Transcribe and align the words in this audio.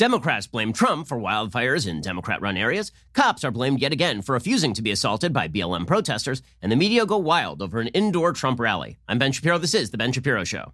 Democrats 0.00 0.46
blame 0.46 0.72
Trump 0.72 1.06
for 1.06 1.18
wildfires 1.18 1.86
in 1.86 2.00
Democrat 2.00 2.40
run 2.40 2.56
areas. 2.56 2.90
Cops 3.12 3.44
are 3.44 3.50
blamed 3.50 3.82
yet 3.82 3.92
again 3.92 4.22
for 4.22 4.32
refusing 4.32 4.72
to 4.72 4.80
be 4.80 4.90
assaulted 4.90 5.30
by 5.30 5.46
BLM 5.46 5.86
protesters. 5.86 6.40
And 6.62 6.72
the 6.72 6.76
media 6.76 7.04
go 7.04 7.18
wild 7.18 7.60
over 7.60 7.80
an 7.80 7.88
indoor 7.88 8.32
Trump 8.32 8.58
rally. 8.58 8.96
I'm 9.06 9.18
Ben 9.18 9.30
Shapiro. 9.30 9.58
This 9.58 9.74
is 9.74 9.90
The 9.90 9.98
Ben 9.98 10.10
Shapiro 10.10 10.42
Show. 10.42 10.72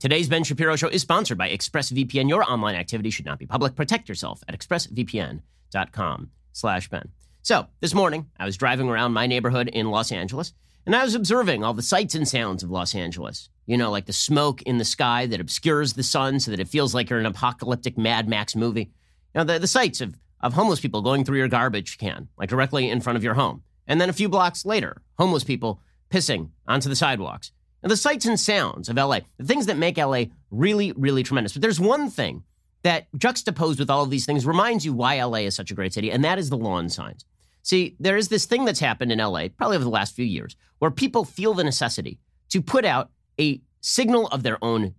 Today's 0.00 0.30
Ben 0.30 0.42
Shapiro 0.42 0.74
Show 0.74 0.88
is 0.88 1.02
sponsored 1.02 1.36
by 1.36 1.50
ExpressVPN. 1.50 2.30
Your 2.30 2.50
online 2.50 2.76
activity 2.76 3.10
should 3.10 3.26
not 3.26 3.38
be 3.38 3.44
public. 3.44 3.74
Protect 3.74 4.08
yourself 4.08 4.42
at 4.48 4.58
expressvpn.com 4.58 6.30
slash 6.54 6.88
Ben. 6.88 7.10
So 7.42 7.66
this 7.80 7.92
morning, 7.92 8.30
I 8.40 8.46
was 8.46 8.56
driving 8.56 8.88
around 8.88 9.12
my 9.12 9.26
neighborhood 9.26 9.68
in 9.68 9.90
Los 9.90 10.10
Angeles 10.10 10.54
and 10.84 10.96
I 10.96 11.04
was 11.04 11.14
observing 11.14 11.62
all 11.62 11.74
the 11.74 11.82
sights 11.82 12.14
and 12.14 12.26
sounds 12.26 12.62
of 12.62 12.70
Los 12.70 12.94
Angeles. 12.94 13.48
You 13.66 13.76
know, 13.76 13.90
like 13.90 14.06
the 14.06 14.12
smoke 14.12 14.62
in 14.62 14.78
the 14.78 14.84
sky 14.84 15.26
that 15.26 15.40
obscures 15.40 15.92
the 15.92 16.02
sun 16.02 16.40
so 16.40 16.50
that 16.50 16.60
it 16.60 16.68
feels 16.68 16.94
like 16.94 17.08
you're 17.08 17.20
in 17.20 17.26
an 17.26 17.32
apocalyptic 17.32 17.96
Mad 17.96 18.28
Max 18.28 18.56
movie. 18.56 18.90
You 19.34 19.38
know, 19.38 19.44
the, 19.44 19.58
the 19.60 19.68
sights 19.68 20.00
of, 20.00 20.16
of 20.40 20.54
homeless 20.54 20.80
people 20.80 21.00
going 21.02 21.24
through 21.24 21.38
your 21.38 21.48
garbage 21.48 21.98
can, 21.98 22.28
like 22.36 22.48
directly 22.48 22.90
in 22.90 23.00
front 23.00 23.16
of 23.16 23.22
your 23.22 23.34
home. 23.34 23.62
And 23.86 24.00
then 24.00 24.10
a 24.10 24.14
few 24.14 24.28
blocks 24.28 24.64
later, 24.64 25.02
homeless 25.18 25.44
people 25.44 25.80
pissing 26.10 26.50
onto 26.66 26.88
the 26.88 26.96
sidewalks. 26.96 27.52
And 27.82 27.90
the 27.90 27.96
sights 27.96 28.26
and 28.26 28.38
sounds 28.38 28.88
of 28.88 28.96
LA, 28.96 29.20
the 29.38 29.44
things 29.44 29.66
that 29.66 29.76
make 29.76 29.98
LA 29.98 30.24
really, 30.50 30.92
really 30.92 31.22
tremendous. 31.22 31.52
But 31.52 31.62
there's 31.62 31.80
one 31.80 32.10
thing 32.10 32.44
that 32.82 33.06
juxtaposed 33.16 33.78
with 33.78 33.90
all 33.90 34.02
of 34.02 34.10
these 34.10 34.26
things 34.26 34.46
reminds 34.46 34.84
you 34.84 34.92
why 34.92 35.22
LA 35.22 35.38
is 35.38 35.54
such 35.54 35.70
a 35.70 35.74
great 35.74 35.92
city, 35.92 36.10
and 36.10 36.24
that 36.24 36.38
is 36.38 36.50
the 36.50 36.56
lawn 36.56 36.88
signs. 36.88 37.24
See, 37.62 37.96
there 38.00 38.16
is 38.16 38.28
this 38.28 38.44
thing 38.44 38.64
that's 38.64 38.80
happened 38.80 39.12
in 39.12 39.18
LA, 39.18 39.48
probably 39.48 39.76
over 39.76 39.84
the 39.84 39.90
last 39.90 40.16
few 40.16 40.24
years, 40.24 40.56
where 40.78 40.90
people 40.90 41.24
feel 41.24 41.54
the 41.54 41.64
necessity 41.64 42.18
to 42.50 42.60
put 42.60 42.84
out 42.84 43.10
a 43.40 43.60
signal 43.80 44.26
of 44.28 44.42
their 44.42 44.62
own 44.62 44.94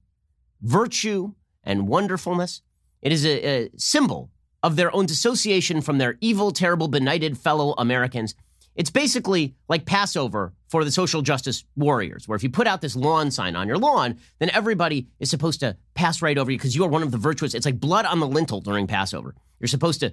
virtue 0.61 1.33
and 1.63 1.87
wonderfulness. 1.87 2.61
It 3.01 3.11
is 3.11 3.25
a, 3.25 3.45
a 3.45 3.69
symbol 3.77 4.31
of 4.63 4.77
their 4.77 4.95
own 4.95 5.05
dissociation 5.05 5.81
from 5.81 5.97
their 5.97 6.17
evil, 6.21 6.51
terrible, 6.51 6.87
benighted 6.87 7.37
fellow 7.37 7.73
Americans. 7.77 8.33
It's 8.75 8.89
basically 8.89 9.55
like 9.67 9.85
Passover 9.85 10.53
for 10.67 10.83
the 10.83 10.91
social 10.91 11.21
justice 11.21 11.65
warriors, 11.75 12.27
where 12.27 12.35
if 12.35 12.43
you 12.43 12.49
put 12.49 12.65
out 12.65 12.81
this 12.81 12.95
lawn 12.95 13.29
sign 13.29 13.55
on 13.55 13.67
your 13.67 13.77
lawn, 13.77 14.17
then 14.39 14.49
everybody 14.51 15.07
is 15.19 15.29
supposed 15.29 15.59
to 15.59 15.77
pass 15.93 16.21
right 16.21 16.37
over 16.37 16.49
you 16.49 16.57
because 16.57 16.75
you 16.75 16.83
are 16.83 16.89
one 16.89 17.03
of 17.03 17.11
the 17.11 17.17
virtuous. 17.17 17.53
It's 17.53 17.65
like 17.65 17.79
blood 17.79 18.05
on 18.05 18.19
the 18.19 18.27
lintel 18.27 18.61
during 18.61 18.87
Passover. 18.87 19.35
You're 19.59 19.67
supposed 19.67 19.99
to 19.99 20.11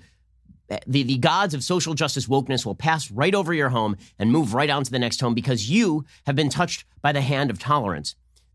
the, 0.86 1.02
the 1.02 1.18
gods 1.18 1.54
of 1.54 1.64
social 1.64 1.94
justice 1.94 2.26
wokeness 2.26 2.64
will 2.64 2.74
pass 2.74 3.10
right 3.10 3.34
over 3.34 3.52
your 3.52 3.70
home 3.70 3.96
and 4.18 4.30
move 4.30 4.54
right 4.54 4.70
on 4.70 4.84
to 4.84 4.90
the 4.90 4.98
next 4.98 5.20
home 5.20 5.34
because 5.34 5.68
you 5.68 6.04
have 6.26 6.36
been 6.36 6.48
touched 6.48 6.84
by 7.02 7.12
the 7.12 7.20
hand 7.20 7.50
of 7.50 7.58
tolerance. 7.58 8.14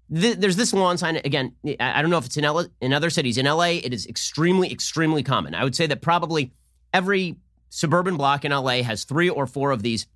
there's 0.10 0.56
this 0.56 0.74
lawn 0.74 0.98
sign 0.98 1.18
again. 1.18 1.54
I 1.80 2.02
don't 2.02 2.12
know 2.12 2.18
if 2.18 2.26
it's 2.26 2.38
in, 2.38 2.46
in 2.80 2.94
other 2.94 3.10
cities. 3.10 3.38
In 3.38 3.46
LA, 3.46 3.80
it 3.84 3.94
is 3.94 4.06
extremely, 4.08 4.72
extremely 4.72 5.24
common. 5.24 5.56
I 5.56 5.64
would 5.64 5.76
say 5.76 5.88
that 5.88 6.02
probably 6.02 6.54
every 6.94 7.38
suburban 7.70 8.16
block 8.16 8.46
in 8.46 8.52
LA 8.52 8.84
has 8.84 9.04
three 9.04 9.30
or 9.30 9.46
four 9.46 9.72
of 9.72 9.84
these 9.84 10.08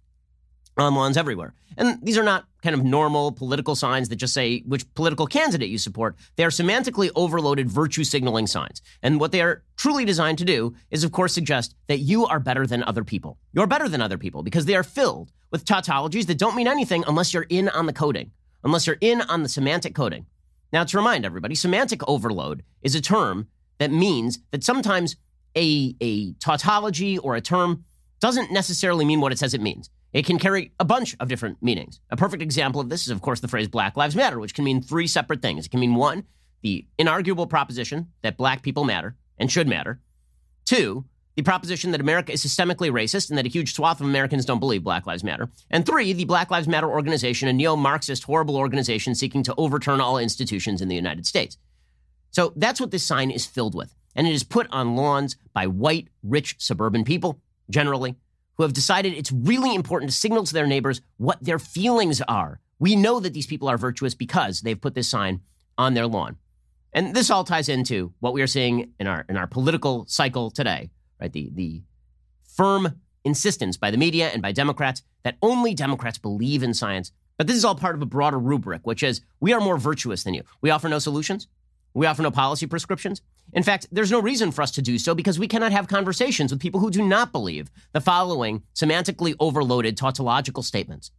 on 0.78 0.96
lawns 0.96 1.18
everywhere. 1.18 1.54
And 1.78 2.00
these 2.02 2.18
are 2.18 2.24
not 2.24 2.46
kind 2.62 2.76
of 2.76 2.84
normal 2.84 3.32
political 3.32 3.76
signs 3.76 4.10
that 4.10 4.18
just 4.18 4.34
say 4.34 4.60
which 4.62 4.92
political 4.94 5.28
candidate 5.28 5.70
you 5.70 5.78
support. 5.78 6.16
They 6.36 6.44
are 6.44 6.50
semantically 6.50 7.10
overloaded 7.16 7.70
virtue 7.70 8.04
signaling 8.04 8.48
signs. 8.48 8.82
And 9.02 9.20
what 9.20 9.32
they 9.32 9.42
are 9.42 9.64
truly 9.78 10.06
designed 10.06 10.38
to 10.40 10.46
do 10.46 10.76
is, 10.92 11.04
of 11.04 11.12
course, 11.12 11.34
suggest 11.34 11.76
that 11.88 12.00
you 12.00 12.26
are 12.26 12.40
better 12.40 12.68
than 12.68 12.84
other 12.84 13.04
people. 13.04 13.38
You're 13.54 13.68
better 13.68 13.88
than 13.88 14.02
other 14.02 14.18
people 14.18 14.44
because 14.44 14.66
they 14.66 14.76
are 14.76 14.84
filled 14.84 15.32
with 15.52 15.66
tautologies 15.66 16.28
that 16.28 16.38
don't 16.38 16.56
mean 16.56 16.68
anything 16.68 17.04
unless 17.08 17.34
you're 17.34 17.48
in 17.50 17.70
on 17.70 17.86
the 17.86 17.94
coding, 17.94 18.32
unless 18.64 18.86
you're 18.86 18.98
in 19.02 19.22
on 19.22 19.44
the 19.44 19.50
semantic 19.50 19.96
coding. 19.96 20.26
Now, 20.72 20.84
to 20.84 20.98
remind 20.98 21.26
everybody, 21.26 21.56
semantic 21.56 22.08
overload 22.08 22.64
is 22.82 22.94
a 22.94 23.02
term 23.02 23.48
that 23.80 23.92
means 23.92 24.40
that 24.52 24.64
sometimes 24.64 25.16
a, 25.56 25.96
a 26.02 26.34
tautology 26.34 27.18
or 27.18 27.36
a 27.36 27.42
term 27.42 27.86
doesn't 28.20 28.52
necessarily 28.52 29.06
mean 29.06 29.22
what 29.22 29.32
it 29.32 29.40
says 29.40 29.54
it 29.54 29.62
means. 29.62 29.90
It 30.12 30.26
can 30.26 30.40
carry 30.40 30.72
a 30.80 30.86
bunch 30.86 31.16
of 31.20 31.28
different 31.28 31.62
meanings. 31.62 32.00
A 32.10 32.18
perfect 32.18 32.42
example 32.42 32.82
of 32.82 32.90
this 32.90 33.04
is, 33.04 33.10
of 33.10 33.22
course, 33.22 33.42
the 33.42 33.48
phrase 33.48 33.68
Black 33.68 33.96
Lives 33.96 34.16
Matter, 34.16 34.40
which 34.40 34.56
can 34.56 34.66
mean 34.66 34.82
three 34.82 35.08
separate 35.08 35.42
things. 35.42 35.66
It 35.66 35.70
can 35.70 35.80
mean 35.80 35.96
one, 35.96 36.24
the 36.62 36.86
inarguable 36.98 37.50
proposition 37.50 38.08
that 38.22 38.38
black 38.38 38.64
people 38.64 38.84
matter 38.84 39.16
and 39.38 39.52
should 39.52 39.68
matter. 39.68 40.02
Two, 40.66 41.06
the 41.36 41.44
proposition 41.44 41.92
that 41.92 42.02
America 42.02 42.34
is 42.34 42.44
systemically 42.44 42.92
racist 42.92 43.30
and 43.30 43.38
that 43.38 43.46
a 43.46 43.50
huge 43.50 43.74
swath 43.74 44.02
of 44.02 44.08
Americans 44.08 44.46
don't 44.46 44.60
believe 44.60 44.84
Black 44.84 45.06
Lives 45.08 45.24
Matter. 45.24 45.50
And 45.70 45.86
three, 45.86 46.12
the 46.12 46.26
Black 46.26 46.52
Lives 46.52 46.68
Matter 46.68 46.90
organization, 46.90 47.48
a 47.48 47.54
neo 47.54 47.76
Marxist, 47.76 48.24
horrible 48.24 48.58
organization 48.58 49.16
seeking 49.16 49.44
to 49.44 49.56
overturn 49.56 50.02
all 50.02 50.18
institutions 50.18 50.82
in 50.82 50.90
the 50.90 50.96
United 50.96 51.26
States. 51.26 51.58
So 52.32 52.52
that's 52.56 52.82
what 52.82 52.92
this 52.92 53.06
sign 53.06 53.32
is 53.32 53.46
filled 53.46 53.74
with. 53.74 53.96
And 54.16 54.28
it 54.28 54.34
is 54.34 54.44
put 54.44 54.68
on 54.72 54.96
lawns 54.96 55.38
by 55.54 55.68
white, 55.68 56.10
rich, 56.24 56.56
suburban 56.60 57.06
people, 57.06 57.40
generally, 57.70 58.16
who 58.60 58.64
have 58.64 58.74
decided 58.74 59.14
it's 59.14 59.32
really 59.32 59.74
important 59.74 60.12
to 60.12 60.18
signal 60.18 60.44
to 60.44 60.54
their 60.54 60.68
neighbors 60.68 61.00
what 61.16 61.42
their 61.42 61.58
feelings 61.58 62.22
are. 62.28 62.60
We 62.78 62.98
know 62.98 63.22
that 63.22 63.34
these 63.34 63.48
people 63.48 63.70
are 63.70 63.78
virtuous 63.78 64.14
because 64.14 64.60
they've 64.60 64.80
put 64.80 64.96
this 64.96 65.08
sign 65.08 65.40
on 65.78 65.94
their 65.94 66.06
lawn. 66.06 66.36
And 66.92 67.16
this 67.16 67.30
all 67.30 67.46
ties 67.46 67.70
into 67.70 68.12
what 68.20 68.34
we 68.34 68.42
are 68.42 68.48
seeing 68.48 68.92
in 69.00 69.08
our 69.08 69.26
in 69.30 69.38
our 69.38 69.48
political 69.48 70.06
cycle 70.08 70.52
today, 70.52 70.90
right? 71.22 71.32
The 71.32 71.50
the 71.54 71.84
firm 72.44 73.00
insistence 73.24 73.78
by 73.78 73.92
the 73.92 73.98
media 73.98 74.28
and 74.28 74.42
by 74.42 74.52
Democrats 74.52 75.04
that 75.24 75.38
only 75.42 75.74
Democrats 75.74 76.18
believe 76.18 76.62
in 76.62 76.74
science. 76.74 77.14
But 77.38 77.48
this 77.48 77.56
is 77.56 77.64
all 77.64 77.76
part 77.76 77.96
of 77.96 78.02
a 78.02 78.06
broader 78.06 78.40
rubric, 78.40 78.86
which 78.86 79.04
is 79.04 79.22
we 79.40 79.54
are 79.54 79.62
more 79.62 79.78
virtuous 79.78 80.24
than 80.24 80.34
you. 80.34 80.44
We 80.60 80.70
offer 80.70 80.90
no 80.90 81.00
solutions. 81.00 81.48
We 81.94 82.06
offer 82.06 82.22
no 82.22 82.32
policy 82.32 82.68
prescriptions. 82.68 83.22
In 83.54 83.64
fact, 83.64 83.88
there's 83.92 84.12
no 84.12 84.22
reason 84.22 84.52
for 84.52 84.62
us 84.62 84.72
to 84.72 84.82
do 84.82 85.00
so 85.00 85.16
because 85.16 85.40
we 85.40 85.48
cannot 85.48 85.72
have 85.72 85.88
conversations 85.88 86.52
with 86.52 86.62
people 86.62 86.80
who 86.80 86.92
do 86.92 87.02
not 87.02 87.32
believe 87.32 87.72
the 87.94 88.02
following 88.02 88.64
semantically 88.76 89.36
overloaded 89.40 89.98
tautological 89.98 90.62
statements. 90.62 91.12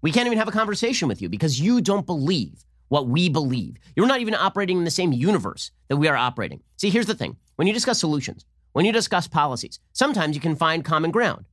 We 0.00 0.12
can't 0.12 0.26
even 0.26 0.38
have 0.38 0.48
a 0.48 0.52
conversation 0.52 1.08
with 1.08 1.20
you 1.20 1.28
because 1.28 1.60
you 1.60 1.80
don't 1.80 2.06
believe 2.06 2.64
what 2.88 3.08
we 3.08 3.28
believe. 3.28 3.76
You're 3.94 4.06
not 4.06 4.20
even 4.20 4.34
operating 4.34 4.78
in 4.78 4.84
the 4.84 4.90
same 4.90 5.12
universe 5.12 5.70
that 5.88 5.96
we 5.96 6.08
are 6.08 6.16
operating. 6.16 6.62
See, 6.76 6.90
here's 6.90 7.06
the 7.06 7.14
thing 7.14 7.36
when 7.56 7.66
you 7.66 7.74
discuss 7.74 7.98
solutions, 7.98 8.44
when 8.72 8.86
you 8.86 8.92
discuss 8.92 9.26
policies, 9.26 9.80
sometimes 9.92 10.34
you 10.34 10.40
can 10.40 10.56
find 10.56 10.84
common 10.84 11.10
ground. 11.10 11.46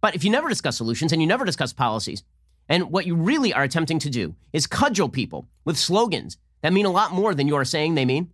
But 0.00 0.14
if 0.14 0.24
you 0.24 0.30
never 0.30 0.48
discuss 0.48 0.76
solutions 0.76 1.12
and 1.12 1.22
you 1.22 1.28
never 1.28 1.44
discuss 1.44 1.72
policies, 1.72 2.24
and 2.68 2.90
what 2.90 3.06
you 3.06 3.14
really 3.14 3.52
are 3.52 3.62
attempting 3.62 3.98
to 4.00 4.10
do 4.10 4.34
is 4.52 4.66
cudgel 4.66 5.08
people 5.08 5.46
with 5.64 5.78
slogans 5.78 6.38
that 6.64 6.72
mean 6.72 6.86
a 6.86 6.90
lot 6.90 7.12
more 7.12 7.34
than 7.34 7.46
you 7.46 7.56
are 7.56 7.64
saying 7.66 7.94
they 7.94 8.06
mean 8.06 8.30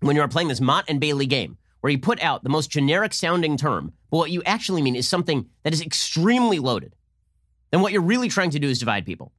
when 0.00 0.16
you 0.16 0.22
are 0.22 0.28
playing 0.28 0.48
this 0.48 0.58
Motte 0.58 0.86
and 0.88 0.98
Bailey 0.98 1.26
game, 1.26 1.58
where 1.82 1.90
you 1.90 1.98
put 1.98 2.18
out 2.22 2.42
the 2.42 2.48
most 2.48 2.70
generic 2.70 3.12
sounding 3.12 3.58
term, 3.58 3.92
but 4.10 4.16
what 4.16 4.30
you 4.30 4.42
actually 4.46 4.80
mean 4.80 4.96
is 4.96 5.06
something 5.06 5.44
that 5.62 5.74
is 5.74 5.82
extremely 5.82 6.58
loaded. 6.58 6.96
Then 7.70 7.82
what 7.82 7.92
you're 7.92 8.00
really 8.00 8.30
trying 8.30 8.48
to 8.52 8.58
do 8.58 8.70
is 8.70 8.78
divide 8.78 9.04
people. 9.04 9.32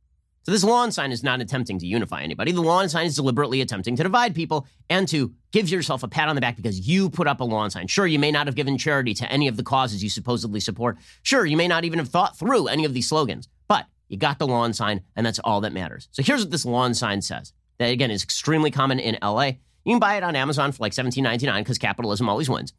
So 0.44 0.52
this 0.52 0.64
lawn 0.64 0.92
sign 0.92 1.12
is 1.12 1.24
not 1.24 1.42
attempting 1.42 1.80
to 1.80 1.88
unify 1.88 2.22
anybody. 2.22 2.52
The 2.52 2.62
lawn 2.62 2.88
sign 2.88 3.08
is 3.08 3.16
deliberately 3.16 3.62
attempting 3.62 3.96
to 3.96 4.04
divide 4.04 4.36
people 4.36 4.68
and 4.92 5.08
to 5.08 5.34
give 5.52 5.70
yourself 5.70 6.04
a 6.04 6.08
pat 6.08 6.30
on 6.30 6.36
the 6.36 6.42
back 6.42 6.56
because 6.56 6.88
you 6.88 7.10
put 7.10 7.28
up 7.28 7.40
a 7.40 7.44
lawn 7.44 7.72
sign. 7.72 7.88
Sure, 7.88 8.06
you 8.06 8.20
may 8.20 8.30
not 8.30 8.46
have 8.46 8.56
given 8.56 8.78
charity 8.78 9.16
to 9.16 9.32
any 9.32 9.48
of 9.48 9.58
the 9.58 9.64
causes 9.64 10.04
you 10.04 10.10
supposedly 10.12 10.60
support. 10.60 11.00
Sure, 11.24 11.48
you 11.48 11.58
may 11.58 11.68
not 11.68 11.84
even 11.84 11.98
have 11.98 12.10
thought 12.10 12.38
through 12.38 12.68
any 12.68 12.86
of 12.86 12.94
these 12.94 13.10
slogans, 13.10 13.50
but 13.68 13.88
you 14.08 14.18
got 14.18 14.38
the 14.38 14.46
lawn 14.46 14.72
sign, 14.72 15.02
and 15.16 15.26
that's 15.26 15.40
all 15.40 15.62
that 15.62 15.74
matters. 15.74 16.10
So 16.12 16.22
here's 16.22 16.42
what 16.42 16.52
this 16.52 16.64
lawn 16.64 16.94
sign 16.94 17.24
says 17.24 17.54
that 17.78 17.90
again 17.90 18.12
is 18.12 18.24
extremely 18.24 18.72
common 18.72 19.00
in 19.00 19.18
LA. 19.22 19.52
You 19.86 19.94
can 19.94 20.00
buy 20.00 20.16
it 20.16 20.24
on 20.24 20.36
Amazon 20.36 20.72
for 20.72 20.82
like 20.82 20.94
$17.99 20.94 21.60
because 21.60 21.78
capitalism 21.78 22.30
always 22.30 22.50
wins. 22.50 22.74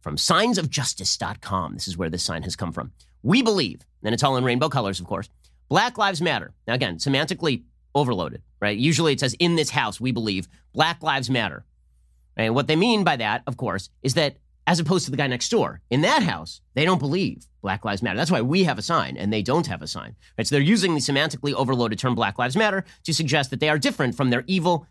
From 0.00 0.16
signsofjustice.com. 0.16 1.74
This 1.74 1.88
is 1.88 1.96
where 1.96 2.10
this 2.10 2.22
sign 2.22 2.42
has 2.42 2.56
come 2.56 2.72
from. 2.72 2.92
We 3.22 3.40
believe, 3.40 3.80
and 4.02 4.12
it's 4.12 4.22
all 4.22 4.36
in 4.36 4.44
rainbow 4.44 4.68
colors, 4.68 5.00
of 5.00 5.06
course. 5.06 5.30
Black 5.68 5.96
Lives 5.96 6.20
Matter. 6.20 6.52
Now, 6.68 6.74
again, 6.74 6.98
semantically 6.98 7.62
overloaded, 7.94 8.42
right? 8.60 8.76
Usually 8.76 9.14
it 9.14 9.20
says 9.20 9.34
in 9.38 9.56
this 9.56 9.70
house, 9.70 10.00
we 10.00 10.12
believe 10.12 10.46
Black 10.74 11.02
Lives 11.02 11.30
Matter. 11.30 11.64
And 12.36 12.54
what 12.54 12.66
they 12.66 12.76
mean 12.76 13.04
by 13.04 13.16
that, 13.16 13.42
of 13.46 13.56
course, 13.56 13.88
is 14.02 14.14
that 14.14 14.36
as 14.66 14.80
opposed 14.80 15.04
to 15.04 15.10
the 15.10 15.16
guy 15.16 15.26
next 15.26 15.48
door. 15.50 15.80
In 15.90 16.00
that 16.02 16.22
house, 16.22 16.60
they 16.74 16.84
don't 16.84 16.98
believe 16.98 17.46
Black 17.60 17.84
Lives 17.84 18.02
Matter. 18.02 18.16
That's 18.16 18.30
why 18.30 18.42
we 18.42 18.64
have 18.64 18.78
a 18.78 18.82
sign 18.82 19.16
and 19.16 19.32
they 19.32 19.42
don't 19.42 19.66
have 19.66 19.82
a 19.82 19.86
sign. 19.86 20.16
Right? 20.38 20.46
So 20.46 20.54
they're 20.54 20.62
using 20.62 20.94
the 20.94 21.00
semantically 21.00 21.52
overloaded 21.52 21.98
term 21.98 22.14
Black 22.14 22.38
Lives 22.38 22.56
Matter 22.56 22.84
to 23.04 23.14
suggest 23.14 23.50
that 23.50 23.60
they 23.60 23.68
are 23.68 23.78
different 23.78 24.14
from 24.14 24.30
their 24.30 24.44
evil, 24.46 24.86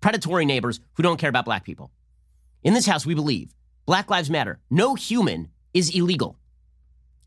predatory 0.00 0.44
neighbors 0.44 0.80
who 0.94 1.02
don't 1.02 1.18
care 1.18 1.28
about 1.28 1.44
black 1.44 1.64
people. 1.64 1.90
In 2.62 2.74
this 2.74 2.86
house, 2.86 3.06
we 3.06 3.14
believe 3.14 3.54
Black 3.84 4.10
Lives 4.10 4.30
Matter. 4.30 4.58
No 4.70 4.94
human 4.94 5.48
is 5.72 5.94
illegal, 5.94 6.38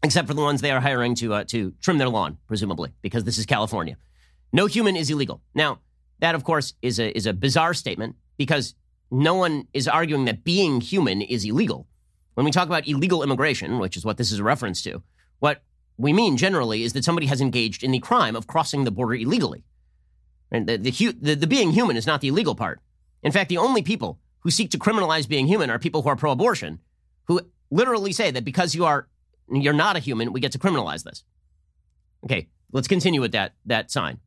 except 0.04 0.27
for 0.27 0.33
the 0.33 0.42
ones 0.42 0.62
they 0.62 0.71
are 0.71 0.81
hiring 0.81 1.16
to, 1.16 1.33
uh, 1.33 1.44
to 1.45 1.74
trim 1.81 1.98
their 1.98 2.10
lawn, 2.10 2.38
presumably, 2.48 2.92
because 3.01 3.24
this 3.24 3.38
is 3.38 3.45
California. 3.45 3.95
No 4.51 4.66
human 4.66 4.95
is 4.95 5.10
illegal. 5.10 5.42
Now, 5.54 5.80
that, 6.19 6.36
of 6.36 6.44
course, 6.44 6.74
is 6.81 7.00
a, 7.00 7.16
is 7.16 7.25
a 7.25 7.33
bizarre 7.33 7.74
statement 7.74 8.16
because 8.38 8.75
no 9.12 9.36
one 9.36 9.68
is 9.74 9.88
arguing 9.88 10.26
that 10.26 10.44
being 10.44 10.82
human 10.82 11.22
is 11.22 11.46
illegal. 11.46 11.88
When 12.36 12.46
we 12.46 12.52
talk 12.52 12.68
about 12.68 12.88
illegal 12.88 13.24
immigration, 13.24 13.80
which 13.80 13.98
is 13.98 14.06
what 14.06 14.18
this 14.18 14.32
is 14.32 14.40
a 14.40 14.44
reference 14.44 14.82
to, 14.84 15.02
what 15.40 15.64
we 15.98 16.14
mean 16.14 16.38
generally 16.38 16.84
is 16.84 16.94
that 16.94 17.04
somebody 17.04 17.28
has 17.28 17.42
engaged 17.42 17.84
in 17.84 17.92
the 17.92 18.00
crime 18.00 18.36
of 18.36 18.48
crossing 18.48 18.84
the 18.84 18.92
border 18.92 19.16
illegally. 19.16 19.64
Right? 20.52 20.66
The, 20.66 20.78
the, 20.78 20.92
the, 21.20 21.36
the 21.36 21.48
being 21.48 21.72
human 21.72 21.98
is 21.98 22.08
not 22.08 22.22
the 22.22 22.30
illegal 22.30 22.56
part. 22.56 22.82
In 23.22 23.32
fact, 23.32 23.50
the 23.50 23.58
only 23.58 23.82
people 23.82 24.20
who 24.40 24.52
seek 24.52 24.72
to 24.72 24.80
criminalize 24.80 25.28
being 25.28 25.48
human 25.48 25.70
are 25.70 25.80
people 25.80 26.02
who 26.02 26.10
are 26.10 26.16
pro-abortion, 26.16 26.80
who 27.26 27.42
literally 27.70 28.14
say 28.14 28.32
that 28.32 28.46
because 28.46 28.74
you 28.74 28.86
are 28.86 29.08
you're 29.52 29.74
not 29.74 29.96
a 29.96 30.00
human, 30.00 30.32
we 30.32 30.40
get 30.40 30.52
to 30.52 30.60
criminalize 30.60 31.04
this. 31.04 31.24
Okay, 32.24 32.48
let's 32.72 32.88
continue 32.88 33.20
with 33.20 33.32
that 33.34 33.54
that 33.66 33.92
sign. 33.92 34.20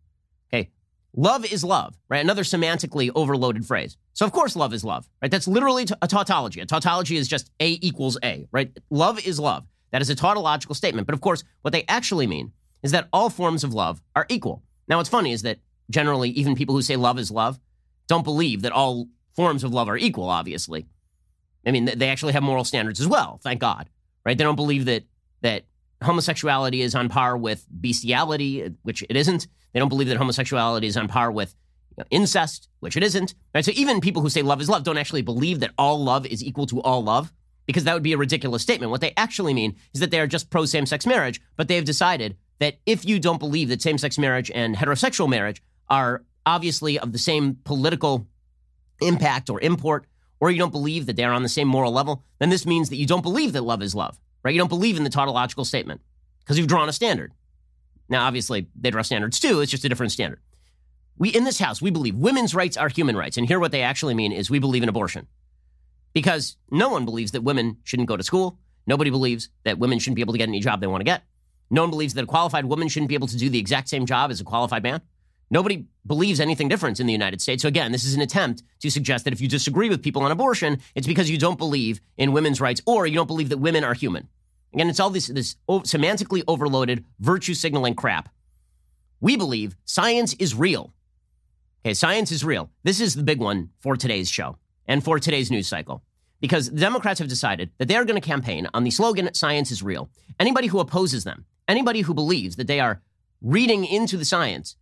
Okay, 0.53 0.71
love 1.15 1.45
is 1.45 1.65
love, 1.65 1.97
right? 2.09 2.21
Another 2.21 2.43
semantically 2.43 3.11
overloaded 3.15 3.65
phrase. 3.65 3.97
So 4.15 4.27
of 4.27 4.33
course, 4.33 4.57
love 4.57 4.75
is 4.75 4.85
love, 4.85 5.09
right? 5.21 5.31
That's 5.31 5.49
literally 5.49 5.87
a 6.03 6.09
tautology. 6.09 6.61
A 6.61 6.67
tautology 6.67 7.17
is 7.17 7.29
just 7.29 7.51
A 7.61 7.79
equals 7.81 8.19
A, 8.23 8.47
right? 8.53 8.77
Love 8.91 9.25
is 9.25 9.41
love. 9.41 9.65
That 9.91 10.03
is 10.03 10.11
a 10.11 10.15
tautological 10.15 10.75
statement. 10.75 11.07
But 11.07 11.15
of 11.15 11.21
course, 11.21 11.45
what 11.63 11.73
they 11.73 11.85
actually 11.89 12.27
mean 12.27 12.53
is 12.83 12.93
that 12.93 13.09
all 13.13 13.31
forms 13.31 13.65
of 13.65 13.73
love 13.75 14.03
are 14.17 14.27
equal. 14.29 14.63
Now, 14.89 14.97
what's 14.99 15.09
funny 15.09 15.33
is 15.33 15.43
that 15.43 15.59
generally, 15.91 16.31
even 16.31 16.55
people 16.55 16.75
who 16.75 16.83
say 16.83 16.97
love 16.97 17.19
is 17.19 17.31
love 17.31 17.61
don't 18.09 18.25
believe 18.25 18.63
that 18.63 18.73
all 18.73 19.09
forms 19.35 19.65
of 19.65 19.73
love 19.73 19.89
are 19.89 19.97
equal, 19.97 20.29
obviously. 20.29 20.87
I 21.67 21.71
mean, 21.71 21.85
they 21.85 22.09
actually 22.09 22.33
have 22.33 22.43
moral 22.43 22.65
standards 22.65 23.01
as 23.01 23.07
well, 23.07 23.41
thank 23.43 23.61
God, 23.61 23.89
right? 24.27 24.37
They 24.37 24.45
don't 24.45 24.57
believe 24.57 24.87
that, 24.87 25.05
that 25.43 25.65
homosexuality 26.03 26.83
is 26.83 26.95
on 26.95 27.09
par 27.09 27.37
with 27.37 27.65
bestiality, 27.71 28.75
which 28.83 29.05
it 29.09 29.17
isn't. 29.17 29.47
They 29.73 29.79
don't 29.79 29.89
believe 29.89 30.09
that 30.09 30.17
homosexuality 30.17 30.89
is 30.89 30.97
on 30.97 31.09
par 31.09 31.31
with 31.31 31.55
incest, 32.11 32.69
which 32.81 32.97
it 32.97 33.03
isn't. 33.03 33.35
Right? 33.55 33.65
So 33.65 33.73
even 33.75 34.01
people 34.01 34.23
who 34.23 34.31
say 34.31 34.43
love 34.43 34.61
is 34.61 34.69
love 34.69 34.85
don't 34.85 34.99
actually 34.99 35.23
believe 35.23 35.61
that 35.61 35.73
all 35.79 36.03
love 36.03 36.27
is 36.27 36.43
equal 36.43 36.67
to 36.67 36.81
all 36.83 37.03
love 37.03 37.33
because 37.67 37.85
that 37.85 37.95
would 37.95 38.03
be 38.03 38.13
a 38.13 38.19
ridiculous 38.19 38.63
statement. 38.63 38.91
What 38.91 39.01
they 39.01 39.13
actually 39.17 39.55
mean 39.55 39.77
is 39.95 40.01
that 40.01 40.11
they 40.11 40.21
are 40.21 40.27
just 40.27 40.51
pro 40.51 40.65
same 40.65 40.87
sex 40.87 41.07
marriage, 41.07 41.41
but 41.57 41.69
they 41.69 41.77
have 41.77 41.85
decided 41.85 42.37
that 42.59 42.79
if 42.87 43.05
you 43.05 43.19
don't 43.19 43.39
believe 43.39 43.69
that 43.69 43.83
same 43.83 43.99
sex 43.99 44.19
marriage 44.19 44.51
and 44.55 44.77
heterosexual 44.77 45.29
marriage 45.29 45.63
are 45.89 46.25
obviously 46.47 46.99
of 46.99 47.13
the 47.13 47.19
same 47.19 47.57
political 47.65 48.27
impact 49.01 49.51
or 49.51 49.61
import, 49.61 50.07
or 50.41 50.51
you 50.51 50.59
don't 50.59 50.73
believe 50.73 51.07
that 51.07 51.17
they're 51.17 51.33
on 51.33 51.43
the 51.43 51.49
same 51.49 51.69
moral 51.69 51.93
level, 51.93 52.25
then 52.39 52.51
this 52.51 52.67
means 52.67 52.89
that 52.91 52.97
you 52.97 53.07
don't 53.07 53.23
believe 53.23 53.53
that 53.53 53.63
love 53.63 53.83
is 53.83 53.95
love, 53.95 54.19
right? 54.43 54.53
You 54.53 54.59
don't 54.59 54.69
believe 54.69 54.97
in 54.97 55.05
the 55.05 55.11
tautological 55.11 55.65
statement 55.65 56.01
because 56.41 56.59
you've 56.59 56.67
drawn 56.67 56.89
a 56.89 56.93
standard. 56.93 57.33
Now, 58.09 58.27
obviously, 58.27 58.67
they 58.79 58.91
draw 58.91 59.03
standards 59.03 59.39
too, 59.39 59.61
it's 59.61 59.71
just 59.71 59.85
a 59.85 59.89
different 59.89 60.13
standard. 60.13 60.41
We, 61.19 61.29
in 61.31 61.45
this 61.45 61.59
house, 61.59 61.81
we 61.81 61.91
believe 61.91 62.17
women's 62.17 62.55
rights 62.55 62.77
are 62.77 62.89
human 62.89 63.17
rights. 63.17 63.37
And 63.37 63.47
here, 63.47 63.61
what 63.61 63.73
they 63.73 63.83
actually 63.83 64.15
mean 64.15 64.33
is 64.33 64.51
we 64.51 64.59
believe 64.59 64.83
in 64.83 64.89
abortion. 64.89 65.27
Because 66.13 66.57
no 66.71 66.89
one 66.89 67.05
believes 67.05 67.33
that 67.33 67.43
women 67.43 67.79
shouldn't 67.85 68.09
go 68.09 68.17
to 68.17 68.23
school. 68.23 68.59
Nobody 68.87 69.11
believes 69.11 69.49
that 69.65 69.79
women 69.79 69.99
shouldn't 69.99 70.17
be 70.17 70.23
able 70.23 70.35
to 70.35 70.39
get 70.39 70.49
any 70.49 70.61
job 70.61 70.81
they 70.81 70.87
want 70.87 71.01
to 71.01 71.05
get. 71.05 71.23
No 71.71 71.83
one 71.83 71.91
believes 71.91 72.15
that 72.15 72.25
a 72.25 72.27
qualified 72.27 72.67
woman 72.67 72.89
shouldn't 72.89 73.09
be 73.09 73.15
able 73.15 73.29
to 73.29 73.37
do 73.37 73.49
the 73.49 73.59
exact 73.59 73.89
same 73.89 74.05
job 74.05 74.31
as 74.31 74.41
a 74.41 74.45
qualified 74.45 74.83
man. 74.83 75.01
Nobody 75.51 75.87
believes 76.07 76.41
anything 76.41 76.69
different 76.69 76.99
in 76.99 77.07
the 77.07 77.13
United 77.13 77.41
States. 77.41 77.63
So 77.63 77.69
again, 77.69 77.93
this 77.93 78.05
is 78.05 78.15
an 78.15 78.23
attempt 78.23 78.63
to 78.81 78.91
suggest 78.91 79.25
that 79.25 79.35
if 79.35 79.41
you 79.41 79.49
disagree 79.49 79.91
with 79.91 80.03
people 80.03 80.23
on 80.23 80.31
abortion, 80.31 80.81
it's 80.95 81.07
because 81.07 81.31
you 81.31 81.39
don't 81.39 81.59
believe 81.59 82.01
in 82.17 82.33
women's 82.33 82.61
rights 82.61 82.81
or 82.87 83.07
you 83.07 83.15
don't 83.15 83.27
believe 83.27 83.51
that 83.51 83.59
women 83.59 83.85
are 83.85 83.95
human. 83.95 84.29
Again, 84.73 84.89
it's 84.89 84.99
all 84.99 85.11
this, 85.11 85.27
this 85.27 85.57
semantically 85.69 86.43
overloaded 86.49 87.05
virtue 87.21 87.55
signaling 87.55 87.95
crap. 87.95 88.31
We 89.21 89.37
believe 89.37 89.77
science 89.85 90.33
is 90.35 90.55
real. 90.55 90.95
Okay, 91.85 91.95
science 91.95 92.31
is 92.31 92.45
real. 92.45 92.71
This 92.85 93.01
is 93.01 93.17
the 93.17 93.25
big 93.25 93.41
one 93.41 93.71
for 93.81 93.97
today's 93.97 94.31
show 94.31 94.57
and 94.87 95.03
for 95.03 95.19
today's 95.19 95.51
news 95.51 95.67
cycle. 95.67 96.05
Because 96.41 96.71
the 96.71 96.79
Democrats 96.79 97.19
have 97.19 97.27
decided 97.27 97.73
that 97.79 97.89
they 97.89 97.97
are 97.97 98.05
going 98.05 98.21
to 98.21 98.25
campaign 98.25 98.69
on 98.73 98.85
the 98.85 98.91
slogan, 98.93 99.35
science 99.35 99.73
is 99.73 99.83
real. 99.83 100.09
Anybody 100.39 100.69
who 100.69 100.79
opposes 100.79 101.25
them, 101.25 101.45
anybody 101.67 102.03
who 102.03 102.15
believes 102.15 102.55
that 102.55 102.69
they 102.69 102.79
are 102.79 103.03
reading 103.41 103.85
into 103.85 104.17
the 104.17 104.25
science 104.25 104.77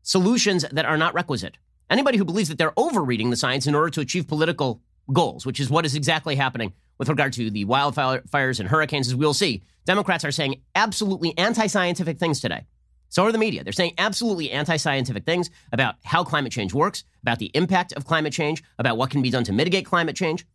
solutions 0.00 0.64
that 0.72 0.86
are 0.86 0.96
not 0.96 1.12
requisite. 1.12 1.58
Anybody 1.90 2.16
who 2.16 2.24
believes 2.24 2.48
that 2.48 2.56
they're 2.56 2.72
overreading 2.78 3.28
the 3.28 3.36
science 3.36 3.66
in 3.66 3.74
order 3.74 3.90
to 3.90 4.00
achieve 4.00 4.26
political 4.26 4.80
goals, 5.12 5.44
which 5.44 5.60
is 5.60 5.68
what 5.68 5.84
is 5.84 5.94
exactly 5.94 6.36
happening 6.36 6.72
with 6.96 7.10
regard 7.10 7.34
to 7.34 7.50
the 7.50 7.66
wildfires 7.66 8.60
and 8.60 8.68
hurricanes, 8.70 9.08
as 9.08 9.14
we'll 9.14 9.34
see, 9.34 9.62
Democrats 9.84 10.24
are 10.24 10.32
saying 10.32 10.62
absolutely 10.74 11.36
anti 11.36 11.66
scientific 11.66 12.18
things 12.18 12.40
today. 12.40 12.64
So 13.08 13.24
are 13.24 13.32
the 13.32 13.38
media. 13.38 13.64
They're 13.64 13.72
saying 13.72 13.94
absolutely 13.98 14.50
anti 14.50 14.76
scientific 14.76 15.24
things 15.24 15.50
about 15.72 15.96
how 16.04 16.24
climate 16.24 16.52
change 16.52 16.74
works, 16.74 17.04
about 17.22 17.38
the 17.38 17.50
impact 17.54 17.92
of 17.92 18.04
climate 18.04 18.32
change, 18.32 18.62
about 18.78 18.96
what 18.96 19.10
can 19.10 19.22
be 19.22 19.30
done 19.30 19.44
to 19.44 19.52
mitigate 19.52 19.86
climate 19.86 20.16
change. 20.16 20.46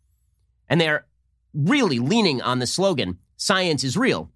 And 0.68 0.80
they're 0.80 1.06
really 1.54 1.98
leaning 1.98 2.40
on 2.40 2.58
the 2.58 2.66
slogan, 2.66 3.18
science 3.36 3.84
is 3.84 3.96
real, 3.96 4.30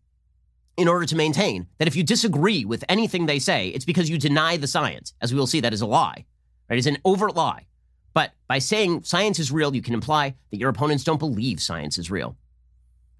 in 0.77 0.89
order 0.89 1.07
to 1.07 1.17
maintain 1.17 1.67
that 1.79 1.89
if 1.89 1.97
you 1.97 2.03
disagree 2.03 2.65
with 2.65 2.85
anything 2.89 3.27
they 3.27 3.39
say, 3.39 3.69
it's 3.69 3.85
because 3.85 4.11
you 4.11 4.19
deny 4.19 4.57
the 4.57 4.67
science. 4.67 5.15
As 5.21 5.33
we 5.33 5.39
will 5.39 5.47
see, 5.47 5.61
that 5.61 5.73
is 5.73 5.81
a 5.81 5.87
lie. 5.87 6.27
Right? 6.69 6.79
It's 6.79 6.87
an 6.87 6.99
overt 7.05 7.35
lie. 7.35 7.67
But 8.13 8.33
by 8.49 8.59
saying 8.59 9.05
science 9.05 9.39
is 9.39 9.53
real, 9.53 9.75
you 9.75 9.83
can 9.83 9.95
imply 9.95 10.35
that 10.51 10.59
your 10.59 10.71
opponents 10.71 11.05
don't 11.05 11.19
believe 11.19 11.61
science 11.61 11.99
is 11.99 12.11
real. 12.11 12.37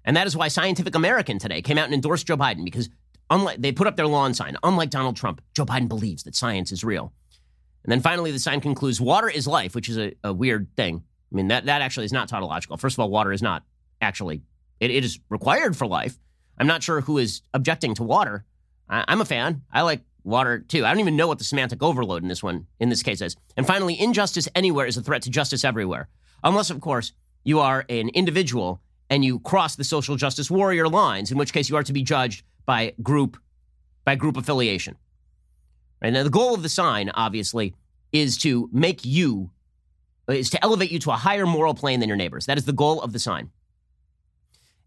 And 0.07 0.15
that 0.15 0.25
is 0.25 0.37
why 0.37 0.47
Scientific 0.47 0.95
American 0.95 1.37
today 1.37 1.61
came 1.61 1.77
out 1.77 1.85
and 1.85 1.93
endorsed 1.93 2.27
Joe 2.27 2.37
Biden 2.37 2.63
because 2.63 2.89
unlike 3.29 3.61
they 3.61 3.71
put 3.71 3.87
up 3.87 3.95
their 3.95 4.07
lawn 4.07 4.33
sign, 4.33 4.57
unlike 4.63 4.89
Donald 4.89 5.15
Trump, 5.15 5.41
Joe 5.53 5.65
Biden 5.65 5.87
believes 5.87 6.23
that 6.23 6.35
science 6.35 6.71
is 6.71 6.83
real. 6.83 7.13
And 7.83 7.91
then 7.91 8.01
finally, 8.01 8.31
the 8.31 8.39
sign 8.39 8.59
concludes 8.59 8.99
water 8.99 9.29
is 9.29 9.47
life, 9.47 9.73
which 9.73 9.89
is 9.89 9.97
a, 9.97 10.13
a 10.23 10.33
weird 10.33 10.67
thing. 10.75 11.03
I 11.31 11.35
mean, 11.35 11.47
that, 11.49 11.65
that 11.65 11.81
actually 11.81 12.05
is 12.05 12.13
not 12.13 12.29
tautological. 12.29 12.77
First 12.77 12.95
of 12.95 12.99
all, 12.99 13.09
water 13.09 13.31
is 13.31 13.41
not 13.41 13.63
actually, 14.01 14.41
it, 14.79 14.91
it 14.91 15.03
is 15.05 15.19
required 15.29 15.75
for 15.75 15.87
life. 15.87 16.17
I'm 16.57 16.67
not 16.67 16.83
sure 16.83 17.01
who 17.01 17.17
is 17.17 17.41
objecting 17.53 17.95
to 17.95 18.03
water. 18.03 18.45
I, 18.89 19.05
I'm 19.07 19.21
a 19.21 19.25
fan. 19.25 19.61
I 19.71 19.81
like 19.81 20.01
water 20.23 20.59
too. 20.59 20.85
I 20.85 20.89
don't 20.89 20.99
even 20.99 21.15
know 21.15 21.27
what 21.27 21.37
the 21.37 21.43
semantic 21.43 21.81
overload 21.81 22.23
in 22.23 22.29
this 22.29 22.43
one, 22.43 22.67
in 22.79 22.89
this 22.89 23.03
case, 23.03 23.21
is. 23.21 23.35
And 23.55 23.65
finally, 23.65 23.99
injustice 23.99 24.47
anywhere 24.55 24.85
is 24.85 24.97
a 24.97 25.01
threat 25.01 25.21
to 25.23 25.29
justice 25.29 25.63
everywhere. 25.63 26.09
Unless, 26.43 26.69
of 26.69 26.81
course, 26.81 27.13
you 27.43 27.59
are 27.59 27.85
an 27.89 28.09
individual 28.09 28.81
and 29.09 29.23
you 29.23 29.39
cross 29.39 29.75
the 29.75 29.83
social 29.85 30.17
justice 30.17 30.51
warrior 30.51 30.89
lines, 30.89 31.31
in 31.31 31.37
which 31.37 31.53
case 31.53 31.69
you 31.69 31.77
are 31.77 31.83
to 31.83 31.93
be 31.93 32.03
judged 32.03 32.43
by 32.67 32.93
group 33.01 33.37
by 34.05 34.13
group 34.13 34.37
affiliation. 34.37 34.95
Right? 36.01 36.13
Now, 36.13 36.21
the 36.21 36.29
goal 36.29 36.53
of 36.53 36.61
the 36.61 36.69
sign, 36.69 37.09
obviously, 37.09 37.73
is 38.11 38.37
to 38.39 38.69
make 38.71 39.03
you 39.03 39.49
is 40.29 40.49
to 40.51 40.63
elevate 40.63 40.91
you 40.91 40.99
to 40.99 41.11
a 41.11 41.15
higher 41.15 41.45
moral 41.45 41.73
plane 41.73 42.01
than 42.01 42.09
your 42.09 42.17
neighbors. 42.17 42.45
That 42.45 42.57
is 42.57 42.65
the 42.65 42.73
goal 42.73 43.01
of 43.01 43.13
the 43.13 43.19
sign. 43.19 43.49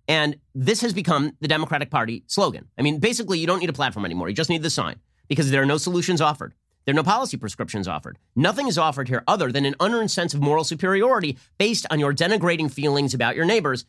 And 0.07 0.37
this 0.55 0.83
has 0.83 0.93
become 0.93 1.33
the 1.41 1.49
Democratic 1.49 1.91
Party 1.91 2.25
slogan. 2.27 2.69
I 2.77 2.83
mean, 2.83 2.99
basically, 2.99 3.39
you 3.39 3.47
don't 3.47 3.61
need 3.61 3.71
a 3.71 3.75
platform 3.75 4.05
anymore. 4.05 4.29
You 4.29 4.35
just 4.35 4.51
need 4.51 4.63
the 4.63 4.71
sign 4.71 4.97
because 5.29 5.51
there 5.51 5.63
are 5.63 5.67
no 5.67 5.79
solutions 5.79 6.21
offered. 6.21 6.55
There 6.85 6.93
are 6.93 6.97
no 6.97 7.03
policy 7.03 7.37
prescriptions 7.37 7.89
offered. 7.89 8.19
Nothing 8.35 8.67
is 8.67 8.77
offered 8.77 9.09
here 9.09 9.23
other 9.29 9.53
than 9.53 9.65
an 9.65 9.77
unearned 9.81 10.11
sense 10.11 10.35
of 10.35 10.41
moral 10.41 10.65
superiority 10.65 11.39
based 11.59 11.87
on 11.91 12.01
your 12.01 12.13
denigrating 12.13 12.71
feelings 12.71 13.15
about 13.15 13.37
your 13.37 13.45
neighbors, 13.45 13.85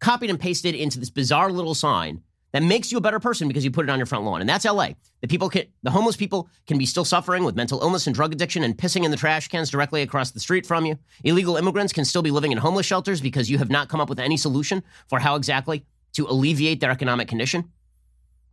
copied 0.00 0.30
and 0.30 0.40
pasted 0.40 0.74
into 0.74 1.00
this 1.00 1.10
bizarre 1.10 1.50
little 1.50 1.74
sign 1.74 2.22
that 2.52 2.62
makes 2.62 2.90
you 2.90 2.98
a 2.98 3.00
better 3.00 3.20
person 3.20 3.48
because 3.48 3.64
you 3.64 3.70
put 3.70 3.84
it 3.84 3.90
on 3.90 3.98
your 3.98 4.06
front 4.06 4.24
lawn. 4.24 4.40
And 4.40 4.48
that's 4.48 4.64
LA. 4.64 4.90
The 5.20 5.28
people 5.28 5.48
can, 5.48 5.64
the 5.82 5.90
homeless 5.90 6.16
people 6.16 6.48
can 6.66 6.78
be 6.78 6.86
still 6.86 7.04
suffering 7.04 7.44
with 7.44 7.56
mental 7.56 7.80
illness 7.80 8.06
and 8.06 8.14
drug 8.14 8.32
addiction 8.32 8.62
and 8.62 8.76
pissing 8.76 9.04
in 9.04 9.10
the 9.10 9.16
trash 9.16 9.48
cans 9.48 9.70
directly 9.70 10.02
across 10.02 10.30
the 10.30 10.40
street 10.40 10.64
from 10.64 10.86
you. 10.86 10.98
Illegal 11.24 11.56
immigrants 11.56 11.92
can 11.92 12.04
still 12.04 12.22
be 12.22 12.30
living 12.30 12.52
in 12.52 12.58
homeless 12.58 12.86
shelters 12.86 13.20
because 13.20 13.50
you 13.50 13.58
have 13.58 13.70
not 13.70 13.88
come 13.88 14.00
up 14.00 14.08
with 14.08 14.20
any 14.20 14.36
solution 14.36 14.82
for 15.08 15.18
how 15.18 15.34
exactly 15.34 15.84
to 16.14 16.26
alleviate 16.26 16.80
their 16.80 16.90
economic 16.90 17.28
condition. 17.28 17.70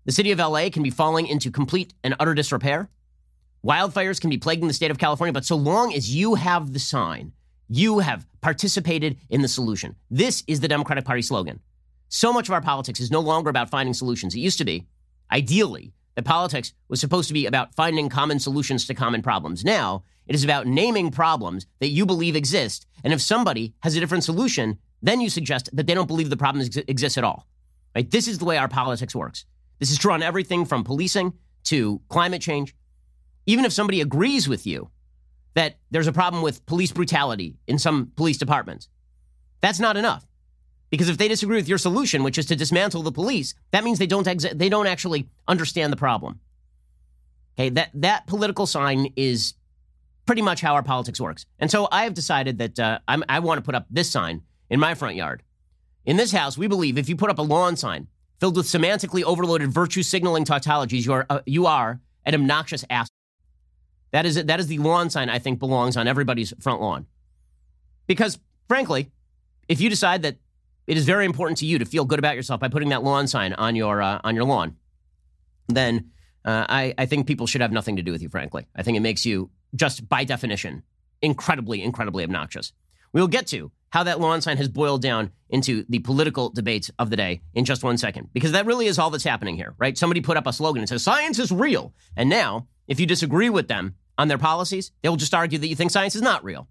The 0.06 0.12
city 0.12 0.32
of 0.32 0.40
LA 0.40 0.70
can 0.70 0.84
be 0.84 0.90
falling 0.90 1.28
into 1.28 1.50
complete 1.50 1.94
and 2.04 2.16
utter 2.20 2.34
disrepair. 2.34 2.90
Wildfires 3.66 4.20
can 4.20 4.30
be 4.30 4.38
plaguing 4.38 4.68
the 4.68 4.74
state 4.74 4.92
of 4.92 4.98
California, 4.98 5.32
but 5.32 5.46
so 5.46 5.56
long 5.56 5.94
as 5.94 6.14
you 6.14 6.36
have 6.36 6.74
the 6.74 6.80
sign, 6.80 7.32
you 7.70 8.00
have 8.00 8.28
participated 8.42 9.18
in 9.30 9.42
the 9.42 9.48
solution. 9.48 9.96
This 10.12 10.44
is 10.48 10.60
the 10.60 10.68
Democratic 10.68 11.06
Party 11.06 11.22
slogan. 11.22 11.62
So 12.14 12.32
much 12.32 12.48
of 12.48 12.54
our 12.54 12.62
politics 12.62 13.00
is 13.00 13.10
no 13.10 13.22
longer 13.22 13.50
about 13.50 13.72
finding 13.72 13.96
solutions. 13.96 14.36
It 14.36 14.40
used 14.40 14.60
to 14.60 14.66
be, 14.66 14.86
ideally, 15.32 15.94
that 16.14 16.26
politics 16.26 16.72
was 16.88 17.00
supposed 17.02 17.28
to 17.30 17.34
be 17.34 17.48
about 17.48 17.74
finding 17.74 18.08
common 18.08 18.38
solutions 18.38 18.86
to 18.86 18.94
common 18.94 19.24
problems. 19.24 19.66
Now, 19.66 20.04
it 20.28 20.36
is 20.36 20.44
about 20.44 20.68
naming 20.68 21.10
problems 21.10 21.66
that 21.80 21.88
you 21.88 22.06
believe 22.06 22.36
exist. 22.36 22.86
And 23.04 23.14
if 23.14 23.20
somebody 23.20 23.74
has 23.80 23.96
a 23.96 24.00
different 24.00 24.24
solution, 24.24 24.78
then 25.02 25.22
you 25.22 25.30
suggest 25.32 25.76
that 25.76 25.88
they 25.88 25.96
don't 25.96 26.06
believe 26.06 26.30
the 26.30 26.38
problem 26.38 26.64
ex- 26.64 26.78
exists 26.88 27.18
at 27.18 27.24
all. 27.24 27.48
Right? 27.96 28.10
This 28.10 28.28
is 28.28 28.38
the 28.38 28.46
way 28.46 28.58
our 28.58 28.68
politics 28.68 29.16
works. 29.16 29.46
This 29.80 29.90
is 29.90 29.98
true 29.98 30.12
on 30.14 30.22
everything 30.22 30.66
from 30.66 30.84
policing 30.84 31.34
to 31.64 32.00
climate 32.10 32.44
change. 32.44 32.76
Even 33.48 33.66
if 33.66 33.74
somebody 33.74 34.02
agrees 34.02 34.48
with 34.48 34.68
you 34.68 34.92
that 35.56 35.80
there's 35.90 36.06
a 36.06 36.14
problem 36.14 36.44
with 36.44 36.64
police 36.68 36.92
brutality 36.92 37.58
in 37.66 37.80
some 37.80 38.12
police 38.16 38.38
departments, 38.38 38.88
that's 39.62 39.80
not 39.80 39.98
enough. 39.98 40.28
Because 40.94 41.10
if 41.10 41.18
they 41.18 41.28
disagree 41.28 41.56
with 41.56 41.68
your 41.68 41.80
solution, 41.80 42.22
which 42.22 42.38
is 42.38 42.46
to 42.46 42.56
dismantle 42.56 43.02
the 43.02 43.12
police, 43.12 43.56
that 43.72 43.84
means 43.84 43.98
they 43.98 44.06
don't 44.06 44.28
they 44.54 44.70
don't 44.70 44.86
actually 44.86 45.28
understand 45.48 45.92
the 45.92 45.98
problem. 45.98 46.40
Okay, 47.56 47.70
that 47.70 47.90
that 47.96 48.28
political 48.28 48.68
sign 48.68 49.12
is 49.16 49.56
pretty 50.28 50.44
much 50.44 50.62
how 50.62 50.76
our 50.76 50.84
politics 50.84 51.20
works. 51.20 51.48
And 51.58 51.72
so 51.72 51.88
I 51.92 52.04
have 52.04 52.14
decided 52.14 52.60
that 52.60 52.80
uh, 52.80 53.00
i 53.08 53.40
want 53.40 53.58
to 53.58 53.64
put 53.64 53.74
up 53.74 53.88
this 53.90 54.12
sign 54.12 54.44
in 54.70 54.80
my 54.80 54.94
front 54.94 55.16
yard. 55.16 55.42
In 56.06 56.16
this 56.16 56.32
house, 56.32 56.60
we 56.60 56.68
believe 56.68 57.00
if 57.00 57.10
you 57.10 57.16
put 57.16 57.32
up 57.32 57.40
a 57.40 57.42
lawn 57.42 57.76
sign 57.76 58.08
filled 58.40 58.56
with 58.56 58.68
semantically 58.68 59.24
overloaded 59.24 59.72
virtue 59.72 60.04
signaling 60.04 60.46
tautologies, 60.46 61.08
you 61.08 61.14
are 61.14 61.26
uh, 61.28 61.40
you 61.48 61.66
are 61.66 62.02
an 62.24 62.36
obnoxious 62.36 62.86
ass. 62.92 63.10
That 64.12 64.28
is 64.28 64.36
that 64.46 64.60
is 64.60 64.68
the 64.68 64.78
lawn 64.78 65.10
sign 65.10 65.28
I 65.28 65.40
think 65.40 65.58
belongs 65.58 65.98
on 65.98 66.08
everybody's 66.08 66.54
front 66.62 66.82
lawn. 66.82 67.08
Because 68.06 68.38
frankly, 68.68 69.10
if 69.68 69.82
you 69.82 69.90
decide 69.90 70.22
that 70.22 70.36
it 70.88 70.98
is 70.98 71.06
very 71.06 71.26
important 71.26 71.58
to 71.60 71.66
you 71.66 71.80
to 71.80 71.86
feel 71.86 72.06
good 72.06 72.20
about 72.20 72.36
yourself 72.36 72.60
by 72.60 72.68
putting 72.68 72.90
that 72.90 73.04
lawn 73.04 73.28
sign 73.28 73.54
on 73.54 73.76
your 73.76 74.02
uh, 74.02 74.20
on 74.24 74.36
your 74.36 74.46
lawn, 74.46 74.76
then 75.68 76.12
uh, 76.46 76.66
I, 76.68 76.94
I 76.98 77.06
think 77.06 77.28
people 77.28 77.48
should 77.48 77.62
have 77.62 77.72
nothing 77.72 77.96
to 77.96 78.02
do 78.02 78.12
with 78.12 78.22
you. 78.22 78.30
Frankly, 78.30 78.66
I 78.76 78.84
think 78.84 78.98
it 78.98 79.02
makes 79.02 79.26
you 79.26 79.50
just 79.76 80.08
by 80.08 80.24
definition 80.24 80.84
incredibly, 81.22 81.82
incredibly 81.82 82.24
obnoxious. 82.24 82.74
We 83.14 83.22
will 83.22 83.28
get 83.28 83.48
to 83.48 83.72
how 83.92 84.04
that 84.04 84.20
lawn 84.20 84.42
sign 84.42 84.58
has 84.58 84.68
boiled 84.68 85.02
down 85.02 85.32
into 85.50 85.86
the 85.88 86.00
political 86.00 86.50
debates 86.50 86.90
of 86.98 87.12
the 87.12 87.16
day 87.16 87.42
in 87.54 87.64
just 87.64 87.84
one 87.84 87.98
second, 87.98 88.30
because 88.34 88.52
that 88.54 88.66
really 88.66 88.88
is 88.88 88.98
all 88.98 89.12
that's 89.12 89.24
happening 89.24 89.56
here, 89.56 89.76
right? 89.78 89.98
Somebody 89.98 90.20
put 90.20 90.36
up 90.36 90.48
a 90.48 90.54
slogan 90.54 90.82
and 90.82 90.90
says 90.90 91.04
science 91.04 91.38
is 91.38 91.52
real, 91.52 91.94
and 92.18 92.30
now 92.30 92.68
if 92.88 93.00
you 93.00 93.06
disagree 93.06 93.50
with 93.50 93.68
them 93.68 93.96
on 94.18 94.28
their 94.28 94.38
policies, 94.38 94.92
they 95.02 95.10
will 95.10 95.16
just 95.16 95.34
argue 95.34 95.60
that 95.60 95.68
you 95.68 95.76
think 95.76 95.92
science 95.92 96.16
is 96.16 96.22
not 96.22 96.44
real. 96.44 96.68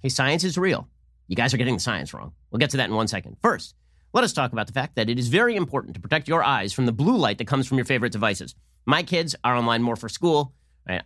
Okay, 0.00 0.08
science 0.08 0.44
is 0.44 0.56
real. 0.56 0.88
You 1.28 1.36
guys 1.36 1.54
are 1.54 1.58
getting 1.58 1.74
the 1.74 1.80
science 1.80 2.12
wrong. 2.12 2.32
We'll 2.50 2.58
get 2.58 2.70
to 2.70 2.78
that 2.78 2.88
in 2.88 2.94
one 2.96 3.06
second. 3.06 3.36
First, 3.42 3.74
let 4.14 4.24
us 4.24 4.32
talk 4.32 4.52
about 4.52 4.66
the 4.66 4.72
fact 4.72 4.96
that 4.96 5.10
it 5.10 5.18
is 5.18 5.28
very 5.28 5.54
important 5.54 5.94
to 5.94 6.00
protect 6.00 6.26
your 6.26 6.42
eyes 6.42 6.72
from 6.72 6.86
the 6.86 6.92
blue 6.92 7.16
light 7.16 7.38
that 7.38 7.46
comes 7.46 7.66
from 7.66 7.76
your 7.76 7.84
favorite 7.84 8.12
devices. 8.12 8.54
My 8.86 9.02
kids 9.02 9.36
are 9.44 9.54
online 9.54 9.82
more 9.82 9.96
for 9.96 10.08
school. 10.08 10.54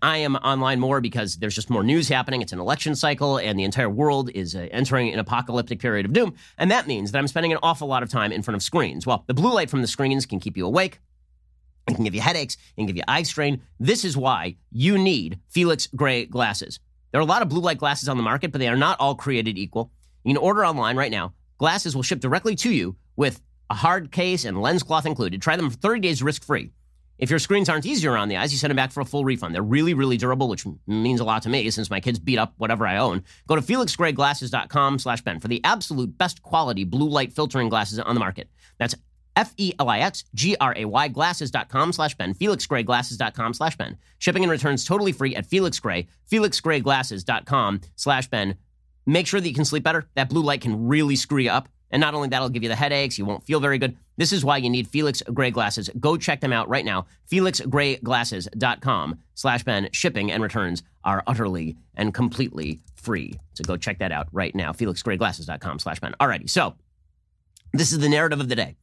I 0.01 0.19
am 0.19 0.37
online 0.37 0.79
more 0.79 1.01
because 1.01 1.39
there's 1.39 1.57
just 1.57 1.69
more 1.69 1.83
news 1.83 2.09
happening. 2.09 2.41
It's 2.41 2.53
an 2.53 2.61
election 2.61 2.95
cycle, 2.95 3.39
and 3.39 3.59
the 3.59 3.65
entire 3.65 3.91
world 3.91 4.31
is 4.33 4.55
uh, 4.55 4.69
entering 4.71 5.13
an 5.13 5.19
apocalyptic 5.19 5.81
period 5.81 6.07
of 6.07 6.13
doom. 6.13 6.35
And 6.57 6.71
that 6.71 6.87
means 6.87 7.11
that 7.11 7.19
I'm 7.19 7.27
spending 7.27 7.51
an 7.51 7.59
awful 7.65 7.89
lot 7.89 8.05
of 8.05 8.09
time 8.09 8.31
in 8.31 8.43
front 8.43 8.55
of 8.55 8.63
screens. 8.63 9.07
Well, 9.09 9.25
the 9.27 9.35
blue 9.35 9.53
light 9.53 9.71
from 9.71 9.81
the 9.81 9.89
screens 9.89 10.25
can 10.25 10.39
keep 10.39 10.57
you 10.57 10.65
awake. 10.65 11.01
It 11.89 11.97
can 11.97 12.05
give 12.05 12.15
you 12.15 12.21
headaches. 12.21 12.55
It 12.55 12.77
can 12.77 12.87
give 12.87 12.97
you 12.97 13.03
eye 13.09 13.25
strain. 13.25 13.61
This 13.81 14.05
is 14.05 14.17
why 14.17 14.57
you 14.71 14.97
need 14.97 15.41
Felix 15.49 15.89
Gray 15.89 16.27
glasses. 16.27 16.79
There 17.11 17.21
are 17.21 17.25
a 17.25 17.27
lot 17.27 17.43
of 17.43 17.49
blue 17.49 17.61
light 17.61 17.79
glasses 17.79 18.09
on 18.09 18.17
the 18.17 18.23
market, 18.23 18.53
but 18.53 18.61
they 18.61 18.69
are 18.69 18.77
not 18.77 19.01
all 19.01 19.17
created 19.17 19.59
equal. 19.59 19.91
You 20.25 20.35
can 20.35 20.43
order 20.43 20.65
online 20.65 20.97
right 20.97 21.11
now. 21.11 21.35
Glasses 21.59 21.95
will 21.95 22.03
ship 22.03 22.21
directly 22.21 22.55
to 22.57 22.71
you 22.71 22.97
with 23.17 23.41
a 23.71 23.75
hard 23.75 24.11
case 24.11 24.45
and 24.45 24.61
lens 24.61 24.83
cloth 24.83 25.07
included. 25.07 25.41
Try 25.41 25.57
them 25.57 25.71
for 25.71 25.77
30 25.77 26.01
days 26.01 26.23
risk 26.23 26.45
free. 26.45 26.71
If 27.19 27.31
your 27.31 27.39
screens 27.39 27.69
aren't 27.69 27.87
easier 27.87 28.17
on 28.17 28.29
the 28.29 28.37
eyes, 28.37 28.53
you 28.53 28.59
send 28.59 28.71
them 28.71 28.77
back 28.77 28.91
for 28.91 29.01
a 29.01 29.05
full 29.05 29.25
refund. 29.25 29.55
They're 29.55 29.63
really, 29.63 29.95
really 29.95 30.17
durable, 30.17 30.49
which 30.49 30.67
means 30.89 31.21
a 31.21 31.25
lot 31.25 31.43
to 31.43 31.49
me 31.49 31.71
since 31.71 31.89
my 31.89 32.01
kids 32.01 32.19
beat 32.19 32.39
up 32.39 32.53
whatever 32.57 32.85
I 32.85 32.97
own. 32.97 33.23
Go 33.47 33.55
to 33.55 33.63
felixgrayglasses.com 33.63 34.99
slash 34.99 35.21
Ben 35.23 35.39
for 35.39 35.47
the 35.47 35.63
absolute 35.63 36.19
best 36.19 36.43
quality 36.43 36.83
blue 36.83 37.09
light 37.09 37.33
filtering 37.33 37.69
glasses 37.69 38.01
on 38.01 38.15
the 38.15 38.21
market. 38.21 38.49
That's 38.79 38.97
F-E-L-I-X-G-R-A-Y 39.37 41.09
glasses.com 41.09 41.93
slash 41.93 42.17
Ben. 42.17 42.35
FelixGrayGlasses.com 42.35 43.55
slash 43.55 43.77
Ben. 43.77 43.99
Shipping 44.19 44.43
and 44.43 44.51
returns 44.51 44.85
totally 44.85 45.13
free 45.13 45.37
at 45.37 45.47
Felix 45.47 45.79
Gray. 45.79 46.09
FelixGrayGlasses.com 46.31 47.81
slash 47.97 48.29
Ben. 48.29 48.57
Make 49.07 49.27
sure 49.27 49.41
that 49.41 49.49
you 49.49 49.55
can 49.55 49.65
sleep 49.65 49.83
better. 49.83 50.07
That 50.15 50.29
blue 50.29 50.43
light 50.43 50.61
can 50.61 50.87
really 50.87 51.17
screw 51.17 51.43
you 51.43 51.51
up. 51.51 51.69
And 51.91 52.01
not 52.01 52.15
only 52.15 52.29
that, 52.29 52.37
it'll 52.37 52.49
give 52.49 52.63
you 52.63 52.71
the 52.71 52.77
headaches. 52.77 53.19
You 53.19 53.27
won't 53.27 53.45
feel 53.45 53.61
very 53.61 53.79
good. 53.79 53.97
This 54.17 54.33
is 54.33 54.45
why 54.45 54.57
you 54.57 54.71
need 54.71 54.89
Felix 54.89 55.23
Gray 55.33 55.51
Glasses. 55.51 55.91
Go 56.01 56.17
check 56.17 56.41
them 56.41 56.53
out 56.53 56.69
right 56.69 56.85
now. 56.85 57.07
FelixGrayGlasses.com 57.31 59.19
slash 59.35 59.63
Ben. 59.63 59.89
Shipping 59.93 60.33
and 60.33 60.43
returns 60.43 60.83
are 61.05 61.23
utterly 61.27 61.77
and 61.95 62.15
completely 62.15 62.81
free. 62.95 63.35
So 63.55 63.65
go 63.65 63.77
check 63.77 63.99
that 63.99 64.13
out 64.13 64.29
right 64.33 64.55
now. 64.55 64.73
FelixGrayGlasses.com 64.73 65.81
slash 65.81 66.01
Ben. 66.01 66.15
Alrighty, 66.19 66.49
so 66.49 66.75
this 67.73 67.93
is 67.93 67.99
the 67.99 68.09
narrative 68.09 68.41
of 68.41 68.49
the 68.49 68.57
day. 68.57 68.77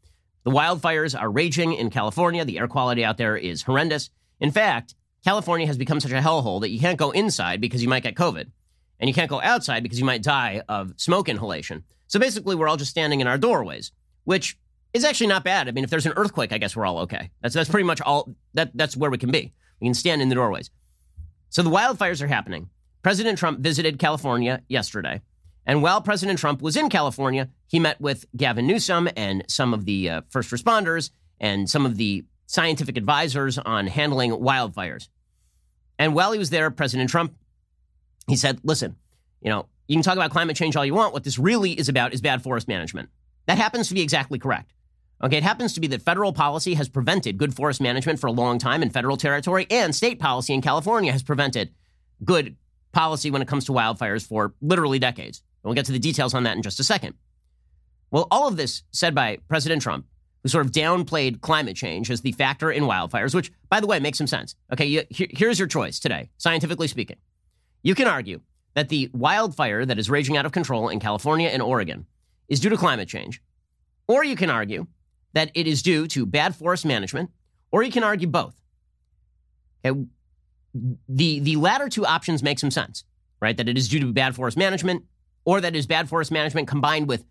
The 0.44 0.52
wildfires 0.52 1.20
are 1.20 1.30
raging 1.32 1.74
in 1.74 1.90
California. 1.90 2.46
The 2.46 2.60
air 2.60 2.68
quality 2.68 3.04
out 3.04 3.18
there 3.18 3.36
is 3.36 3.64
horrendous. 3.64 4.10
In 4.40 4.52
fact, 4.52 4.96
California 5.24 5.68
has 5.68 5.78
become 5.78 6.00
such 6.00 6.12
a 6.12 6.22
hellhole 6.22 6.62
that 6.62 6.70
you 6.70 6.80
can't 6.80 6.98
go 6.98 7.12
inside 7.12 7.60
because 7.60 7.82
you 7.82 7.90
might 7.90 8.04
get 8.04 8.16
COVID. 8.16 8.52
And 9.00 9.08
you 9.08 9.14
can't 9.14 9.30
go 9.30 9.42
outside 9.42 9.84
because 9.84 10.00
you 10.00 10.06
might 10.06 10.22
die 10.22 10.62
of 10.68 10.94
smoke 10.98 11.30
inhalation. 11.30 11.84
So 12.08 12.20
basically, 12.20 12.56
we're 12.56 12.68
all 12.68 12.78
just 12.78 12.92
standing 12.92 13.22
in 13.22 13.28
our 13.28 13.38
doorways, 13.38 13.92
which 14.26 14.58
is 14.94 15.06
actually 15.06 15.28
not 15.28 15.44
bad. 15.44 15.68
I 15.68 15.72
mean, 15.72 15.84
if 15.84 15.90
there's 15.90 16.06
an 16.06 16.14
earthquake, 16.16 16.52
I 16.52 16.58
guess 16.58 16.76
we're 16.76 16.86
all 16.86 17.00
okay. 17.00 17.30
That's 17.42 17.56
that's 17.56 17.70
pretty 17.70 17.86
much 17.86 18.02
all. 18.02 18.36
That 18.54 18.72
that's 18.76 18.98
where 18.98 19.12
we 19.12 19.18
can 19.18 19.32
be. 19.32 19.54
We 19.80 19.88
can 19.88 19.94
stand 19.94 20.22
in 20.22 20.30
the 20.30 20.36
doorways. 20.36 20.70
So 21.50 21.64
the 21.64 21.70
wildfires 21.70 22.22
are 22.22 22.28
happening. 22.28 22.70
President 23.02 23.38
Trump 23.38 23.60
visited 23.60 23.98
California 23.98 24.62
yesterday, 24.68 25.22
and 25.66 25.82
while 25.82 26.02
President 26.02 26.40
Trump 26.40 26.62
was 26.62 26.76
in 26.76 26.90
California, 26.90 27.50
he 27.68 27.80
met 27.80 28.02
with 28.02 28.26
Gavin 28.36 28.68
Newsom 28.68 29.08
and 29.16 29.46
some 29.48 29.74
of 29.74 29.86
the 29.86 30.10
uh, 30.10 30.22
first 30.30 30.52
responders 30.52 31.12
and 31.40 31.70
some 31.70 31.86
of 31.86 31.98
the 31.98 32.26
scientific 32.48 32.98
advisors 32.98 33.58
on 33.60 33.88
handling 33.88 34.32
wildfires. 34.32 35.08
And 36.00 36.16
while 36.16 36.32
he 36.32 36.40
was 36.40 36.50
there, 36.50 36.72
President 36.72 37.10
Trump, 37.10 37.36
he 38.30 38.36
said, 38.36 38.60
"Listen, 38.64 38.96
you 39.42 39.50
know, 39.50 39.68
you 39.88 39.96
can 39.96 40.04
talk 40.04 40.16
about 40.16 40.32
climate 40.32 40.56
change 40.56 40.76
all 40.76 40.86
you 40.86 40.94
want. 40.94 41.14
What 41.14 41.24
this 41.24 41.40
really 41.40 41.72
is 41.72 41.90
about 41.90 42.14
is 42.14 42.22
bad 42.22 42.44
forest 42.44 42.68
management. 42.68 43.10
That 43.48 43.58
happens 43.58 43.88
to 43.88 43.94
be 43.94 44.02
exactly 44.02 44.38
correct. 44.38 44.74
Okay, 45.22 45.38
it 45.38 45.44
happens 45.44 45.74
to 45.74 45.82
be 45.82 45.88
that 45.88 46.02
federal 46.02 46.32
policy 46.32 46.76
has 46.76 46.88
prevented 46.88 47.38
good 47.38 47.54
forest 47.54 47.82
management 47.82 48.20
for 48.20 48.28
a 48.28 48.32
long 48.32 48.58
time 48.58 48.82
in 48.82 48.90
federal 48.90 49.18
territory, 49.18 49.68
and 49.70 49.94
state 49.94 50.20
policy 50.20 50.54
in 50.54 50.62
California 50.62 51.12
has 51.12 51.24
prevented 51.24 51.74
good 52.24 52.56
policy 52.92 53.30
when 53.30 53.42
it 53.42 53.48
comes 53.48 53.66
to 53.66 53.72
wildfires 53.72 54.26
for 54.26 54.54
literally 54.62 55.00
decades. 55.00 55.40
And 55.64 55.70
we'll 55.70 55.76
get 55.76 55.86
to 55.88 55.92
the 55.92 56.00
details 56.00 56.34
on 56.34 56.44
that 56.44 56.56
in 56.56 56.64
just 56.64 56.80
a 56.80 56.84
second. 56.84 57.16
Well, 58.12 58.28
all 58.32 58.48
of 58.48 58.56
this 58.56 58.84
said 58.92 59.14
by 59.14 59.40
President 59.48 59.82
Trump, 59.82 60.06
who 60.42 60.50
sort 60.50 60.66
of 60.66 60.72
downplayed 60.72 61.42
climate 61.42 61.76
change 61.76 62.10
as 62.10 62.22
the 62.22 62.32
factor 62.32 62.72
in 62.72 62.84
wildfires, 62.84 63.36
which, 63.36 63.52
by 63.70 63.80
the 63.80 63.88
way, 63.88 64.00
makes 64.00 64.18
some 64.18 64.28
sense. 64.28 64.56
Okay, 64.72 64.86
you, 64.86 65.04
here's 65.10 65.60
your 65.60 65.68
choice 65.68 66.00
today, 66.00 66.30
scientifically 66.38 66.88
speaking. 66.88 67.18
You 67.82 67.96
can 67.96 68.08
argue 68.08 68.42
that 68.74 68.90
the 68.90 69.10
wildfire 69.14 69.86
that 69.86 70.00
is 70.00 70.10
raging 70.10 70.38
out 70.38 70.46
of 70.46 70.52
control 70.52 70.90
in 70.90 71.00
California 71.00 71.50
and 71.50 71.62
Oregon 71.62 72.06
is 72.48 72.60
due 72.60 72.70
to 72.70 72.78
climate 72.78 73.08
change. 73.08 73.42
Or 74.08 74.24
you 74.24 74.36
can 74.36 74.50
argue 74.50 74.88
that 75.34 75.52
it 75.54 75.68
is 75.68 75.82
due 75.82 76.08
to 76.08 76.26
bad 76.26 76.56
forest 76.56 76.86
management, 76.86 77.30
or 77.72 77.84
you 77.84 77.92
can 77.92 78.04
argue 78.04 78.28
both. 78.28 78.60
Okay? 79.86 80.00
The, 81.08 81.40
the 81.40 81.56
latter 81.56 81.90
two 81.90 82.06
options 82.06 82.44
make 82.44 82.60
some 82.60 82.72
sense, 82.72 83.04
right? 83.40 83.56
That 83.56 83.70
it 83.70 83.78
is 83.78 83.88
due 83.88 84.00
to 84.00 84.12
bad 84.12 84.36
forest 84.36 84.58
management, 84.58 85.06
or 85.46 85.62
that 85.62 85.76
is 85.76 85.88
bad 85.88 86.10
forest 86.10 86.32
management 86.32 86.68
combined 86.68 87.08
with 87.08 87.26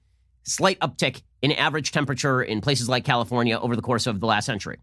slight 0.45 0.79
uptick 0.81 1.23
in 1.43 1.53
average 1.53 1.93
temperature 1.93 2.43
in 2.43 2.61
places 2.61 2.89
like 2.89 3.05
California 3.05 3.59
over 3.59 3.77
the 3.77 3.83
course 3.83 4.07
of 4.07 4.21
the 4.21 4.27
last 4.27 4.47
century. 4.47 4.79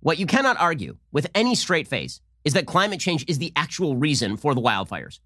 What 0.00 0.18
you 0.18 0.26
cannot 0.26 0.58
argue 0.58 0.96
with 1.12 1.28
any 1.34 1.54
straight 1.54 1.86
face 1.86 2.20
is 2.44 2.54
that 2.54 2.66
climate 2.66 3.00
change 3.00 3.24
is 3.28 3.38
the 3.38 3.52
actual 3.56 3.96
reason 3.96 4.36
for 4.36 4.54
the 4.54 4.60
wildfires 4.60 5.20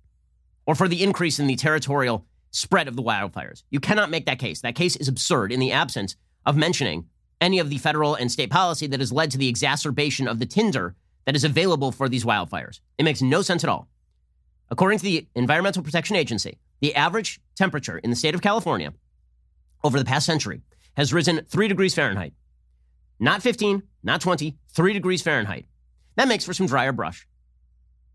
or 0.66 0.74
for 0.74 0.88
the 0.88 1.02
increase 1.02 1.38
in 1.38 1.46
the 1.46 1.56
territorial 1.56 2.26
spread 2.50 2.88
of 2.88 2.96
the 2.96 3.02
wildfires. 3.02 3.62
You 3.70 3.80
cannot 3.80 4.10
make 4.10 4.26
that 4.26 4.38
case. 4.38 4.60
That 4.60 4.74
case 4.74 4.96
is 4.96 5.08
absurd 5.08 5.52
in 5.52 5.60
the 5.60 5.72
absence 5.72 6.16
of 6.44 6.56
mentioning 6.56 7.06
any 7.40 7.58
of 7.58 7.70
the 7.70 7.78
federal 7.78 8.14
and 8.14 8.32
state 8.32 8.50
policy 8.50 8.86
that 8.86 9.00
has 9.00 9.12
led 9.12 9.30
to 9.30 9.38
the 9.38 9.48
exacerbation 9.48 10.26
of 10.26 10.38
the 10.38 10.46
tinder 10.46 10.94
that 11.26 11.36
is 11.36 11.44
available 11.44 11.92
for 11.92 12.08
these 12.08 12.24
wildfires. 12.24 12.80
It 12.98 13.04
makes 13.04 13.20
no 13.20 13.42
sense 13.42 13.62
at 13.62 13.70
all. 13.70 13.88
According 14.70 14.98
to 14.98 15.04
the 15.04 15.26
Environmental 15.34 15.82
Protection 15.82 16.16
Agency, 16.16 16.58
the 16.80 16.94
average 16.94 17.40
temperature 17.54 17.98
in 17.98 18.10
the 18.10 18.16
state 18.16 18.34
of 18.34 18.42
California 18.42 18.92
over 19.84 19.98
the 19.98 20.04
past 20.04 20.26
century 20.26 20.62
has 20.96 21.12
risen 21.12 21.44
3 21.44 21.68
degrees 21.68 21.94
Fahrenheit. 21.94 22.32
Not 23.20 23.42
15, 23.42 23.82
not 24.02 24.20
20, 24.20 24.56
3 24.68 24.92
degrees 24.92 25.22
Fahrenheit. 25.22 25.66
That 26.16 26.28
makes 26.28 26.44
for 26.44 26.52
some 26.52 26.66
drier 26.66 26.92
brush. 26.92 27.26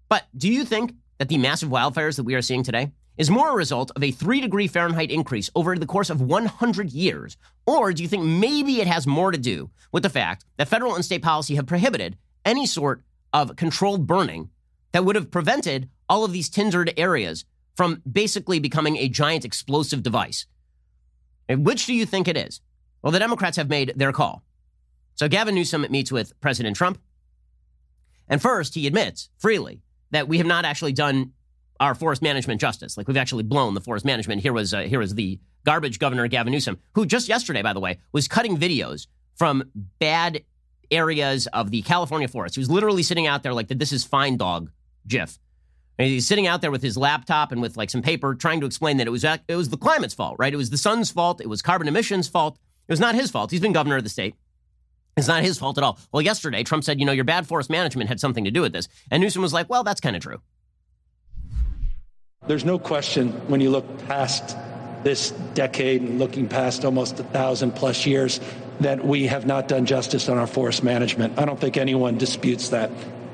But 0.09 0.25
do 0.35 0.51
you 0.51 0.65
think 0.65 0.95
that 1.19 1.29
the 1.29 1.37
massive 1.37 1.69
wildfires 1.69 2.17
that 2.17 2.23
we 2.23 2.35
are 2.35 2.41
seeing 2.41 2.63
today 2.63 2.91
is 3.17 3.29
more 3.29 3.51
a 3.51 3.55
result 3.55 3.91
of 3.95 4.03
a 4.03 4.11
3 4.11 4.41
degree 4.41 4.67
Fahrenheit 4.67 5.11
increase 5.11 5.49
over 5.55 5.77
the 5.77 5.85
course 5.85 6.09
of 6.09 6.21
100 6.21 6.91
years? 6.91 7.37
Or 7.65 7.93
do 7.93 8.01
you 8.01 8.09
think 8.09 8.23
maybe 8.23 8.81
it 8.81 8.87
has 8.87 9.05
more 9.05 9.31
to 9.31 9.37
do 9.37 9.69
with 9.91 10.03
the 10.03 10.09
fact 10.09 10.45
that 10.57 10.67
federal 10.67 10.95
and 10.95 11.05
state 11.05 11.21
policy 11.21 11.55
have 11.55 11.67
prohibited 11.67 12.17
any 12.43 12.65
sort 12.65 13.03
of 13.33 13.55
controlled 13.55 14.07
burning 14.07 14.49
that 14.91 15.05
would 15.05 15.15
have 15.15 15.31
prevented 15.31 15.89
all 16.09 16.25
of 16.25 16.33
these 16.33 16.49
tindered 16.49 16.93
areas 16.97 17.45
from 17.75 18.01
basically 18.11 18.59
becoming 18.59 18.97
a 18.97 19.07
giant 19.07 19.45
explosive 19.45 20.03
device? 20.03 20.47
And 21.47 21.65
which 21.65 21.85
do 21.85 21.93
you 21.93 22.05
think 22.05 22.27
it 22.27 22.37
is? 22.37 22.61
Well, 23.01 23.11
the 23.11 23.19
Democrats 23.19 23.57
have 23.57 23.69
made 23.69 23.93
their 23.95 24.11
call. 24.11 24.43
So 25.15 25.27
Gavin 25.27 25.55
Newsom 25.55 25.85
meets 25.89 26.11
with 26.11 26.39
President 26.41 26.75
Trump. 26.75 26.99
And 28.31 28.41
first, 28.41 28.73
he 28.73 28.87
admits 28.87 29.29
freely 29.37 29.81
that 30.11 30.27
we 30.29 30.37
have 30.37 30.47
not 30.47 30.63
actually 30.65 30.93
done 30.93 31.33
our 31.81 31.93
forest 31.93 32.21
management 32.21 32.61
justice. 32.61 32.97
Like 32.97 33.07
we've 33.07 33.17
actually 33.17 33.43
blown 33.43 33.73
the 33.73 33.81
forest 33.81 34.05
management. 34.05 34.41
Here 34.41 34.53
was 34.53 34.73
uh, 34.73 34.81
here 34.81 34.99
was 34.99 35.13
the 35.15 35.39
garbage 35.65 35.99
governor 35.99 36.27
Gavin 36.27 36.53
Newsom, 36.53 36.79
who 36.95 37.05
just 37.05 37.27
yesterday, 37.27 37.61
by 37.61 37.73
the 37.73 37.79
way, 37.81 37.99
was 38.13 38.27
cutting 38.27 38.57
videos 38.57 39.07
from 39.35 39.63
bad 39.99 40.43
areas 40.89 41.47
of 41.47 41.71
the 41.71 41.81
California 41.81 42.27
forest. 42.27 42.55
He 42.55 42.59
was 42.59 42.69
literally 42.69 43.03
sitting 43.03 43.27
out 43.27 43.43
there 43.43 43.53
like 43.53 43.67
the 43.67 43.75
"This 43.75 43.91
is 43.91 44.05
fine, 44.05 44.37
dog" 44.37 44.71
GIF. 45.07 45.37
And 45.99 46.07
he's 46.07 46.25
sitting 46.25 46.47
out 46.47 46.61
there 46.61 46.71
with 46.71 46.81
his 46.81 46.97
laptop 46.97 47.51
and 47.51 47.61
with 47.61 47.75
like 47.77 47.89
some 47.89 48.01
paper, 48.01 48.33
trying 48.33 48.61
to 48.61 48.65
explain 48.65 48.97
that 48.97 49.07
it 49.07 49.11
was 49.11 49.25
it 49.25 49.41
was 49.49 49.69
the 49.69 49.77
climate's 49.77 50.13
fault, 50.13 50.37
right? 50.39 50.53
It 50.53 50.57
was 50.57 50.69
the 50.69 50.77
sun's 50.77 51.11
fault. 51.11 51.41
It 51.41 51.49
was 51.49 51.61
carbon 51.61 51.87
emissions' 51.87 52.29
fault. 52.29 52.57
It 52.87 52.91
was 52.91 52.99
not 52.99 53.13
his 53.13 53.29
fault. 53.29 53.51
He's 53.51 53.59
been 53.59 53.73
governor 53.73 53.97
of 53.97 54.03
the 54.03 54.09
state. 54.09 54.35
It's 55.17 55.27
not 55.27 55.43
his 55.43 55.57
fault 55.57 55.77
at 55.77 55.83
all. 55.83 55.99
Well, 56.11 56.21
yesterday, 56.21 56.63
Trump 56.63 56.83
said, 56.83 56.99
you 56.99 57.05
know, 57.05 57.11
your 57.11 57.25
bad 57.25 57.47
forest 57.47 57.69
management 57.69 58.09
had 58.09 58.19
something 58.19 58.45
to 58.45 58.51
do 58.51 58.61
with 58.61 58.71
this. 58.71 58.87
And 59.09 59.21
Newsom 59.21 59.41
was 59.41 59.53
like, 59.53 59.69
well, 59.69 59.83
that's 59.83 60.01
kind 60.01 60.15
of 60.15 60.21
true. 60.21 60.41
There's 62.47 62.65
no 62.65 62.79
question 62.79 63.31
when 63.47 63.61
you 63.61 63.69
look 63.69 64.07
past 64.07 64.57
this 65.03 65.31
decade 65.53 66.01
and 66.01 66.19
looking 66.19 66.47
past 66.47 66.85
almost 66.85 67.19
a 67.19 67.23
thousand 67.23 67.75
plus 67.75 68.05
years 68.05 68.39
that 68.79 69.05
we 69.05 69.27
have 69.27 69.45
not 69.45 69.67
done 69.67 69.85
justice 69.85 70.27
on 70.29 70.37
our 70.37 70.47
forest 70.47 70.83
management. 70.83 71.37
I 71.37 71.45
don't 71.45 71.59
think 71.59 71.77
anyone 71.77 72.17
disputes 72.17 72.69
that. 72.69 72.89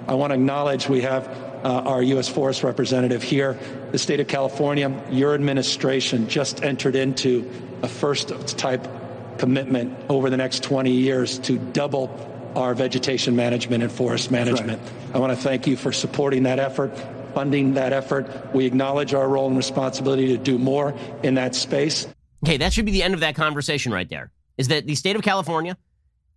I 0.07 0.15
want 0.15 0.31
to 0.31 0.35
acknowledge 0.35 0.89
we 0.89 1.01
have 1.01 1.27
uh, 1.63 1.83
our 1.85 2.01
U.S. 2.01 2.27
Forest 2.27 2.63
representative 2.63 3.23
here. 3.23 3.57
The 3.91 3.97
state 3.97 4.19
of 4.19 4.27
California, 4.27 5.03
your 5.09 5.33
administration 5.33 6.27
just 6.27 6.63
entered 6.63 6.95
into 6.95 7.49
a 7.81 7.87
first 7.87 8.29
type 8.57 8.87
commitment 9.37 9.97
over 10.09 10.29
the 10.29 10.37
next 10.37 10.63
20 10.63 10.91
years 10.91 11.39
to 11.39 11.57
double 11.57 12.09
our 12.55 12.73
vegetation 12.73 13.35
management 13.35 13.83
and 13.83 13.91
forest 13.91 14.31
management. 14.31 14.81
Right. 14.81 15.15
I 15.15 15.19
want 15.19 15.37
to 15.37 15.41
thank 15.41 15.67
you 15.67 15.77
for 15.77 15.91
supporting 15.91 16.43
that 16.43 16.59
effort, 16.59 16.91
funding 17.33 17.75
that 17.75 17.93
effort. 17.93 18.53
We 18.53 18.65
acknowledge 18.65 19.13
our 19.13 19.27
role 19.29 19.47
and 19.47 19.57
responsibility 19.57 20.27
to 20.27 20.37
do 20.37 20.57
more 20.57 20.95
in 21.23 21.35
that 21.35 21.55
space. 21.55 22.07
Okay, 22.43 22.57
that 22.57 22.73
should 22.73 22.85
be 22.85 22.91
the 22.91 23.03
end 23.03 23.13
of 23.13 23.19
that 23.19 23.35
conversation 23.35 23.91
right 23.91 24.09
there. 24.09 24.31
Is 24.57 24.69
that 24.69 24.87
the 24.87 24.95
state 24.95 25.15
of 25.15 25.21
California 25.21 25.77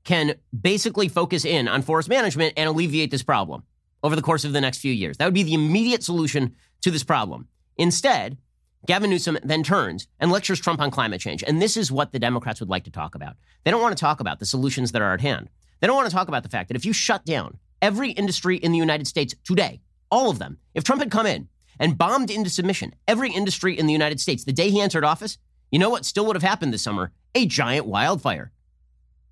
can 0.04 0.34
basically 0.58 1.08
focus 1.08 1.44
in 1.44 1.68
on 1.68 1.82
forest 1.82 2.08
management 2.08 2.54
and 2.56 2.68
alleviate 2.68 3.10
this 3.10 3.22
problem 3.22 3.62
over 4.02 4.16
the 4.16 4.22
course 4.22 4.44
of 4.44 4.52
the 4.52 4.60
next 4.60 4.78
few 4.78 4.92
years. 4.92 5.18
That 5.18 5.26
would 5.26 5.34
be 5.34 5.42
the 5.42 5.54
immediate 5.54 6.02
solution 6.02 6.54
to 6.82 6.90
this 6.90 7.04
problem. 7.04 7.48
Instead, 7.76 8.38
Gavin 8.86 9.10
Newsom 9.10 9.38
then 9.42 9.62
turns 9.62 10.08
and 10.18 10.32
lectures 10.32 10.60
Trump 10.60 10.80
on 10.80 10.90
climate 10.90 11.20
change. 11.20 11.44
And 11.46 11.60
this 11.60 11.76
is 11.76 11.92
what 11.92 12.12
the 12.12 12.18
Democrats 12.18 12.60
would 12.60 12.70
like 12.70 12.84
to 12.84 12.90
talk 12.90 13.14
about. 13.14 13.36
They 13.64 13.70
don't 13.70 13.82
want 13.82 13.96
to 13.96 14.00
talk 14.00 14.20
about 14.20 14.38
the 14.38 14.46
solutions 14.46 14.92
that 14.92 15.02
are 15.02 15.12
at 15.12 15.20
hand. 15.20 15.50
They 15.80 15.86
don't 15.86 15.96
want 15.96 16.08
to 16.08 16.14
talk 16.14 16.28
about 16.28 16.42
the 16.42 16.48
fact 16.48 16.68
that 16.68 16.76
if 16.76 16.84
you 16.84 16.92
shut 16.92 17.24
down 17.24 17.58
every 17.82 18.10
industry 18.12 18.56
in 18.56 18.72
the 18.72 18.78
United 18.78 19.06
States 19.06 19.34
today, 19.44 19.80
all 20.10 20.30
of 20.30 20.38
them, 20.38 20.58
if 20.74 20.82
Trump 20.82 21.02
had 21.02 21.10
come 21.10 21.26
in 21.26 21.48
and 21.78 21.98
bombed 21.98 22.30
into 22.30 22.50
submission 22.50 22.94
every 23.06 23.30
industry 23.30 23.78
in 23.78 23.86
the 23.86 23.92
United 23.92 24.20
States 24.20 24.44
the 24.44 24.52
day 24.52 24.70
he 24.70 24.80
entered 24.80 25.04
office, 25.04 25.38
you 25.70 25.78
know 25.78 25.90
what 25.90 26.04
still 26.04 26.26
would 26.26 26.36
have 26.36 26.42
happened 26.42 26.72
this 26.72 26.82
summer? 26.82 27.12
A 27.34 27.46
giant 27.46 27.86
wildfire. 27.86 28.50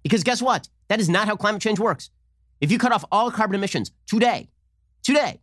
Because 0.02 0.24
guess 0.24 0.40
what? 0.40 0.68
That 0.88 1.00
is 1.00 1.08
not 1.08 1.26
how 1.26 1.36
climate 1.36 1.62
change 1.62 1.78
works. 1.78 2.10
If 2.60 2.70
you 2.70 2.78
cut 2.78 2.92
off 2.92 3.04
all 3.10 3.30
carbon 3.30 3.54
emissions 3.54 3.92
today, 4.06 4.48
today, 5.02 5.40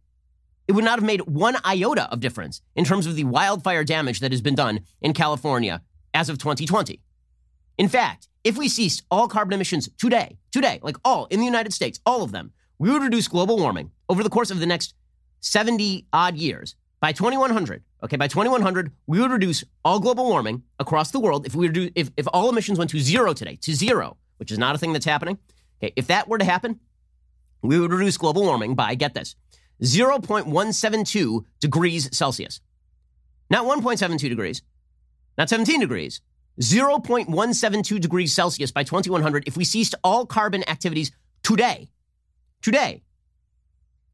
it 0.67 0.71
would 0.71 0.83
not 0.83 0.99
have 0.99 1.05
made 1.05 1.21
one 1.21 1.57
iota 1.65 2.09
of 2.11 2.19
difference 2.19 2.61
in 2.75 2.85
terms 2.85 3.05
of 3.05 3.15
the 3.15 3.23
wildfire 3.23 3.83
damage 3.83 4.19
that 4.19 4.31
has 4.31 4.41
been 4.41 4.55
done 4.55 4.81
in 5.01 5.13
California 5.13 5.81
as 6.13 6.29
of 6.29 6.37
2020. 6.37 7.01
In 7.77 7.89
fact, 7.89 8.27
if 8.43 8.57
we 8.57 8.69
ceased 8.69 9.03
all 9.11 9.27
carbon 9.27 9.53
emissions 9.53 9.89
today, 9.97 10.37
today, 10.51 10.79
like 10.81 10.97
all 11.03 11.25
in 11.25 11.39
the 11.39 11.45
United 11.45 11.73
States, 11.73 11.99
all 12.05 12.23
of 12.23 12.31
them, 12.31 12.51
we 12.79 12.91
would 12.91 13.01
reduce 13.01 13.27
global 13.27 13.57
warming 13.57 13.91
over 14.09 14.23
the 14.23 14.29
course 14.29 14.51
of 14.51 14.59
the 14.59 14.65
next 14.65 14.93
70 15.41 16.05
odd 16.13 16.37
years 16.37 16.75
by 16.99 17.11
2100. 17.11 17.83
Okay, 18.03 18.17
by 18.17 18.27
2100, 18.27 18.91
we 19.07 19.19
would 19.19 19.31
reduce 19.31 19.63
all 19.83 19.99
global 19.99 20.25
warming 20.25 20.63
across 20.79 21.11
the 21.11 21.19
world 21.19 21.45
if 21.45 21.55
we 21.55 21.67
do 21.67 21.89
if, 21.95 22.11
if 22.17 22.27
all 22.33 22.49
emissions 22.49 22.77
went 22.77 22.91
to 22.91 22.99
zero 22.99 23.33
today, 23.33 23.57
to 23.61 23.73
zero, 23.73 24.17
which 24.37 24.51
is 24.51 24.57
not 24.57 24.75
a 24.75 24.77
thing 24.77 24.93
that's 24.93 25.05
happening. 25.05 25.37
Okay, 25.81 25.93
if 25.95 26.07
that 26.07 26.27
were 26.27 26.37
to 26.37 26.45
happen, 26.45 26.79
we 27.61 27.79
would 27.79 27.91
reduce 27.91 28.17
global 28.17 28.43
warming 28.43 28.75
by 28.75 28.93
get 28.95 29.13
this, 29.13 29.35
0.172 29.81 31.45
degrees 31.59 32.15
Celsius. 32.15 32.61
Not 33.49 33.65
1.72 33.65 34.29
degrees, 34.29 34.61
not 35.37 35.49
17 35.49 35.79
degrees, 35.79 36.21
0.172 36.59 37.99
degrees 37.99 38.33
Celsius 38.33 38.71
by 38.71 38.83
2100 38.83 39.47
if 39.47 39.57
we 39.57 39.65
ceased 39.65 39.95
all 40.03 40.25
carbon 40.25 40.67
activities 40.69 41.11
today. 41.43 41.89
Today. 42.61 43.03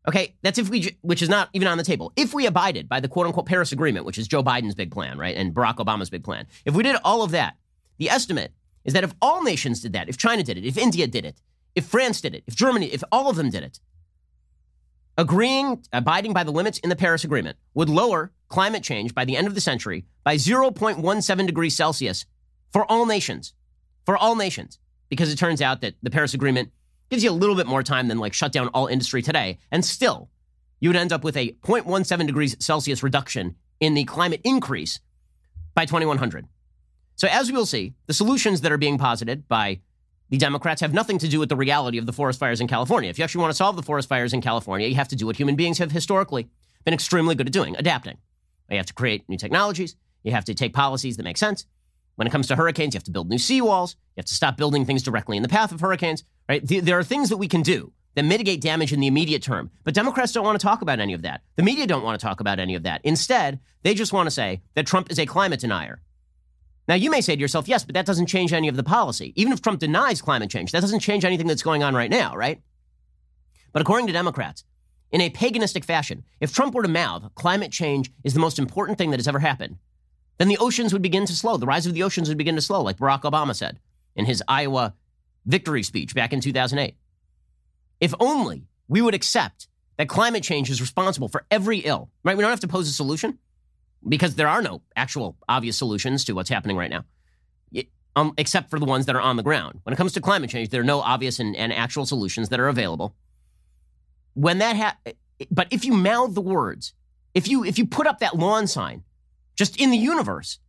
Okay, 0.08 0.36
that's 0.41 0.58
if 0.58 0.70
we, 0.70 0.98
which 1.01 1.22
is 1.22 1.30
not 1.30 1.50
even 1.53 1.68
on 1.68 1.77
the 1.77 1.84
table. 1.84 2.12
If 2.15 2.34
we 2.34 2.48
abided 2.48 2.89
by 2.89 3.00
the 3.00 3.08
quote 3.08 3.27
unquote 3.27 3.46
Paris 3.46 3.72
Agreement, 3.72 4.06
which 4.06 4.18
is 4.18 4.27
Joe 4.27 4.44
Biden's 4.44 4.74
big 4.74 4.91
plan, 4.91 5.18
right? 5.18 5.36
And 5.36 5.53
Barack 5.53 5.75
Obama's 5.75 6.10
big 6.10 6.24
plan. 6.24 6.48
If 6.66 6.74
we 6.74 6.81
did 6.81 6.96
all 7.03 7.22
of 7.22 7.31
that, 7.31 7.55
the 8.00 8.09
estimate 8.09 8.51
is 8.83 8.94
that 8.94 9.03
if 9.03 9.14
all 9.22 9.44
nations 9.44 9.81
did 9.81 9.94
that, 9.94 10.09
if 10.09 10.18
China 10.18 10.42
did 10.42 10.57
it, 10.57 10.66
if 10.66 10.77
India 10.77 11.05
did 11.05 11.24
it, 11.24 11.40
if 11.75 11.86
France 11.86 12.20
did 12.20 12.33
it, 12.33 12.44
if 12.48 12.55
Germany, 12.55 12.88
if 12.88 13.03
all 13.12 13.29
of 13.29 13.36
them 13.36 13.51
did 13.51 13.64
it, 13.64 13.79
agreeing, 15.22 15.79
abiding 15.94 16.34
by 16.34 16.44
the 16.44 16.51
limits 16.51 16.79
in 16.79 16.90
the 16.90 16.96
Paris 16.96 17.24
Agreement 17.24 17.55
would 17.75 17.90
lower 17.90 18.31
climate 18.50 18.81
change 18.81 19.14
by 19.14 19.24
the 19.24 19.38
end 19.38 19.46
of 19.46 19.53
the 19.53 19.62
century 19.62 20.03
by 20.24 20.36
0.17 20.36 21.46
degrees 21.46 21.75
Celsius 21.75 22.25
for 22.74 22.92
all 22.92 23.05
nations. 23.05 23.53
For 24.03 24.18
all 24.18 24.36
nations. 24.36 24.79
Because 25.10 25.31
it 25.31 25.36
turns 25.36 25.62
out 25.62 25.81
that 25.81 25.94
the 26.01 26.10
Paris 26.10 26.34
Agreement 26.34 26.72
gives 27.12 27.24
you 27.24 27.29
a 27.29 27.34
little 27.34 27.55
bit 27.55 27.68
more 27.68 27.84
time 27.84 28.07
than 28.07 28.18
like 28.18 28.34
shut 28.34 28.51
down 28.51 28.70
all 28.70 28.88
industry 28.88 29.22
today. 29.22 29.60
And 29.72 29.86
still, 29.86 30.31
you 30.79 30.90
would 30.90 30.96
end 30.96 31.14
up 31.14 31.24
with 31.24 31.38
a 31.38 31.51
0.17 31.62 32.25
degrees 32.25 32.57
Celsius 32.60 33.03
reduction 33.03 33.55
in 33.79 33.94
the 33.94 34.05
climate 34.05 34.42
increase 34.44 35.01
by 35.75 35.86
2100. 35.86 36.48
So, 37.16 37.27
as 37.27 37.51
we 37.51 37.55
will 37.55 37.68
see, 37.68 37.94
the 38.07 38.16
solutions 38.16 38.62
that 38.62 38.72
are 38.72 38.79
being 38.79 38.98
posited 38.98 39.48
by 39.48 39.81
the 40.31 40.37
Democrats 40.37 40.81
have 40.81 40.94
nothing 40.94 41.20
to 41.20 41.27
do 41.27 41.39
with 41.39 41.50
the 41.50 41.57
reality 41.57 41.98
of 41.98 42.05
the 42.05 42.13
forest 42.13 42.39
fires 42.39 42.61
in 42.61 42.67
California. 42.67 43.09
If 43.09 43.20
you 43.20 43.24
actually 43.24 43.41
want 43.41 43.51
to 43.51 43.57
solve 43.57 43.75
the 43.75 43.83
forest 43.83 44.07
fires 44.07 44.33
in 44.33 44.41
California, 44.41 44.87
you 44.87 44.96
have 44.96 45.09
to 45.09 45.15
do 45.15 45.25
what 45.25 45.35
human 45.35 45.55
beings 45.55 45.77
have 45.77 45.91
historically 45.91 46.50
been 46.85 46.94
extremely 46.94 47.35
good 47.35 47.48
at 47.48 47.53
doing 47.53 47.75
adapting. 47.77 48.17
You 48.70 48.77
have 48.77 48.85
to 48.85 48.94
create 48.94 49.27
new 49.27 49.37
technologies, 49.37 49.98
you 50.24 50.31
have 50.31 50.46
to 50.46 50.53
take 50.53 50.74
policies 50.74 51.17
that 51.17 51.24
make 51.24 51.37
sense. 51.37 51.65
When 52.15 52.27
it 52.27 52.31
comes 52.31 52.48
to 52.48 52.55
hurricanes, 52.55 52.94
you 52.94 52.98
have 52.98 53.03
to 53.03 53.11
build 53.11 53.29
new 53.29 53.37
seawalls, 53.37 53.96
you 54.15 54.22
have 54.22 54.25
to 54.25 54.33
stop 54.33 54.55
building 54.55 54.85
things 54.85 55.03
directly 55.03 55.35
in 55.35 55.44
the 55.44 55.50
path 55.50 55.74
of 55.74 55.81
hurricanes, 55.81 56.24
right? 56.48 56.61
There 56.65 56.98
are 56.98 57.03
things 57.03 57.29
that 57.29 57.37
we 57.37 57.50
can 57.50 57.61
do 57.61 57.91
that 58.15 58.24
mitigate 58.24 58.61
damage 58.61 58.94
in 58.94 59.01
the 59.01 59.07
immediate 59.07 59.44
term. 59.44 59.70
But 59.83 59.94
Democrats 59.94 60.31
don't 60.31 60.46
want 60.46 60.59
to 60.59 60.65
talk 60.65 60.81
about 60.81 61.00
any 61.00 61.13
of 61.13 61.24
that. 61.24 61.41
The 61.55 61.63
media 61.63 61.87
don't 61.87 62.03
want 62.03 62.20
to 62.20 62.25
talk 62.25 62.39
about 62.39 62.59
any 62.59 62.75
of 62.75 62.83
that. 62.83 63.01
Instead, 63.03 63.59
they 63.83 63.94
just 63.94 64.13
want 64.13 64.27
to 64.27 64.31
say 64.31 64.61
that 64.75 64.85
Trump 64.85 65.11
is 65.11 65.20
a 65.20 65.25
climate 65.25 65.59
denier. 65.59 66.01
Now, 66.87 66.96
you 66.96 67.11
may 67.11 67.22
say 67.22 67.35
to 67.35 67.41
yourself, 67.41 67.67
yes, 67.67 67.83
but 67.83 67.94
that 67.94 68.05
doesn't 68.05 68.25
change 68.25 68.53
any 68.53 68.67
of 68.67 68.75
the 68.75 68.83
policy. 68.83 69.33
Even 69.35 69.53
if 69.53 69.61
Trump 69.61 69.79
denies 69.79 70.22
climate 70.22 70.50
change, 70.50 70.72
that 70.72 70.81
doesn't 70.81 71.00
change 71.00 71.24
anything 71.24 71.48
that's 71.48 71.61
going 71.61 71.83
on 71.83 71.96
right 71.96 72.09
now, 72.09 72.35
right? 72.35 72.61
But 73.72 73.81
according 73.81 74.07
to 74.07 74.13
Democrats, 74.13 74.63
in 75.11 75.22
a 75.22 75.29
paganistic 75.29 75.85
fashion, 75.85 76.24
if 76.39 76.53
Trump 76.53 76.74
were 76.74 76.83
to 76.83 76.89
mouth 76.89 77.33
climate 77.35 77.72
change 77.72 78.11
is 78.24 78.33
the 78.33 78.39
most 78.39 78.59
important 78.59 78.98
thing 78.98 79.11
that 79.11 79.20
has 79.20 79.27
ever 79.27 79.39
happened, 79.39 79.77
then 80.37 80.48
the 80.48 80.57
oceans 80.57 80.94
would 80.94 81.01
begin 81.01 81.25
to 81.25 81.35
slow. 81.35 81.57
The 81.57 81.65
rise 81.65 81.85
of 81.85 81.94
the 81.94 82.03
oceans 82.03 82.27
would 82.29 82.37
begin 82.37 82.55
to 82.55 82.61
slow, 82.61 82.81
like 82.81 82.98
Barack 82.98 83.22
Obama 83.22 83.55
said 83.55 83.79
in 84.15 84.25
his 84.25 84.41
Iowa 84.48 84.96
victory 85.46 85.83
speech 85.83 86.15
back 86.15 86.33
in 86.33 86.41
2008. 86.41 86.96
If 88.00 88.13
only 88.20 88.67
we 88.87 89.01
would 89.01 89.13
accept 89.13 89.67
that 89.98 90.09
climate 90.09 90.44
change 90.44 90.70
is 90.70 90.81
responsible 90.81 91.27
for 91.27 91.46
every 91.51 91.79
ill, 91.79 92.09
right? 92.24 92.35
We 92.35 92.41
don't 92.41 92.50
have 92.50 92.59
to 92.61 92.67
pose 92.67 92.89
a 92.89 92.94
solution 92.94 93.37
because 94.07 94.35
there 94.35 94.48
are 94.48 94.61
no 94.61 94.81
actual 94.96 95.37
obvious 95.48 95.77
solutions 95.77 96.25
to 96.25 96.33
what's 96.33 96.50
happening 96.50 96.77
right 96.77 96.90
now, 96.90 97.05
um, 98.16 98.33
except 98.37 98.70
for 98.70 98.79
the 98.79 98.85
ones 98.85 99.05
that 99.05 99.16
are 99.16 99.22
on 99.22 99.37
the 99.37 99.44
ground. 99.44 99.79
When 99.83 99.94
it 99.94 99.98
comes 99.98 100.14
to 100.14 100.22
climate 100.22 100.50
change, 100.50 100.70
there 100.70 100.81
are 100.81 100.85
no 100.85 101.01
obvious 101.01 101.40
and, 101.40 101.55
and 101.55 101.72
actual 101.72 102.05
solutions 102.05 102.50
that 102.50 102.59
are 102.59 102.68
available. 102.68 103.16
When 104.33 104.59
that 104.59 104.75
ha- 104.75 105.14
but 105.50 105.68
if 105.72 105.85
you 105.85 105.94
mouth 105.94 106.33
the 106.33 106.42
words, 106.42 106.94
if 107.33 107.48
you 107.48 107.64
if 107.64 107.77
you 107.77 107.85
put 107.85 108.07
up 108.07 108.20
that 108.20 108.37
lawn 108.37 108.68
sign, 108.68 109.03
just 109.55 109.79
in 109.79 109.92
the 109.92 109.98
universe, 109.98 110.59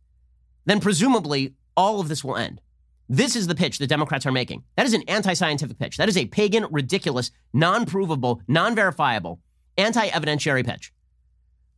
then 0.65 0.79
presumably 0.79 1.55
all 1.75 1.99
of 1.99 2.07
this 2.07 2.23
will 2.23 2.37
end. 2.37 2.61
This 3.09 3.35
is 3.35 3.47
the 3.47 3.55
pitch 3.55 3.77
that 3.79 3.87
Democrats 3.87 4.25
are 4.25 4.31
making. 4.31 4.63
That 4.75 4.85
is 4.85 4.93
an 4.93 5.03
anti 5.07 5.33
scientific 5.33 5.77
pitch. 5.77 5.97
That 5.97 6.09
is 6.09 6.17
a 6.17 6.25
pagan, 6.25 6.65
ridiculous, 6.71 7.31
non 7.53 7.85
provable, 7.85 8.41
non 8.47 8.75
verifiable, 8.75 9.39
anti 9.77 10.07
evidentiary 10.09 10.65
pitch. 10.65 10.93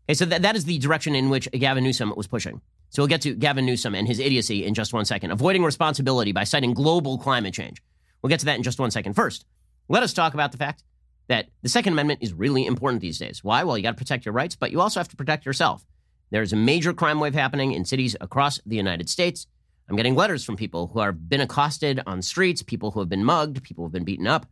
Okay, 0.08 0.14
so 0.14 0.26
that, 0.26 0.44
that 0.44 0.56
is 0.56 0.66
the 0.66 0.78
direction 0.78 1.16
in 1.16 1.30
which 1.30 1.50
Gavin 1.52 1.84
Newsom 1.84 2.14
was 2.16 2.28
pushing. 2.28 2.62
So 2.90 3.02
we'll 3.02 3.08
get 3.08 3.22
to 3.22 3.34
Gavin 3.34 3.66
Newsom 3.66 3.96
and 3.96 4.08
his 4.08 4.20
idiocy 4.20 4.66
in 4.66 4.74
just 4.74 4.94
one 4.94 5.06
second. 5.06 5.32
Avoiding 5.32 5.64
responsibility 5.64 6.32
by 6.32 6.44
citing 6.44 6.74
global 6.74 7.18
climate 7.18 7.54
change. 7.54 7.82
We'll 8.22 8.30
get 8.30 8.40
to 8.42 8.46
that 8.46 8.58
in 8.58 8.64
just 8.64 8.80
one 8.80 8.92
second. 8.92 9.14
First, 9.14 9.46
let 9.90 10.04
us 10.04 10.14
talk 10.14 10.34
about 10.34 10.52
the 10.52 10.58
fact 10.58 10.84
that 11.28 11.48
the 11.64 11.70
Second 11.70 11.94
Amendment 11.94 12.20
is 12.22 12.34
really 12.34 12.66
important 12.66 13.02
these 13.02 13.18
days. 13.18 13.44
Why? 13.44 13.64
Well, 13.64 13.78
you 13.78 13.84
got 13.84 13.92
to 13.92 13.98
protect 13.98 14.26
your 14.26 14.34
rights, 14.34 14.56
but 14.56 14.72
you 14.72 14.80
also 14.80 15.00
have 15.00 15.10
to 15.10 15.16
protect 15.16 15.46
yourself. 15.46 15.86
There's 16.30 16.54
a 16.54 16.58
major 16.58 16.94
crime 16.94 17.20
wave 17.20 17.34
happening 17.34 17.72
in 17.72 17.86
cities 17.86 18.16
across 18.22 18.60
the 18.66 18.76
United 18.76 19.10
States. 19.10 19.48
I'm 19.90 19.96
getting 19.96 20.16
letters 20.16 20.44
from 20.44 20.56
people 20.56 20.88
who 20.88 21.00
have 21.00 21.30
been 21.30 21.42
accosted 21.42 22.02
on 22.06 22.22
streets, 22.22 22.64
people 22.64 22.92
who 22.92 23.00
have 23.00 23.10
been 23.10 23.24
mugged, 23.24 23.64
people 23.64 23.84
who 23.84 23.88
have 23.88 23.94
been 23.94 24.04
beaten 24.04 24.28
up. 24.28 24.48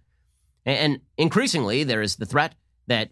And 0.65 1.01
increasingly, 1.17 1.83
there 1.83 2.01
is 2.01 2.15
the 2.15 2.25
threat 2.25 2.55
that 2.87 3.09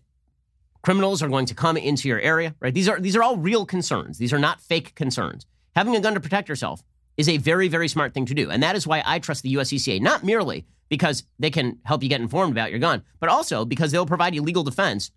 criminals 0.81 1.21
are 1.21 1.29
going 1.29 1.45
to 1.45 1.55
come 1.55 1.77
into 1.77 2.07
your 2.07 2.19
area, 2.19 2.55
right? 2.59 2.73
These 2.73 2.89
are 2.89 2.99
these 2.99 3.15
are 3.15 3.23
all 3.23 3.37
real 3.37 3.65
concerns. 3.65 4.17
These 4.17 4.33
are 4.33 4.39
not 4.39 4.61
fake 4.61 4.95
concerns. 4.95 5.45
Having 5.75 5.95
a 5.95 6.01
gun 6.01 6.13
to 6.13 6.19
protect 6.19 6.49
yourself 6.49 6.83
is 7.17 7.29
a 7.29 7.37
very 7.37 7.67
very 7.67 7.87
smart 7.87 8.13
thing 8.13 8.25
to 8.25 8.33
do. 8.33 8.49
And 8.49 8.61
that 8.63 8.75
is 8.75 8.87
why 8.87 9.03
I 9.05 9.19
trust 9.19 9.43
the 9.43 9.53
USCCA 9.55 10.01
not 10.01 10.23
merely 10.23 10.65
because 10.89 11.23
they 11.39 11.49
can 11.49 11.79
help 11.83 12.03
you 12.03 12.09
get 12.09 12.21
informed 12.21 12.51
about 12.51 12.69
your 12.69 12.79
gun, 12.79 13.03
but 13.19 13.29
also 13.29 13.63
because 13.63 13.91
they'll 13.91 14.05
provide 14.05 14.35
you 14.35 14.41
legal 14.41 14.63
defense 14.63 15.11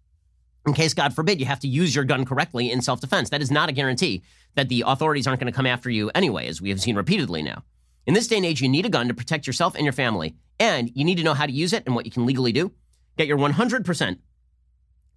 in 0.67 0.73
case 0.73 0.95
God 0.95 1.15
forbid 1.15 1.41
you 1.41 1.47
have 1.47 1.61
to 1.61 1.69
use 1.69 1.95
your 1.95 2.05
gun 2.05 2.25
correctly 2.25 2.71
in 2.71 2.81
self-defense. 2.81 3.31
That 3.31 3.43
is 3.43 3.51
not 3.51 3.69
a 3.69 3.73
guarantee 3.73 4.23
that 4.55 4.69
the 4.69 4.85
authorities 4.87 5.27
aren't 5.27 5.41
going 5.41 5.53
to 5.53 5.57
come 5.57 5.67
after 5.67 5.91
you 5.91 6.11
anyway, 6.15 6.47
as 6.47 6.63
we 6.63 6.71
have 6.71 6.81
seen 6.81 6.97
repeatedly 6.97 7.43
now. 7.43 7.65
In 8.07 8.15
this 8.15 8.29
day 8.29 8.37
and 8.37 8.47
age, 8.47 8.63
you 8.63 8.69
need 8.69 8.87
a 8.87 8.91
gun 8.91 9.09
to 9.09 9.15
protect 9.15 9.47
yourself 9.47 9.75
and 9.75 9.85
your 9.85 9.93
family, 9.93 10.37
and 10.59 10.91
you 10.95 11.05
need 11.05 11.17
to 11.17 11.23
know 11.23 11.35
how 11.35 11.47
to 11.47 11.53
use 11.53 11.73
it 11.73 11.83
and 11.87 11.95
what 11.95 12.07
you 12.07 12.13
can 12.13 12.27
legally 12.27 12.53
do. 12.53 12.73
Get 13.17 13.27
your 13.27 13.39
100% 13.39 14.19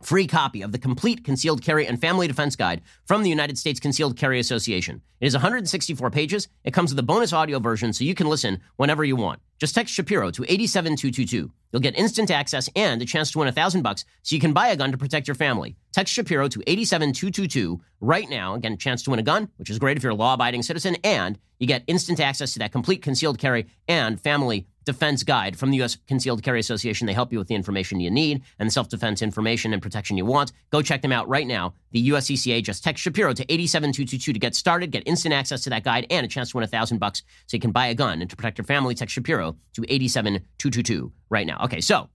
free 0.01 0.27
copy 0.27 0.61
of 0.61 0.71
the 0.71 0.77
complete 0.77 1.23
concealed 1.23 1.61
carry 1.61 1.87
and 1.87 1.99
family 1.99 2.27
defense 2.27 2.55
guide 2.55 2.81
from 3.05 3.23
the 3.23 3.29
United 3.29 3.57
States 3.57 3.79
Concealed 3.79 4.17
Carry 4.17 4.39
Association. 4.39 5.01
It 5.19 5.27
is 5.27 5.33
164 5.33 6.11
pages. 6.11 6.47
It 6.63 6.73
comes 6.73 6.91
with 6.91 6.99
a 6.99 7.03
bonus 7.03 7.33
audio 7.33 7.59
version 7.59 7.93
so 7.93 8.03
you 8.03 8.15
can 8.15 8.27
listen 8.27 8.61
whenever 8.75 9.03
you 9.03 9.15
want. 9.15 9.41
Just 9.59 9.73
text 9.73 9.93
Shapiro 9.93 10.29
to 10.31 10.43
87222. 10.43 11.51
You'll 11.71 11.81
get 11.81 11.97
instant 11.97 12.29
access 12.29 12.69
and 12.75 13.01
a 13.01 13.05
chance 13.05 13.31
to 13.31 13.39
win 13.39 13.47
a 13.47 13.51
thousand 13.51 13.81
bucks 13.81 14.05
so 14.21 14.35
you 14.35 14.39
can 14.39 14.53
buy 14.53 14.67
a 14.67 14.75
gun 14.75 14.91
to 14.91 14.97
protect 14.97 15.27
your 15.27 15.35
family. 15.35 15.75
Text 15.91 16.13
Shapiro 16.13 16.47
to 16.47 16.61
87222 16.67 17.81
right 17.99 18.29
now. 18.29 18.53
Again, 18.53 18.73
a 18.73 18.77
chance 18.77 19.01
to 19.03 19.09
win 19.09 19.19
a 19.19 19.23
gun, 19.23 19.49
which 19.57 19.69
is 19.69 19.79
great 19.79 19.97
if 19.97 20.03
you're 20.03 20.11
a 20.11 20.15
law 20.15 20.35
abiding 20.35 20.61
citizen, 20.61 20.95
and 21.03 21.39
you 21.59 21.65
get 21.65 21.83
instant 21.87 22.19
access 22.19 22.53
to 22.53 22.59
that 22.59 22.71
complete 22.71 23.01
concealed 23.01 23.39
carry 23.39 23.67
and 23.87 24.21
family 24.21 24.67
defense 24.87 25.21
guide 25.21 25.59
from 25.59 25.69
the 25.69 25.77
U.S. 25.77 25.97
Concealed 26.07 26.41
Carry 26.41 26.59
Association. 26.59 27.05
They 27.05 27.13
help 27.13 27.31
you 27.31 27.37
with 27.37 27.49
the 27.49 27.55
information 27.55 27.99
you 27.99 28.09
need 28.09 28.41
and 28.57 28.67
the 28.67 28.71
self 28.71 28.89
defense 28.89 29.21
information 29.21 29.73
and 29.73 29.81
protection 29.81 30.17
you 30.17 30.25
want. 30.25 30.53
Go 30.71 30.81
check 30.81 31.03
them 31.03 31.11
out 31.11 31.27
right 31.27 31.45
now. 31.45 31.73
The 31.91 32.09
USCCA 32.09 32.63
just 32.63 32.83
text 32.83 33.03
Shapiro 33.03 33.33
to 33.33 33.43
87222 33.43 34.33
to 34.33 34.39
get 34.39 34.55
started, 34.55 34.91
get 34.91 35.03
instant 35.05 35.33
access 35.33 35.61
to 35.63 35.69
that 35.69 35.83
guide 35.83 36.07
and 36.09 36.25
a 36.25 36.29
chance 36.29 36.51
to 36.51 36.57
win 36.57 36.63
a 36.63 36.67
thousand 36.67 36.99
bucks 36.99 37.21
so 37.45 37.57
you 37.57 37.61
can 37.61 37.71
buy 37.71 37.87
a 37.87 37.93
gun 37.93 38.21
and 38.21 38.29
to 38.29 38.35
protect 38.35 38.57
your 38.57 38.65
family. 38.65 38.95
Text 38.95 39.13
Shapiro 39.13 39.57
to 39.73 39.83
87222 39.87 41.11
right 41.29 41.45
now. 41.45 41.63
Okay, 41.65 41.81
so 41.81 42.09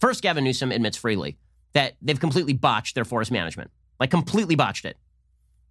first, 0.00 0.20
Gavin 0.20 0.44
Newsom 0.44 0.72
admits 0.72 0.96
freely 0.96 1.38
that 1.72 1.94
they've 2.02 2.20
completely 2.20 2.52
botched 2.52 2.96
their 2.96 3.04
forest 3.04 3.30
management, 3.30 3.70
like 4.00 4.10
completely 4.10 4.56
botched 4.56 4.84
it. 4.84 4.96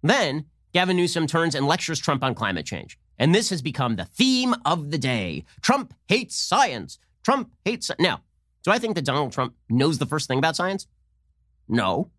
Then 0.02 0.46
Gavin 0.76 0.98
Newsom 0.98 1.26
turns 1.26 1.54
and 1.54 1.66
lectures 1.66 1.98
Trump 1.98 2.22
on 2.22 2.34
climate 2.34 2.66
change. 2.66 2.98
And 3.18 3.34
this 3.34 3.48
has 3.48 3.62
become 3.62 3.96
the 3.96 4.04
theme 4.04 4.54
of 4.66 4.90
the 4.90 4.98
day. 4.98 5.46
Trump 5.62 5.94
hates 6.06 6.36
science. 6.36 6.98
Trump 7.24 7.50
hates. 7.64 7.90
Now, 7.98 8.20
do 8.62 8.70
I 8.70 8.78
think 8.78 8.94
that 8.96 9.06
Donald 9.06 9.32
Trump 9.32 9.54
knows 9.70 9.96
the 9.96 10.04
first 10.04 10.28
thing 10.28 10.38
about 10.38 10.54
science? 10.54 10.86
No. 11.66 12.10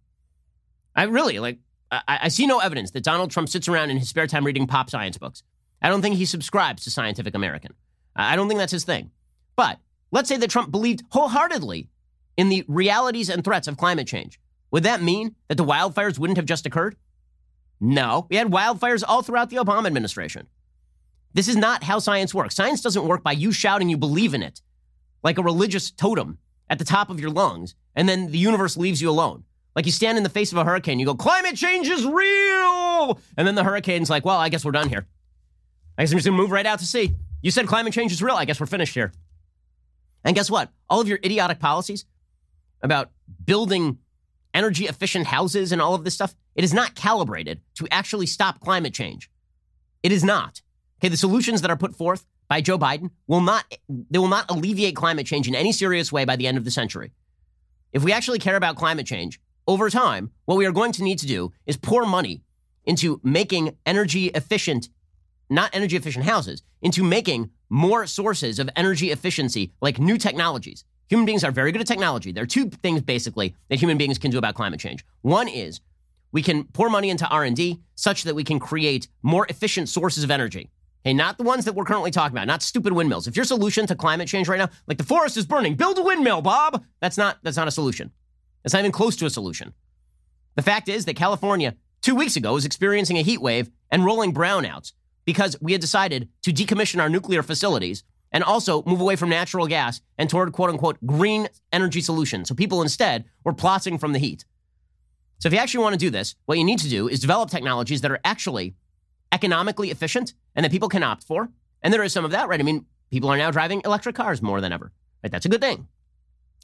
I 0.96 1.04
really, 1.04 1.38
like, 1.38 1.60
I, 1.92 2.02
I 2.08 2.28
see 2.30 2.48
no 2.48 2.58
evidence 2.58 2.90
that 2.92 3.04
Donald 3.04 3.30
Trump 3.30 3.48
sits 3.48 3.68
around 3.68 3.92
in 3.92 3.98
his 3.98 4.10
spare 4.10 4.26
time 4.26 4.44
reading 4.44 4.66
pop 4.66 4.90
science 4.90 5.20
books. 5.20 5.44
I 5.80 5.90
don't 5.90 6.02
think 6.02 6.16
he 6.16 6.26
subscribes 6.26 6.84
to 6.86 6.90
Scientific 6.90 7.36
American. 7.36 7.76
I 8.16 8.36
don't 8.36 8.48
think 8.48 8.60
that's 8.60 8.72
his 8.72 8.86
thing. 8.86 9.12
But 9.56 9.78
let's 10.10 10.30
say 10.30 10.38
that 10.38 10.50
Trump 10.50 10.72
believed 10.72 11.04
wholeheartedly 11.12 11.90
in 12.38 12.50
the 12.50 12.66
realities 12.68 13.30
and 13.30 13.44
threats 13.44 13.68
of 13.68 13.78
climate 13.78 14.08
change. 14.08 14.40
Would 14.72 14.82
that 14.82 15.04
mean 15.04 15.36
that 15.48 15.58
the 15.58 15.64
wildfires 15.64 16.18
wouldn't 16.18 16.38
have 16.38 16.48
just 16.48 16.66
occurred? 16.66 16.96
No. 17.80 18.28
We 18.30 18.36
had 18.36 18.48
wildfires 18.48 19.04
all 19.08 19.22
throughout 19.22 19.50
the 19.50 19.58
Obama 19.58 19.86
administration. 19.86 20.48
This 21.34 21.48
is 21.48 21.56
not 21.56 21.84
how 21.84 22.00
science 22.00 22.34
works. 22.34 22.56
Science 22.56 22.82
doesn't 22.82 23.06
work 23.06 23.24
by 23.24 23.34
you 23.34 23.52
shouting 23.52 23.90
you 23.90 23.98
believe 23.98 24.34
in 24.34 24.42
it 24.42 24.62
like 25.24 25.38
a 25.38 25.44
religious 25.44 25.92
totem 25.92 26.38
at 26.70 26.80
the 26.80 26.86
top 26.86 27.10
of 27.10 27.20
your 27.20 27.30
lungs, 27.30 27.76
and 27.96 28.08
then 28.08 28.32
the 28.32 28.38
universe 28.38 28.78
leaves 28.78 29.02
you 29.02 29.10
alone. 29.10 29.44
Like 29.76 29.86
you 29.86 29.92
stand 29.92 30.18
in 30.18 30.24
the 30.24 30.30
face 30.30 30.52
of 30.52 30.58
a 30.58 30.64
hurricane, 30.64 31.00
you 31.00 31.06
go, 31.06 31.16
climate 31.16 31.56
change 31.56 31.88
is 31.88 32.06
real. 32.06 33.20
And 33.38 33.48
then 33.48 33.56
the 33.56 33.64
hurricane's 33.64 34.10
like, 34.10 34.26
well, 34.26 34.38
I 34.38 34.50
guess 34.50 34.66
we're 34.66 34.72
done 34.72 34.90
here. 34.90 35.06
I 35.98 36.04
guess 36.04 36.12
I'm 36.12 36.18
just 36.18 36.26
gonna 36.26 36.38
move 36.38 36.52
right 36.52 36.66
out 36.66 36.80
to 36.80 36.86
sea. 36.86 37.16
You 37.42 37.52
said 37.52 37.68
climate 37.68 37.94
change 37.94 38.12
is 38.12 38.22
real. 38.22 38.36
I 38.36 38.46
guess 38.46 38.60
we're 38.60 38.66
finished 38.66 38.94
here. 38.94 39.12
And 40.24 40.36
guess 40.36 40.50
what? 40.50 40.72
All 40.90 41.00
of 41.00 41.08
your 41.08 41.20
idiotic 41.24 41.60
policies 41.60 42.06
about 42.82 43.12
building 43.46 44.00
energy 44.54 44.88
efficient 44.88 45.28
houses 45.28 45.72
and 45.72 45.82
all 45.82 45.94
of 45.94 46.04
this 46.04 46.16
stuff, 46.16 46.36
it 46.58 46.64
is 46.64 46.74
not 46.74 46.96
calibrated 46.96 47.62
to 47.76 47.88
actually 47.90 48.26
stop 48.26 48.60
climate 48.60 48.94
change. 48.94 49.30
It 50.04 50.12
is 50.12 50.24
not. 50.24 50.62
Okay, 51.00 51.10
the 51.10 51.16
solutions 51.16 51.62
that 51.62 51.72
are 51.72 51.78
put 51.78 51.96
forth 51.96 52.26
by 52.50 52.60
Joe 52.60 52.78
Biden 52.78 53.12
will 53.28 53.42
not 53.42 53.64
they 53.88 54.20
will 54.20 54.28
not 54.28 54.50
alleviate 54.50 54.96
climate 54.96 55.26
change 55.26 55.48
in 55.48 55.56
any 55.56 55.72
serious 55.72 56.12
way 56.12 56.26
by 56.26 56.36
the 56.36 56.48
end 56.48 56.58
of 56.58 56.66
the 56.66 56.72
century. 56.72 57.12
If 57.94 58.04
we 58.04 58.12
actually 58.12 58.40
care 58.40 58.58
about 58.58 58.76
climate 58.76 59.06
change 59.06 59.40
over 59.68 59.90
time, 59.90 60.32
what 60.46 60.58
we 60.58 60.66
are 60.66 60.72
going 60.72 60.92
to 60.94 61.04
need 61.04 61.20
to 61.20 61.28
do 61.28 61.54
is 61.66 61.78
pour 61.78 62.06
money 62.06 62.42
into 62.86 63.22
making 63.24 63.78
energy 63.86 64.26
efficient 64.28 64.90
not 65.50 65.70
energy 65.74 65.96
efficient 65.96 66.26
houses, 66.26 66.62
into 66.82 67.04
making 67.04 67.50
more 67.70 68.06
sources 68.06 68.60
of 68.60 68.70
energy 68.76 69.12
efficiency 69.12 69.72
like 69.82 70.00
new 70.00 70.18
technologies. 70.18 70.84
Human 71.10 71.26
beings 71.26 71.44
are 71.44 71.52
very 71.52 71.72
good 71.72 71.82
at 71.82 71.88
technology. 71.88 72.32
There 72.32 72.44
are 72.44 72.48
two 72.48 72.70
things 72.70 73.02
basically 73.02 73.56
that 73.70 73.80
human 73.80 73.98
beings 73.98 74.18
can 74.18 74.32
do 74.32 74.38
about 74.38 74.56
climate 74.56 74.80
change. 74.80 75.06
One 75.22 75.48
is 75.48 75.80
we 76.32 76.42
can 76.42 76.66
pour 76.66 76.90
money 76.90 77.10
into 77.10 77.28
R&D 77.28 77.80
such 77.96 78.24
that 78.24 78.36
we 78.36 78.44
can 78.44 78.60
create 78.60 79.08
more 79.24 79.46
efficient 79.50 79.90
sources 79.90 80.24
of 80.24 80.32
energy. 80.32 80.70
Hey, 81.04 81.14
not 81.14 81.38
the 81.38 81.44
ones 81.44 81.66
that 81.66 81.74
we're 81.74 81.86
currently 81.86 82.12
talking 82.12 82.36
about, 82.36 82.48
not 82.48 82.62
stupid 82.62 82.92
windmills. 82.92 83.28
If 83.28 83.36
your 83.36 83.46
solution 83.46 83.88
to 83.88 83.96
climate 83.96 84.28
change 84.28 84.48
right 84.48 84.60
now, 84.60 84.70
like 84.88 84.98
the 84.98 85.04
forest 85.04 85.38
is 85.38 85.46
burning, 85.46 85.76
build 85.76 85.98
a 85.98 86.04
windmill, 86.04 86.42
Bob. 86.42 86.84
That's 87.00 87.18
not 87.18 87.38
that's 87.44 87.56
not 87.56 87.68
a 87.68 87.72
solution. 87.72 88.12
That's 88.64 88.74
not 88.74 88.80
even 88.80 88.92
close 88.92 89.16
to 89.18 89.26
a 89.26 89.30
solution. 89.30 89.74
The 90.56 90.64
fact 90.64 90.90
is 90.90 91.06
that 91.06 91.16
California 91.16 91.76
2 92.02 92.14
weeks 92.14 92.36
ago 92.36 92.54
was 92.54 92.66
experiencing 92.66 93.18
a 93.18 93.22
heat 93.22 93.42
wave 93.42 93.70
and 93.90 94.04
rolling 94.04 94.34
brownouts 94.34 94.92
because 95.24 95.56
we 95.62 95.72
had 95.72 95.82
decided 95.82 96.30
to 96.44 96.52
decommission 96.52 97.02
our 97.02 97.10
nuclear 97.10 97.44
facilities 97.44 98.04
and 98.32 98.44
also 98.44 98.84
move 98.84 99.00
away 99.00 99.16
from 99.16 99.30
natural 99.30 99.68
gas 99.68 100.02
and 100.18 100.30
toward 100.30 100.52
quote 100.52 100.70
unquote 100.70 100.98
green 101.06 101.48
energy 101.72 102.02
solutions. 102.02 102.50
So 102.50 102.56
people 102.56 102.82
instead 102.82 103.26
were 103.44 103.54
plotting 103.54 103.98
from 103.98 104.14
the 104.14 104.20
heat. 104.20 104.44
So 105.40 105.48
if 105.48 105.54
you 105.54 105.60
actually 105.60 105.84
want 105.84 105.94
to 105.94 106.00
do 106.00 106.10
this, 106.10 106.36
what 106.46 106.58
you 106.58 106.64
need 106.64 106.80
to 106.80 106.90
do 106.90 107.08
is 107.08 107.20
develop 107.20 107.50
technologies 107.50 108.02
that 108.02 108.12
are 108.12 108.20
actually 108.24 108.76
economically 109.32 109.92
efficient 109.92 110.34
and 110.56 110.64
that 110.64 110.72
people 110.72 110.90
can 110.90 111.04
opt 111.04 111.24
for. 111.24 111.50
And 111.82 111.94
there 111.94 112.04
is 112.04 112.14
some 112.14 112.26
of 112.26 112.32
that, 112.32 112.48
right? 112.48 112.60
I 112.60 112.64
mean, 112.64 112.86
people 113.12 113.30
are 113.30 113.38
now 113.38 113.52
driving 113.52 113.82
electric 113.86 114.16
cars 114.16 114.42
more 114.42 114.62
than 114.62 114.74
ever. 114.74 114.92
Right? 115.24 115.32
That's 115.32 115.46
a 115.46 115.50
good 115.50 115.62
thing. 115.62 115.88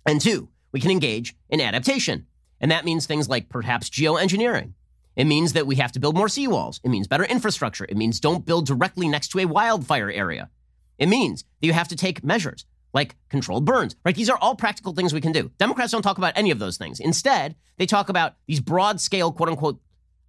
And 0.06 0.20
two, 0.20 0.50
we 0.72 0.80
can 0.80 0.92
engage 0.92 1.36
in 1.50 1.62
adaptation. 1.62 2.26
And 2.60 2.72
that 2.72 2.86
means 2.86 3.06
things 3.06 3.30
like 3.30 3.50
perhaps 3.50 3.90
geoengineering. 3.90 4.74
It 5.16 5.26
means 5.26 5.54
that 5.54 5.68
we 5.68 5.76
have 5.76 5.92
to 5.92 6.00
build 6.00 6.18
more 6.18 6.28
seawalls. 6.28 6.80
It 6.84 6.90
means 6.90 7.08
better 7.08 7.26
infrastructure. 7.26 7.86
It 7.86 7.98
means 7.98 8.20
don't 8.20 8.46
build 8.46 8.66
directly 8.66 9.08
next 9.08 9.30
to 9.30 9.40
a 9.40 9.46
wildfire 9.46 10.10
area. 10.10 10.50
It 10.98 11.08
means 11.08 11.44
that 11.44 11.68
you 11.68 11.74
have 11.74 11.88
to 11.90 11.96
take 11.96 12.24
measures 12.24 12.66
like 12.94 13.16
controlled 13.30 13.66
burns, 13.66 13.96
right? 14.06 14.16
These 14.16 14.30
are 14.30 14.38
all 14.40 14.56
practical 14.56 14.94
things 14.94 15.14
we 15.14 15.22
can 15.22 15.32
do. 15.32 15.52
Democrats 15.58 15.92
don't 15.92 16.02
talk 16.02 16.18
about 16.18 16.34
any 16.36 16.52
of 16.52 16.60
those 16.60 16.78
things. 16.78 17.00
Instead, 17.00 17.56
they 17.78 17.86
talk 17.86 18.10
about 18.10 18.36
these 18.48 18.60
broad 18.60 19.02
scale, 19.02 19.32
quote 19.32 19.50
unquote, 19.50 19.80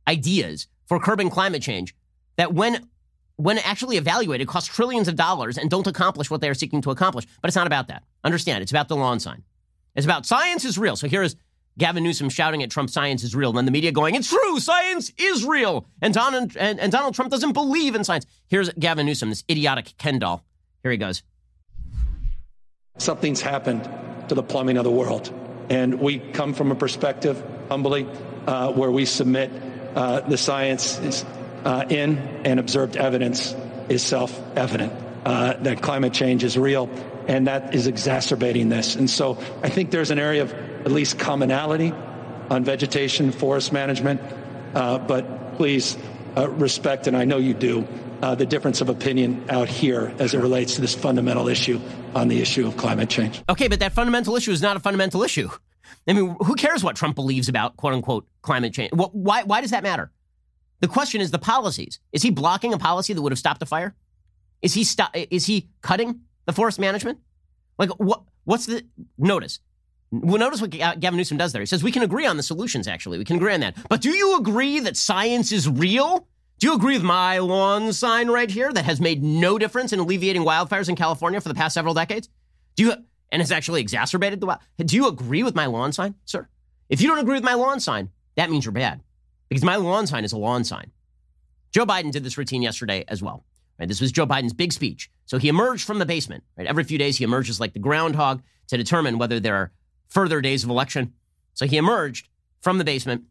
ideas 0.09 0.67
for 0.87 0.99
curbing 0.99 1.31
climate 1.31 1.63
change 1.63 1.95
that 2.37 2.53
when 2.53 2.89
when 3.37 3.59
actually 3.59 3.97
evaluated 3.97 4.47
cost 4.47 4.71
trillions 4.71 5.09
of 5.09 5.17
dollars 5.17 5.59
and 5.59 5.69
don't 5.69 5.89
accomplish 5.89 6.31
what 6.31 6.41
they 6.41 6.49
are 6.49 6.55
seeking 6.55 6.81
to 6.81 6.93
accomplish. 6.93 7.27
But 7.43 7.49
it's 7.49 7.57
not 7.57 7.67
about 7.67 7.89
that. 7.89 8.05
Understand, 8.23 8.63
it's 8.63 8.71
about 8.71 8.87
the 8.89 8.95
lawn 8.95 9.19
sign. 9.19 9.43
It's 9.97 10.07
about 10.07 10.25
science 10.25 10.65
is 10.65 10.79
real. 10.79 10.95
So 10.95 11.09
here 11.09 11.23
is 11.23 11.35
Gavin 11.77 12.05
Newsom 12.05 12.29
shouting 12.29 12.63
at 12.63 12.71
Trump, 12.71 12.91
science 12.91 13.25
is 13.25 13.35
real. 13.35 13.51
And 13.51 13.59
then 13.59 13.65
the 13.65 13.73
media 13.73 13.91
going, 13.91 14.15
it's 14.15 14.31
true, 14.31 14.61
science 14.61 15.11
is 15.19 15.45
real. 15.45 15.87
And, 16.01 16.15
Don, 16.15 16.35
and, 16.35 16.57
and 16.57 16.93
Donald 16.93 17.15
Trump 17.15 17.33
doesn't 17.33 17.53
believe 17.53 17.97
in 17.97 18.05
science. 18.05 18.27
Here's 18.47 18.71
Gavin 18.71 19.07
Newsom, 19.07 19.31
this 19.31 19.43
idiotic 19.51 19.95
Ken 19.99 20.21
doll. 20.21 20.45
Here 20.83 20.93
he 20.93 20.97
goes. 20.97 21.23
Something's 22.99 23.41
happened 23.41 23.89
to 24.29 24.37
the 24.37 24.43
plumbing 24.43 24.77
of 24.77 24.85
the 24.85 24.91
world. 24.91 25.33
And 25.69 25.99
we 25.99 26.21
come 26.21 26.55
from 26.55 26.71
a 26.71 26.77
perspective, 26.77 27.43
humbly, 27.69 28.07
uh, 28.47 28.73
where 28.73 28.91
we 28.91 29.05
submit 29.05 29.51
uh, 29.97 30.21
the 30.21 30.37
science 30.37 30.99
is 31.01 31.25
uh, 31.65 31.87
in 31.89 32.19
and 32.45 32.61
observed 32.61 32.97
evidence 32.97 33.53
is 33.89 34.01
self 34.03 34.41
evident 34.57 34.93
uh, 35.25 35.55
that 35.55 35.83
climate 35.83 36.13
change 36.13 36.45
is 36.45 36.57
real 36.57 36.89
and 37.27 37.49
that 37.49 37.75
is 37.75 37.89
exacerbating 37.89 38.69
this. 38.69 38.95
And 38.95 39.11
so 39.11 39.39
I 39.63 39.71
think 39.71 39.91
there's 39.91 40.13
an 40.13 40.21
area 40.21 40.43
of 40.43 40.53
at 40.53 40.93
least 40.93 41.19
commonality 41.19 41.93
on 42.49 42.63
vegetation, 42.63 43.33
forest 43.33 43.73
management, 43.73 44.21
uh, 44.75 44.99
but 44.99 45.57
please 45.57 45.97
uh, 46.37 46.49
respect, 46.49 47.07
and 47.07 47.17
I 47.17 47.25
know 47.25 47.39
you 47.39 47.55
do, 47.55 47.89
uh, 48.23 48.35
the 48.35 48.47
difference 48.47 48.81
of 48.81 48.89
opinion 48.89 49.45
out 49.49 49.69
here 49.69 50.15
as 50.19 50.35
it 50.35 50.39
relates 50.39 50.75
to 50.77 50.81
this 50.81 50.95
fundamental 50.95 51.49
issue 51.49 51.81
on 52.15 52.29
the 52.29 52.41
issue 52.41 52.67
of 52.67 52.77
climate 52.77 53.11
change. 53.11 53.43
Okay, 53.49 53.69
but 53.69 53.81
that 53.81 53.93
fundamental 53.93 54.37
issue 54.37 54.53
is 54.53 54.63
not 54.63 54.77
a 54.77 54.81
fundamental 54.81 55.23
issue. 55.23 55.49
I 56.07 56.13
mean, 56.13 56.37
who 56.45 56.55
cares 56.55 56.85
what 56.85 56.97
Trump 56.97 57.15
believes 57.15 57.49
about 57.49 57.77
quote 57.77 57.95
unquote 57.95 58.27
climate 58.43 58.73
change? 58.73 58.93
Why, 58.93 59.43
why 59.43 59.61
does 59.61 59.71
that 59.71 59.83
matter? 59.83 60.11
The 60.81 60.89
question 60.89 61.21
is 61.21 61.31
the 61.31 61.39
policies. 61.39 61.99
Is 62.13 62.23
he 62.23 62.31
blocking 62.31 62.75
a 62.75 62.79
policy 62.79 63.13
that 63.13 63.23
would 63.23 63.33
have 63.33 63.39
stopped 63.39 63.61
the 63.61 63.67
fire? 63.67 63.95
Is 64.61 64.75
he 64.75 64.85
stop, 64.85 65.11
is 65.15 65.47
he 65.47 65.69
cutting 65.83 66.21
the 66.47 66.53
forest 66.53 66.79
management? 66.79 67.19
Like 67.79 67.91
what 67.91 68.23
what's 68.45 68.67
the 68.67 68.85
notice? 69.19 69.61
Well, 70.11 70.39
notice 70.39 70.61
what 70.61 70.71
Gavin 70.71 71.17
Newsom 71.17 71.39
does 71.39 71.53
there. 71.53 71.63
He 71.63 71.67
says 71.67 71.83
we 71.83 71.91
can 71.91 72.03
agree 72.03 72.27
on 72.27 72.37
the 72.37 72.43
solutions 72.43 72.87
actually. 72.87 73.19
We 73.19 73.25
can 73.25 73.37
agree 73.37 73.55
on 73.55 73.61
that. 73.61 73.77
But 73.89 74.01
do 74.01 74.11
you 74.11 74.39
agree 74.39 74.81
that 74.81 74.97
science 74.97 75.53
is 75.53 75.69
real? 75.69 76.29
Do 76.65 76.71
you 76.71 76.77
agree 76.77 76.95
with 76.95 77.03
my 77.03 77.41
lawn 77.41 77.93
sign 77.93 78.29
right 78.29 78.51
here 78.51 78.73
that 78.73 78.87
has 78.87 78.99
made 78.99 79.23
no 79.23 79.59
difference 79.59 79.93
in 79.93 79.99
alleviating 79.99 80.45
wildfires 80.45 80.89
in 80.89 80.97
California 80.97 81.39
for 81.39 81.51
the 81.51 81.55
past 81.55 81.75
several 81.75 81.93
decades? 81.93 82.31
Do 82.75 82.85
you 82.85 82.95
and 83.31 83.43
has 83.43 83.53
actually 83.53 83.83
exacerbated 83.83 84.41
the 84.41 84.47
wild? 84.47 84.61
Do 84.79 84.97
you 84.97 85.07
agree 85.07 85.43
with 85.43 85.55
my 85.55 85.67
lawn 85.67 85.93
sign, 85.93 86.15
sir? 86.25 86.49
If 86.89 87.03
you 87.03 87.09
don't 87.09 87.19
agree 87.19 87.35
with 87.35 87.45
my 87.45 87.53
lawn 87.53 87.81
sign, 87.81 88.09
that 88.37 88.49
means 88.49 88.65
you're 88.65 88.73
bad 88.73 89.03
because 89.51 89.63
my 89.63 89.77
lawn 89.77 90.07
sign 90.07 90.25
is 90.25 90.33
a 90.33 90.39
lawn 90.39 90.65
sign. 90.65 90.91
Joe 91.71 91.85
Biden 91.85 92.11
did 92.11 92.25
this 92.25 92.39
routine 92.39 92.63
yesterday 92.63 93.05
as 93.09 93.23
well. 93.23 93.45
Right? 93.79 93.87
This 93.87 94.01
was 94.01 94.11
Joe 94.11 94.27
Biden's 94.27 94.55
big 94.55 94.73
speech. 94.73 95.11
So 95.27 95.37
he 95.37 95.49
emerged 95.49 95.87
from 95.87 95.99
the 95.99 96.07
basement. 96.07 96.45
Right? 96.57 96.67
Every 96.67 96.85
few 96.85 96.97
days, 96.97 97.19
he 97.19 97.25
emerges 97.25 97.61
like 97.61 97.75
the 97.75 97.79
groundhog 97.79 98.41
to 98.69 98.79
determine 98.79 99.19
whether 99.19 99.39
there 99.39 99.57
are 99.57 99.71
further 100.09 100.41
days 100.41 100.65
of 100.65 100.71
election. 100.71 101.13
So 101.53 101.67
he 101.67 101.77
emerged 101.77 102.27
from 102.63 102.79
the 102.79 102.85
basement, 102.85 103.25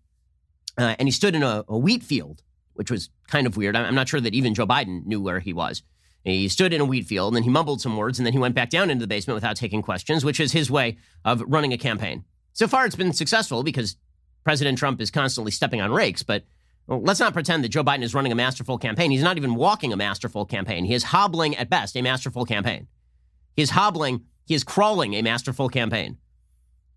uh, 0.78 0.98
and 1.00 1.08
he 1.08 1.12
stood 1.12 1.34
in 1.34 1.42
a, 1.42 1.66
a, 1.68 1.76
wheat 1.76 2.04
field, 2.04 2.44
which 2.76 2.92
was 2.92 3.10
kind 3.28 3.48
of 3.48 3.58
weird. 3.58 3.76
I'm 3.76 3.96
not 3.96 4.10
sure 4.10 4.22
that 4.22 4.34
even 4.34 4.54
Joe 4.54 4.68
Biden 4.68 5.06
knew 5.06 5.22
where 5.22 5.40
he 5.40 5.54
was. 5.54 5.84
He 6.24 6.48
stood 6.48 6.74
in 6.74 6.82
a 6.82 6.86
wheat 6.86 7.06
field, 7.06 7.30
and 7.30 7.36
then 7.36 7.44
he 7.44 7.50
mumbled 7.50 7.82
some 7.82 7.98
words, 7.98 8.18
and 8.18 8.26
then 8.26 8.34
he 8.34 8.40
went 8.40 8.56
back 8.56 8.70
down 8.70 8.90
into 8.90 9.04
the 9.04 9.08
basement 9.08 9.36
without 9.36 9.58
taking 9.58 9.82
questions, 9.82 10.24
which 10.24 10.40
is 10.40 10.54
his 10.54 10.72
way 10.72 10.98
of 11.26 11.44
running 11.46 11.74
a 11.74 11.78
campaign. 11.78 12.24
So 12.54 12.68
far, 12.68 12.86
it's 12.86 12.96
been 12.96 13.12
successful 13.12 13.64
because 13.64 13.98
President 14.44 14.78
Trump 14.78 15.02
is 15.02 15.12
constantly 15.12 15.52
stepping 15.52 15.82
on 15.82 15.92
rakes, 15.92 16.24
but 16.24 16.46
well, 16.88 17.02
let's 17.02 17.20
not 17.20 17.34
pretend 17.34 17.64
that 17.64 17.70
Joe 17.70 17.84
Biden 17.84 18.04
is 18.04 18.14
running 18.14 18.32
a 18.32 18.36
masterful 18.36 18.78
campaign. 18.78 19.12
He's 19.12 19.24
not 19.24 19.38
even 19.38 19.56
walking 19.56 19.94
a 19.94 19.98
masterful 19.98 20.46
campaign. 20.46 20.86
He 20.86 20.94
is 20.94 21.04
hobbling 21.04 21.56
at 21.56 21.70
best 21.70 21.96
a 21.96 22.02
masterful 22.02 22.46
campaign. 22.46 22.88
He 23.56 23.62
is 23.62 23.72
hobbling, 23.72 24.26
he 24.46 24.54
is 24.54 24.64
crawling 24.64 25.14
a 25.14 25.22
masterful 25.22 25.70
campaign. 25.70 26.18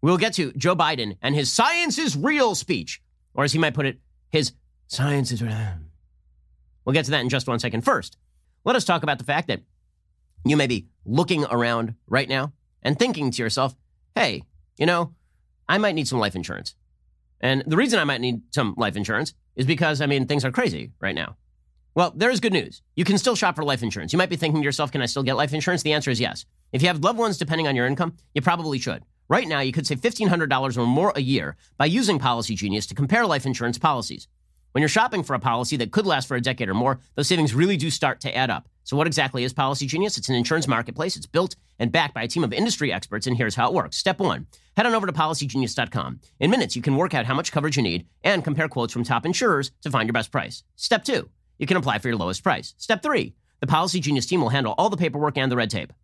We'll 0.03 0.19
get 0.19 0.35
to 0.35 0.53
Joe 0.53 0.77
Biden 0.77 1.17
and 1.23 1.35
his 1.35 1.53
science 1.53 1.99
is 1.99 2.17
real 2.17 2.55
speech, 2.55 3.01
or 3.35 3.45
as 3.45 3.53
he 3.53 3.59
might 3.59 3.75
put 3.75 3.87
it, 3.87 3.99
his 4.31 4.53
science 4.87 5.33
is. 5.33 5.42
We'll 6.85 6.92
get 6.92 7.05
to 7.07 7.11
that 7.12 7.20
in 7.20 7.29
just 7.29 7.49
one 7.49 7.59
second. 7.59 7.83
First, 7.83 8.16
let 8.64 8.77
us 8.77 8.85
talk 8.85 9.03
about 9.03 9.18
the 9.18 9.25
fact 9.25 9.49
that 9.49 9.62
you 10.44 10.57
may 10.57 10.66
be 10.66 10.87
looking 11.05 11.44
around 11.44 11.94
right 12.07 12.29
now 12.29 12.53
and 12.83 12.99
thinking 12.99 13.31
to 13.31 13.42
yourself, 13.42 13.75
hey, 14.14 14.44
you 14.79 14.87
know, 14.87 15.12
I 15.68 15.79
might 15.79 15.94
need 15.94 16.09
some 16.09 16.18
life 16.18 16.37
insurance. 16.37 16.75
And 17.40 17.62
the 17.66 17.77
reason 17.77 17.99
I 17.99 18.05
might 18.05 18.20
need 18.20 18.42
some 18.53 18.75
life 18.77 18.96
insurance 18.96 19.35
is 19.57 19.66
because, 19.66 20.01
I 20.01 20.07
mean, 20.07 20.27
things 20.27 20.44
are 20.44 20.53
crazy 20.53 20.92
right 21.01 21.14
now. 21.14 21.37
Well, 21.94 22.12
there 22.14 22.31
is 22.31 22.40
good 22.40 22.53
news. 22.53 22.83
You 22.94 23.05
can 23.05 23.18
still 23.18 23.35
shop 23.35 23.57
for 23.57 23.64
life 23.64 23.83
insurance. 23.83 24.12
You 24.12 24.18
might 24.18 24.29
be 24.29 24.37
thinking 24.37 24.61
to 24.61 24.64
yourself, 24.64 24.92
can 24.92 25.01
I 25.01 25.07
still 25.07 25.22
get 25.22 25.37
life 25.37 25.55
insurance? 25.55 25.83
The 25.83 25.94
answer 25.94 26.11
is 26.11 26.20
yes. 26.20 26.44
If 26.72 26.83
you 26.83 26.88
have 26.88 27.03
loved 27.03 27.18
ones 27.18 27.38
depending 27.38 27.66
on 27.66 27.75
your 27.75 27.87
income, 27.87 28.16
you 28.35 28.42
probably 28.42 28.79
should. 28.79 29.03
Right 29.29 29.49
now, 29.49 29.61
you 29.61 29.72
could 29.72 29.87
save 29.87 30.03
$1,500 30.03 30.77
or 30.77 30.87
more 30.87 31.12
a 31.16 31.20
year 31.20 31.57
by 31.79 31.87
using 31.87 32.18
Policy 32.18 32.55
Genius 32.55 32.87
to 32.87 32.94
compare 32.94 33.27
life 33.27 33.46
insurance 33.46 33.79
policies. 33.79 34.29
When 34.77 34.83
you're 34.83 34.91
shopping 34.91 35.23
for 35.23 35.33
a 35.33 35.39
policy 35.39 35.79
that 35.79 35.91
could 35.91 36.05
last 36.05 36.29
for 36.29 36.37
a 36.37 36.41
decade 36.43 36.69
or 36.69 36.75
more, 36.75 37.01
those 37.15 37.29
savings 37.29 37.55
really 37.55 37.79
do 37.79 37.89
start 37.89 38.21
to 38.21 38.37
add 38.37 38.51
up. 38.51 38.69
So, 38.85 38.95
what 38.95 39.07
exactly 39.07 39.43
is 39.43 39.55
Policy 39.55 39.87
Genius? 39.87 40.19
It's 40.19 40.29
an 40.29 40.35
insurance 40.35 40.69
marketplace. 40.69 41.17
It's 41.17 41.25
built 41.25 41.57
and 41.79 41.91
backed 41.91 42.12
by 42.12 42.25
a 42.25 42.29
team 42.29 42.45
of 42.45 42.53
industry 42.53 42.93
experts, 42.93 43.27
and 43.27 43.39
here's 43.39 43.55
how 43.55 43.69
it 43.69 43.73
works. 43.73 43.97
Step 43.97 44.21
one 44.21 44.47
head 44.77 44.85
on 44.85 44.95
over 44.95 45.07
to 45.07 45.15
policygenius.com. 45.15 46.21
In 46.41 46.51
minutes, 46.51 46.77
you 46.77 46.83
can 46.83 46.97
work 46.97 47.15
out 47.15 47.25
how 47.25 47.33
much 47.33 47.53
coverage 47.53 47.79
you 47.79 47.83
need 47.83 48.07
and 48.23 48.45
compare 48.45 48.69
quotes 48.69 48.93
from 48.93 49.03
top 49.03 49.25
insurers 49.25 49.71
to 49.81 49.91
find 49.91 50.07
your 50.07 50.12
best 50.12 50.31
price. 50.31 50.62
Step 50.75 51.05
two 51.05 51.31
you 51.57 51.67
can 51.67 51.79
apply 51.79 51.97
for 51.97 52.09
your 52.09 52.19
lowest 52.19 52.43
price. 52.43 52.75
Step 52.77 53.03
three 53.03 53.33
the 53.61 53.67
Policy 53.67 53.99
Genius 54.01 54.27
team 54.27 54.43
will 54.43 54.51
handle 54.51 54.75
all 54.77 54.91
the 54.91 54.99
paperwork 54.99 55.39
and 55.39 55.51
the 55.51 55.57
red 55.57 55.71
tape. 55.71 55.95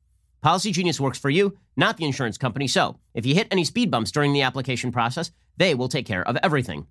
Policy 0.40 0.72
Genius 0.72 0.98
works 0.98 1.18
for 1.18 1.28
you, 1.28 1.58
not 1.76 1.98
the 1.98 2.06
insurance 2.06 2.38
company. 2.38 2.68
So, 2.68 2.98
if 3.12 3.26
you 3.26 3.34
hit 3.34 3.48
any 3.50 3.64
speed 3.64 3.90
bumps 3.90 4.12
during 4.12 4.32
the 4.32 4.40
application 4.40 4.92
process, 4.92 5.30
they 5.58 5.74
will 5.74 5.90
take 5.90 6.06
care 6.06 6.26
of 6.26 6.38
everything. 6.42 6.86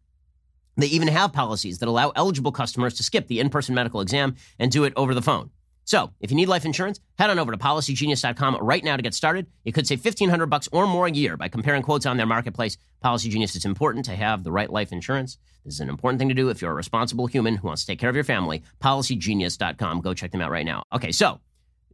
They 0.77 0.87
even 0.87 1.07
have 1.09 1.33
policies 1.33 1.79
that 1.79 1.89
allow 1.89 2.11
eligible 2.15 2.51
customers 2.51 2.93
to 2.95 3.03
skip 3.03 3.27
the 3.27 3.39
in 3.39 3.49
person 3.49 3.75
medical 3.75 4.01
exam 4.01 4.35
and 4.59 4.71
do 4.71 4.83
it 4.83 4.93
over 4.95 5.13
the 5.13 5.21
phone. 5.21 5.51
So, 5.83 6.11
if 6.19 6.29
you 6.31 6.37
need 6.37 6.47
life 6.47 6.63
insurance, 6.63 6.99
head 7.17 7.29
on 7.29 7.39
over 7.39 7.51
to 7.51 7.57
policygenius.com 7.57 8.57
right 8.61 8.83
now 8.83 8.95
to 8.95 9.01
get 9.01 9.13
started. 9.13 9.47
You 9.63 9.73
could 9.73 9.87
save 9.87 10.03
1500 10.03 10.45
bucks 10.45 10.69
or 10.71 10.87
more 10.87 11.07
a 11.07 11.11
year 11.11 11.37
by 11.37 11.49
comparing 11.49 11.81
quotes 11.81 12.05
on 12.05 12.17
their 12.17 12.25
marketplace. 12.25 12.77
Policy 13.01 13.29
Genius, 13.29 13.55
it's 13.55 13.65
important 13.65 14.05
to 14.05 14.15
have 14.15 14.43
the 14.43 14.51
right 14.51 14.69
life 14.69 14.91
insurance. 14.91 15.37
This 15.65 15.75
is 15.75 15.79
an 15.79 15.89
important 15.89 16.19
thing 16.19 16.29
to 16.29 16.35
do 16.35 16.49
if 16.49 16.61
you're 16.61 16.71
a 16.71 16.75
responsible 16.75 17.27
human 17.27 17.55
who 17.55 17.67
wants 17.67 17.81
to 17.81 17.87
take 17.87 17.99
care 17.99 18.09
of 18.09 18.15
your 18.15 18.23
family. 18.23 18.63
Policygenius.com. 18.79 20.01
Go 20.01 20.13
check 20.13 20.31
them 20.31 20.41
out 20.41 20.51
right 20.51 20.65
now. 20.65 20.83
Okay, 20.93 21.11
so 21.11 21.41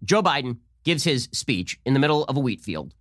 Joe 0.03 0.21
Biden 0.21 0.57
gives 0.83 1.03
his 1.03 1.29
speech 1.31 1.79
in 1.85 1.93
the 1.93 1.99
middle 1.99 2.23
of 2.25 2.37
a 2.37 2.39
wheat 2.39 2.61
field, 2.61 2.93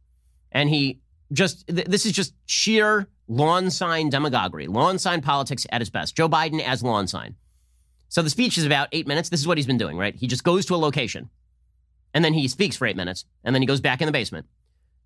and 0.50 0.70
he 0.70 1.00
just, 1.32 1.66
th- 1.66 1.86
this 1.86 2.06
is 2.06 2.12
just 2.12 2.32
sheer 2.46 3.08
lawn 3.28 3.70
sign 3.70 4.10
demagoguery, 4.10 4.66
lawn 4.66 4.98
sign 4.98 5.20
politics 5.20 5.66
at 5.70 5.80
its 5.80 5.90
best. 5.90 6.16
Joe 6.16 6.28
Biden 6.28 6.62
as 6.62 6.82
lawn 6.82 7.06
sign. 7.06 7.36
So 8.08 8.22
the 8.22 8.30
speech 8.30 8.56
is 8.56 8.64
about 8.64 8.88
eight 8.92 9.06
minutes. 9.06 9.28
This 9.28 9.40
is 9.40 9.46
what 9.46 9.58
he's 9.58 9.66
been 9.66 9.78
doing, 9.78 9.96
right? 9.96 10.14
He 10.14 10.26
just 10.26 10.44
goes 10.44 10.66
to 10.66 10.74
a 10.74 10.76
location 10.76 11.30
and 12.14 12.24
then 12.24 12.34
he 12.34 12.48
speaks 12.48 12.76
for 12.76 12.86
eight 12.86 12.96
minutes 12.96 13.24
and 13.44 13.54
then 13.54 13.62
he 13.62 13.66
goes 13.66 13.80
back 13.80 14.00
in 14.00 14.06
the 14.06 14.12
basement. 14.12 14.46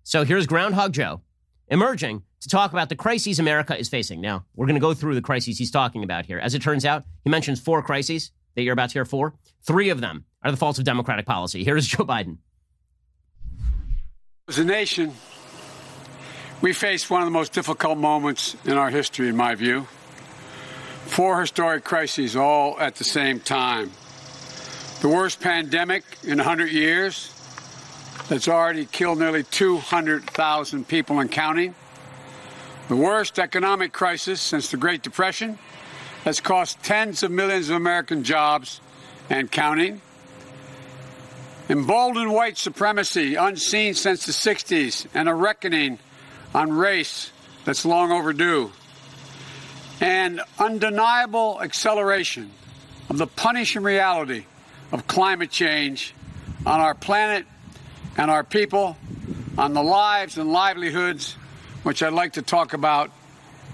So 0.03 0.23
here's 0.23 0.47
Groundhog 0.47 0.93
Joe 0.93 1.21
emerging 1.67 2.23
to 2.41 2.49
talk 2.49 2.71
about 2.71 2.89
the 2.89 2.95
crises 2.95 3.39
America 3.39 3.77
is 3.77 3.89
facing. 3.89 4.21
Now, 4.21 4.45
we're 4.55 4.65
going 4.65 4.75
to 4.75 4.81
go 4.81 4.93
through 4.93 5.15
the 5.15 5.21
crises 5.21 5.57
he's 5.57 5.71
talking 5.71 6.03
about 6.03 6.25
here. 6.25 6.39
As 6.39 6.53
it 6.53 6.61
turns 6.61 6.85
out, 6.85 7.05
he 7.23 7.29
mentions 7.29 7.59
four 7.59 7.81
crises 7.81 8.31
that 8.55 8.63
you're 8.63 8.73
about 8.73 8.89
to 8.89 8.93
hear 8.93 9.05
four. 9.05 9.35
Three 9.65 9.89
of 9.89 10.01
them 10.01 10.25
are 10.43 10.51
the 10.51 10.57
faults 10.57 10.79
of 10.79 10.85
Democratic 10.85 11.25
policy. 11.25 11.63
Here's 11.63 11.87
Joe 11.87 12.03
Biden. 12.03 12.37
As 14.47 14.57
a 14.57 14.65
nation, 14.65 15.13
we 16.61 16.73
face 16.73 17.09
one 17.09 17.21
of 17.21 17.25
the 17.25 17.31
most 17.31 17.53
difficult 17.53 17.97
moments 17.97 18.55
in 18.65 18.77
our 18.77 18.89
history, 18.89 19.27
in 19.27 19.35
my 19.35 19.55
view. 19.55 19.87
Four 21.05 21.41
historic 21.41 21.83
crises 21.83 22.35
all 22.35 22.79
at 22.79 22.95
the 22.95 23.03
same 23.03 23.39
time. 23.39 23.91
The 25.01 25.09
worst 25.09 25.41
pandemic 25.41 26.03
in 26.23 26.37
100 26.37 26.71
years 26.71 27.33
that's 28.29 28.47
already 28.47 28.85
killed 28.85 29.17
nearly 29.17 29.43
200,000 29.43 30.87
people 30.87 31.19
and 31.19 31.31
counting. 31.31 31.73
The 32.87 32.95
worst 32.95 33.39
economic 33.39 33.91
crisis 33.91 34.39
since 34.39 34.69
the 34.69 34.77
Great 34.77 35.01
Depression 35.01 35.57
that's 36.23 36.39
cost 36.39 36.81
tens 36.83 37.23
of 37.23 37.31
millions 37.31 37.69
of 37.69 37.77
American 37.77 38.23
jobs 38.23 38.79
and 39.29 39.51
counting. 39.51 40.01
Emboldened 41.67 42.31
white 42.31 42.57
supremacy 42.57 43.35
unseen 43.35 43.95
since 43.95 44.25
the 44.25 44.31
60s 44.31 45.07
and 45.15 45.27
a 45.27 45.33
reckoning 45.33 45.97
on 46.53 46.71
race 46.71 47.31
that's 47.65 47.85
long 47.85 48.11
overdue, 48.11 48.71
and 49.99 50.41
undeniable 50.57 51.61
acceleration 51.61 52.51
of 53.09 53.17
the 53.17 53.27
punishing 53.27 53.83
reality 53.83 54.45
of 54.91 55.07
climate 55.07 55.51
change 55.51 56.13
on 56.65 56.79
our 56.79 56.95
planet 56.95 57.45
and 58.17 58.29
our 58.29 58.43
people, 58.43 58.97
on 59.57 59.73
the 59.73 59.83
lives 59.83 60.37
and 60.37 60.51
livelihoods, 60.51 61.33
which 61.83 62.03
I'd 62.03 62.13
like 62.13 62.33
to 62.33 62.41
talk 62.41 62.73
about 62.73 63.11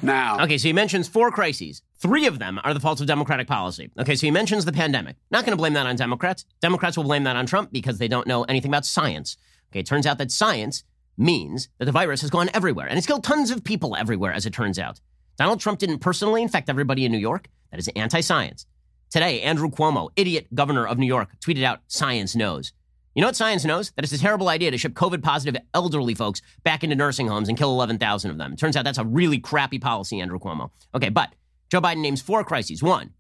now. 0.02 0.44
Okay, 0.44 0.58
so 0.58 0.68
he 0.68 0.74
mentions 0.74 1.08
four 1.08 1.32
crises. 1.32 1.82
Three 2.00 2.28
of 2.28 2.38
them 2.38 2.60
are 2.64 2.74
the 2.74 2.80
faults 2.80 3.02
of 3.02 3.08
Democratic 3.08 3.48
policy. 3.48 3.90
Okay, 3.98 4.16
so 4.16 4.28
he 4.28 4.32
mentions 4.32 4.66
the 4.66 4.72
pandemic. 4.72 5.16
Not 5.32 5.46
going 5.46 5.54
to 5.54 5.58
blame 5.58 5.74
that 5.74 5.88
on 5.88 5.96
Democrats. 5.96 6.46
Democrats 6.62 6.96
will 6.96 7.04
blame 7.04 7.24
that 7.24 7.36
on 7.36 7.48
Trump 7.48 7.72
because 7.72 7.98
they 7.98 8.08
don't 8.08 8.28
know 8.28 8.44
anything 8.44 8.70
about 8.70 8.86
science. 8.86 9.38
Okay, 9.72 9.80
it 9.80 9.88
turns 9.88 10.06
out 10.06 10.20
that 10.20 10.32
science 10.32 10.84
means 11.18 11.70
that 11.80 11.86
the 11.86 11.92
virus 11.92 12.22
has 12.22 12.30
gone 12.30 12.50
everywhere, 12.54 12.88
and 12.88 12.98
it's 12.98 13.08
killed 13.08 13.24
tons 13.24 13.52
of 13.52 13.64
people 13.64 13.96
everywhere, 13.96 14.32
as 14.32 14.46
it 14.46 14.54
turns 14.54 14.78
out. 14.78 15.00
Donald 15.38 15.60
Trump 15.60 15.80
didn't 15.80 16.00
personally 16.00 16.42
infect 16.42 16.70
everybody 16.70 17.06
in 17.06 17.12
New 17.12 17.18
York. 17.18 17.48
That 17.72 17.80
is 17.80 17.88
anti 17.90 18.22
science. 18.22 18.66
Today, 19.10 19.42
Andrew 19.42 19.70
Cuomo, 19.70 20.10
idiot 20.16 20.48
governor 20.54 20.86
of 20.86 20.98
New 20.98 21.06
York, 21.06 21.30
tweeted 21.40 21.64
out 21.64 21.80
science 21.88 22.36
knows. 22.36 22.74
You 23.16 23.22
know 23.22 23.30
what 23.30 23.36
science 23.36 23.66
knows? 23.66 23.92
That 23.96 24.04
it's 24.04 24.14
a 24.14 24.20
terrible 24.20 24.50
idea 24.50 24.70
to 24.70 24.78
ship 24.78 24.94
COVID 24.94 25.24
positive 25.24 25.60
elderly 25.74 26.14
folks 26.14 26.42
back 26.64 26.84
into 26.84 26.96
nursing 26.96 27.28
homes 27.28 27.50
and 27.50 27.58
kill 27.58 27.72
11,000 27.72 28.30
of 28.30 28.38
them. 28.38 28.54
It 28.54 28.60
turns 28.60 28.76
out 28.76 28.84
that's 28.84 29.00
a 29.00 29.06
really 29.06 29.40
crappy 29.40 29.80
policy, 29.80 30.20
Andrew 30.20 30.38
Cuomo. 30.38 30.70
Okay, 30.94 31.10
but 31.10 31.34
Joe 31.72 31.82
Biden 31.82 32.02
names 32.02 32.22
four 32.22 32.44
crises. 32.44 32.84
One 32.84 33.14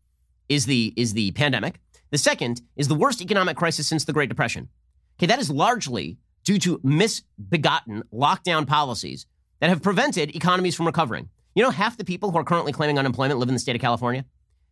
is 0.49 0.65
the, 0.65 0.93
is 0.95 1.13
the 1.13 1.31
pandemic. 1.31 1.79
The 2.11 2.17
second 2.17 2.61
is 2.75 2.87
the 2.87 2.95
worst 2.95 3.21
economic 3.21 3.57
crisis 3.57 3.87
since 3.87 4.05
the 4.05 4.13
Great 4.13 4.29
Depression. 4.29 4.69
Okay, 5.17 5.25
that 5.25 5.39
is 5.39 5.49
largely 5.49 6.17
due 6.47 6.57
to 6.57 6.79
misbegotten 6.81 8.03
lockdown 8.13 8.65
policies 8.65 9.25
that 9.59 9.69
have 9.69 9.81
prevented 9.81 10.33
economies 10.33 10.75
from 10.75 10.85
recovering. 10.85 11.27
You 11.55 11.63
know, 11.63 11.71
half 11.71 11.97
the 11.97 12.05
people 12.05 12.31
who 12.31 12.37
are 12.37 12.45
currently 12.45 12.71
claiming 12.71 12.97
unemployment 12.97 13.37
live 13.37 13.49
in 13.49 13.53
the 13.53 13.59
state 13.59 13.75
of 13.75 13.81
California? 13.81 14.23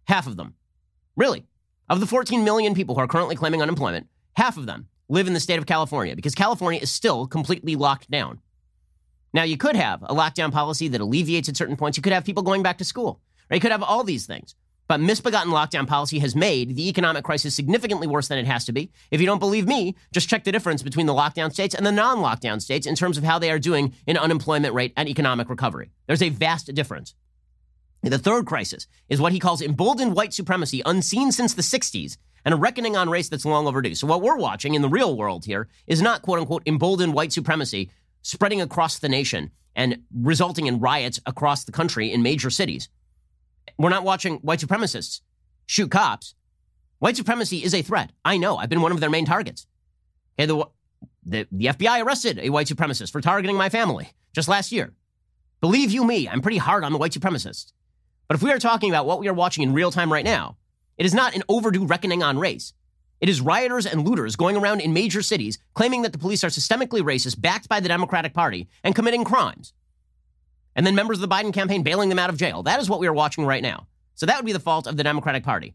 Half 0.08 0.26
of 0.26 0.38
them. 0.38 0.54
Really? 1.18 1.46
Of 1.90 2.00
the 2.00 2.08
14 2.08 2.46
million 2.46 2.76
people 2.76 2.96
who 2.96 3.02
are 3.02 3.08
currently 3.08 3.36
claiming 3.36 3.62
unemployment, 3.62 4.08
half 4.38 4.56
of 4.56 4.68
them 4.68 4.88
live 5.10 5.28
in 5.28 5.34
the 5.34 5.40
state 5.42 5.60
of 5.60 5.66
California 5.66 6.16
because 6.16 6.34
California 6.34 6.80
is 6.82 6.94
still 6.94 7.28
completely 7.28 7.76
locked 7.76 8.10
down. 8.10 8.40
Now, 9.34 9.44
you 9.44 9.58
could 9.58 9.76
have 9.76 10.02
a 10.04 10.16
lockdown 10.16 10.54
policy 10.54 10.88
that 10.88 11.02
alleviates 11.02 11.50
at 11.50 11.58
certain 11.58 11.76
points. 11.76 11.98
You 11.98 12.04
could 12.04 12.14
have 12.14 12.24
people 12.24 12.44
going 12.44 12.64
back 12.64 12.78
to 12.78 12.86
school, 12.86 13.20
or 13.52 13.56
you 13.56 13.60
could 13.60 13.74
have 13.74 13.84
all 13.84 14.06
these 14.06 14.26
things. 14.26 14.56
But 14.88 15.00
misbegotten 15.00 15.52
lockdown 15.52 15.88
policy 15.88 16.20
has 16.20 16.36
made 16.36 16.76
the 16.76 16.88
economic 16.90 17.24
crisis 17.24 17.56
significantly 17.56 18.06
worse 18.06 18.28
than 18.28 18.38
it 18.38 18.46
has 18.46 18.66
to 18.66 18.72
be. 18.72 18.92
If 19.10 19.20
you 19.20 19.26
don't 19.26 19.40
believe 19.40 19.68
me, 19.68 19.96
just 20.12 20.30
check 20.30 20.44
the 20.44 20.52
difference 20.52 20.84
between 20.84 21.08
the 21.08 21.14
lockdown 21.14 21.52
states 21.52 21.74
and 21.74 21.86
the 21.86 21.92
non 21.92 22.20
lockdown 22.20 22.62
states 22.62 22.86
in 22.86 22.96
terms 22.96 23.18
of 23.18 23.24
how 23.24 23.40
they 23.40 23.50
are 23.50 23.60
doing 23.60 23.94
in 24.06 24.18
unemployment 24.18 24.76
rate 24.76 24.94
and 24.96 25.10
economic 25.10 25.50
recovery. 25.50 25.90
There's 26.06 26.22
a 26.22 26.30
vast 26.30 26.74
difference. 26.76 27.16
The 28.04 28.20
third 28.20 28.46
crisis 28.46 28.86
is 29.10 29.20
what 29.20 29.34
he 29.34 29.40
calls 29.40 29.64
emboldened 29.64 30.16
white 30.16 30.34
supremacy, 30.34 30.84
unseen 30.86 31.32
since 31.32 31.56
the 31.56 31.64
60s, 31.64 32.18
and 32.44 32.54
a 32.54 32.58
reckoning 32.58 32.96
on 32.96 33.10
race 33.10 33.30
that's 33.30 33.46
long 33.46 33.66
overdue. 33.66 33.96
So, 33.96 34.06
what 34.06 34.22
we're 34.22 34.38
watching 34.38 34.76
in 34.76 34.84
the 34.84 34.90
real 34.90 35.18
world 35.18 35.46
here 35.46 35.68
is 35.88 36.04
not 36.04 36.22
quote 36.22 36.40
unquote 36.40 36.62
emboldened 36.68 37.16
white 37.16 37.34
supremacy 37.34 37.90
spreading 38.22 38.62
across 38.62 39.00
the 39.00 39.10
nation 39.10 39.50
and 39.76 40.04
resulting 40.14 40.68
in 40.68 40.80
riots 40.80 41.20
across 41.26 41.64
the 41.64 41.72
country 41.72 42.12
in 42.12 42.22
major 42.22 42.52
cities. 42.52 42.90
We're 43.78 43.90
not 43.90 44.04
watching 44.04 44.38
white 44.38 44.60
supremacists 44.60 45.22
shoot 45.66 45.92
cops. 45.92 46.36
White 47.00 47.18
supremacy 47.18 47.64
is 47.64 47.74
a 47.74 47.82
threat. 47.82 48.12
I 48.24 48.38
know. 48.38 48.58
I've 48.58 48.70
been 48.70 48.82
one 48.82 48.92
of 48.92 49.00
their 49.00 49.10
main 49.10 49.26
targets. 49.26 49.68
the, 50.38 50.66
the, 51.26 51.48
the 51.52 51.66
FBI 51.66 52.04
arrested 52.04 52.40
a 52.40 52.50
white 52.50 52.68
supremacist 52.68 53.12
for 53.12 53.22
targeting 53.22 53.58
my 53.58 53.70
family 53.70 54.14
just 54.34 54.48
last 54.48 54.72
year. 54.72 54.94
Believe 55.62 55.92
you 55.92 56.04
me, 56.06 56.30
I'm 56.30 56.42
pretty 56.42 56.58
hard 56.58 56.84
on 56.84 56.92
the 56.92 56.98
white 56.98 57.12
supremacists. 57.12 57.72
But 58.28 58.36
if 58.36 58.44
we 58.44 58.52
are 58.52 58.60
talking 58.60 58.90
about 58.90 59.06
what 59.06 59.20
we 59.20 59.28
are 59.28 59.34
watching 59.34 59.64
in 59.64 59.74
real 59.74 59.92
time 59.92 60.12
right 60.12 60.26
now, 60.26 60.58
it 60.98 61.06
is 61.06 61.14
not 61.14 61.36
an 61.36 61.44
overdue 61.50 61.86
reckoning 61.86 62.24
on 62.24 62.40
race. 62.40 62.74
It 63.22 63.30
is 63.30 63.42
rioters 63.42 63.86
and 63.86 64.06
looters 64.06 64.36
going 64.36 64.58
around 64.58 64.82
in 64.82 64.94
major 64.94 65.22
cities 65.22 65.58
claiming 65.74 66.02
that 66.02 66.12
the 66.12 66.20
police 66.20 66.44
are 66.44 66.50
systemically 66.50 67.02
racist, 67.02 67.42
backed 67.42 67.70
by 67.70 67.80
the 67.80 67.88
Democratic 67.88 68.34
Party, 68.34 68.68
and 68.84 68.96
committing 68.96 69.24
crimes. 69.24 69.74
And 70.76 70.86
then 70.86 70.96
members 70.96 71.18
of 71.22 71.28
the 71.28 71.34
Biden 71.34 71.54
campaign 71.54 71.84
bailing 71.84 72.10
them 72.10 72.20
out 72.20 72.30
of 72.30 72.38
jail. 72.38 72.64
That 72.64 72.80
is 72.80 72.90
what 72.90 73.00
we 73.00 73.08
are 73.08 73.14
watching 73.14 73.46
right 73.46 73.64
now. 73.64 73.88
So 74.16 74.26
that 74.26 74.38
would 74.38 74.46
be 74.46 74.54
the 74.54 74.60
fault 74.60 74.88
of 74.88 74.98
the 74.98 75.04
Democratic 75.04 75.44
Party. 75.44 75.74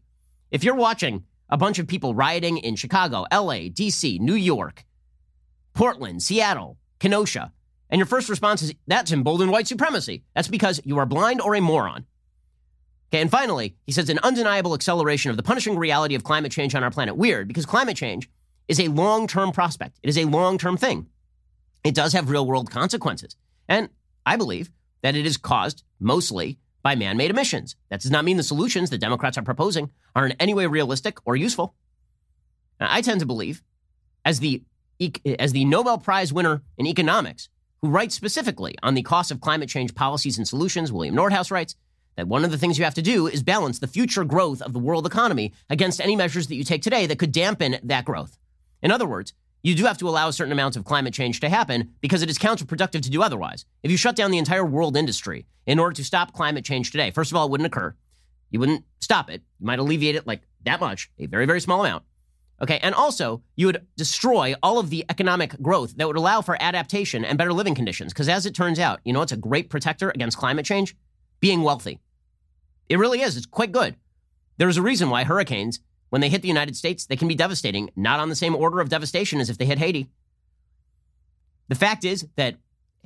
If 0.51 0.63
you're 0.63 0.75
watching 0.75 1.25
a 1.49 1.57
bunch 1.57 1.79
of 1.79 1.87
people 1.87 2.13
rioting 2.13 2.57
in 2.57 2.75
Chicago, 2.75 3.25
LA, 3.31 3.69
DC, 3.69 4.19
New 4.19 4.35
York, 4.35 4.85
Portland, 5.73 6.21
Seattle, 6.21 6.77
Kenosha, 6.99 7.51
and 7.89 7.99
your 7.99 8.05
first 8.05 8.29
response 8.29 8.61
is 8.61 8.73
that's 8.87 9.11
emboldened 9.11 9.51
white 9.51 9.67
supremacy, 9.67 10.23
that's 10.33 10.47
because 10.47 10.79
you 10.85 10.97
are 10.97 11.05
blind 11.05 11.41
or 11.41 11.55
a 11.55 11.61
moron. 11.61 12.05
Okay, 13.09 13.21
and 13.21 13.29
finally, 13.29 13.75
he 13.85 13.91
says 13.91 14.09
an 14.09 14.19
undeniable 14.23 14.73
acceleration 14.73 15.31
of 15.31 15.37
the 15.37 15.43
punishing 15.43 15.77
reality 15.77 16.15
of 16.15 16.23
climate 16.23 16.51
change 16.51 16.73
on 16.73 16.83
our 16.83 16.91
planet. 16.91 17.17
Weird, 17.17 17.47
because 17.49 17.65
climate 17.65 17.97
change 17.97 18.29
is 18.69 18.79
a 18.79 18.87
long 18.87 19.27
term 19.27 19.51
prospect, 19.51 19.99
it 20.01 20.09
is 20.09 20.17
a 20.17 20.25
long 20.25 20.57
term 20.57 20.77
thing. 20.77 21.07
It 21.83 21.95
does 21.95 22.13
have 22.13 22.29
real 22.29 22.45
world 22.45 22.71
consequences. 22.71 23.35
And 23.67 23.89
I 24.25 24.37
believe 24.37 24.71
that 25.01 25.15
it 25.15 25.25
is 25.25 25.37
caused 25.37 25.83
mostly 25.99 26.57
by 26.83 26.95
man 26.95 27.17
made 27.17 27.29
emissions. 27.29 27.75
That 27.89 28.01
does 28.01 28.11
not 28.11 28.25
mean 28.25 28.37
the 28.37 28.43
solutions 28.43 28.89
that 28.89 28.99
Democrats 28.99 29.37
are 29.37 29.43
proposing 29.43 29.91
are 30.15 30.25
in 30.25 30.33
any 30.33 30.53
way 30.53 30.65
realistic 30.67 31.17
or 31.25 31.35
useful. 31.35 31.75
Now, 32.79 32.87
I 32.89 33.01
tend 33.01 33.19
to 33.19 33.25
believe, 33.25 33.61
as 34.25 34.39
the, 34.39 34.63
as 35.39 35.53
the 35.53 35.65
Nobel 35.65 35.97
Prize 35.97 36.33
winner 36.33 36.63
in 36.77 36.87
economics, 36.87 37.49
who 37.81 37.89
writes 37.89 38.15
specifically 38.15 38.75
on 38.81 38.95
the 38.95 39.03
cost 39.03 39.31
of 39.31 39.41
climate 39.41 39.69
change 39.69 39.93
policies 39.95 40.37
and 40.37 40.47
solutions, 40.47 40.91
William 40.91 41.15
Nordhaus 41.15 41.51
writes, 41.51 41.75
that 42.15 42.27
one 42.27 42.43
of 42.43 42.51
the 42.51 42.57
things 42.57 42.77
you 42.77 42.83
have 42.83 42.93
to 42.95 43.01
do 43.01 43.27
is 43.27 43.41
balance 43.41 43.79
the 43.79 43.87
future 43.87 44.23
growth 44.23 44.61
of 44.61 44.73
the 44.73 44.79
world 44.79 45.05
economy 45.05 45.53
against 45.69 46.01
any 46.01 46.15
measures 46.15 46.47
that 46.47 46.55
you 46.55 46.63
take 46.63 46.81
today 46.81 47.05
that 47.05 47.19
could 47.19 47.31
dampen 47.31 47.77
that 47.83 48.05
growth. 48.05 48.37
In 48.81 48.91
other 48.91 49.07
words, 49.07 49.33
you 49.63 49.75
do 49.75 49.85
have 49.85 49.97
to 49.99 50.09
allow 50.09 50.27
a 50.27 50.33
certain 50.33 50.51
amount 50.51 50.75
of 50.75 50.85
climate 50.85 51.13
change 51.13 51.39
to 51.39 51.49
happen 51.49 51.93
because 52.01 52.21
it 52.21 52.29
is 52.29 52.39
counterproductive 52.39 53.01
to 53.01 53.09
do 53.09 53.21
otherwise. 53.21 53.65
If 53.83 53.91
you 53.91 53.97
shut 53.97 54.15
down 54.15 54.31
the 54.31 54.37
entire 54.37 54.65
world 54.65 54.97
industry 54.97 55.45
in 55.65 55.79
order 55.79 55.93
to 55.93 56.03
stop 56.03 56.33
climate 56.33 56.65
change 56.65 56.91
today, 56.91 57.11
first 57.11 57.31
of 57.31 57.37
all, 57.37 57.45
it 57.45 57.51
wouldn't 57.51 57.67
occur. 57.67 57.95
You 58.49 58.59
wouldn't 58.59 58.85
stop 58.99 59.29
it. 59.29 59.41
You 59.59 59.67
might 59.67 59.79
alleviate 59.79 60.15
it 60.15 60.27
like 60.27 60.41
that 60.63 60.79
much, 60.79 61.09
a 61.19 61.27
very, 61.27 61.45
very 61.45 61.61
small 61.61 61.85
amount. 61.85 62.03
Okay. 62.61 62.79
And 62.83 62.93
also, 62.93 63.41
you 63.55 63.65
would 63.65 63.85
destroy 63.97 64.53
all 64.61 64.77
of 64.77 64.89
the 64.89 65.05
economic 65.09 65.59
growth 65.61 65.95
that 65.97 66.07
would 66.07 66.17
allow 66.17 66.41
for 66.41 66.61
adaptation 66.61 67.25
and 67.25 67.37
better 67.37 67.53
living 67.53 67.73
conditions. 67.73 68.13
Because 68.13 68.29
as 68.29 68.45
it 68.45 68.53
turns 68.53 68.77
out, 68.77 68.99
you 69.03 69.13
know, 69.13 69.21
it's 69.21 69.31
a 69.31 69.37
great 69.37 69.69
protector 69.69 70.11
against 70.11 70.37
climate 70.37 70.65
change? 70.65 70.95
Being 71.39 71.63
wealthy. 71.63 71.99
It 72.87 72.99
really 72.99 73.21
is. 73.21 73.35
It's 73.35 73.47
quite 73.47 73.71
good. 73.71 73.95
There's 74.57 74.77
a 74.77 74.81
reason 74.81 75.09
why 75.09 75.23
hurricanes, 75.23 75.79
when 76.11 76.19
they 76.19 76.29
hit 76.29 76.41
the 76.41 76.47
United 76.47 76.75
States, 76.75 77.05
they 77.05 77.15
can 77.15 77.29
be 77.29 77.35
devastating, 77.35 77.89
not 77.95 78.19
on 78.19 78.27
the 78.27 78.35
same 78.35 78.53
order 78.53 78.81
of 78.81 78.89
devastation 78.89 79.39
as 79.39 79.49
if 79.49 79.57
they 79.57 79.65
hit 79.65 79.79
Haiti. 79.79 80.09
The 81.69 81.75
fact 81.75 82.03
is 82.03 82.27
that 82.35 82.57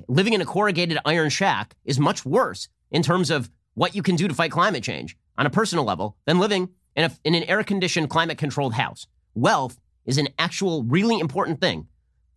living 0.08 0.32
in 0.32 0.40
a 0.40 0.44
corrugated 0.44 0.98
iron 1.04 1.30
shack 1.30 1.76
is 1.84 2.00
much 2.00 2.26
worse 2.26 2.68
in 2.90 3.04
terms 3.04 3.30
of 3.30 3.48
what 3.74 3.94
you 3.94 4.02
can 4.02 4.16
do 4.16 4.26
to 4.26 4.34
fight 4.34 4.50
climate 4.50 4.82
change 4.82 5.16
on 5.38 5.46
a 5.46 5.50
personal 5.50 5.84
level 5.84 6.16
than 6.24 6.40
living 6.40 6.70
in, 6.96 7.04
a, 7.04 7.12
in 7.22 7.36
an 7.36 7.44
air 7.44 7.62
conditioned, 7.62 8.10
climate 8.10 8.38
controlled 8.38 8.74
house. 8.74 9.06
Wealth 9.36 9.78
is 10.04 10.18
an 10.18 10.28
actual, 10.36 10.82
really 10.82 11.20
important 11.20 11.60
thing. 11.60 11.86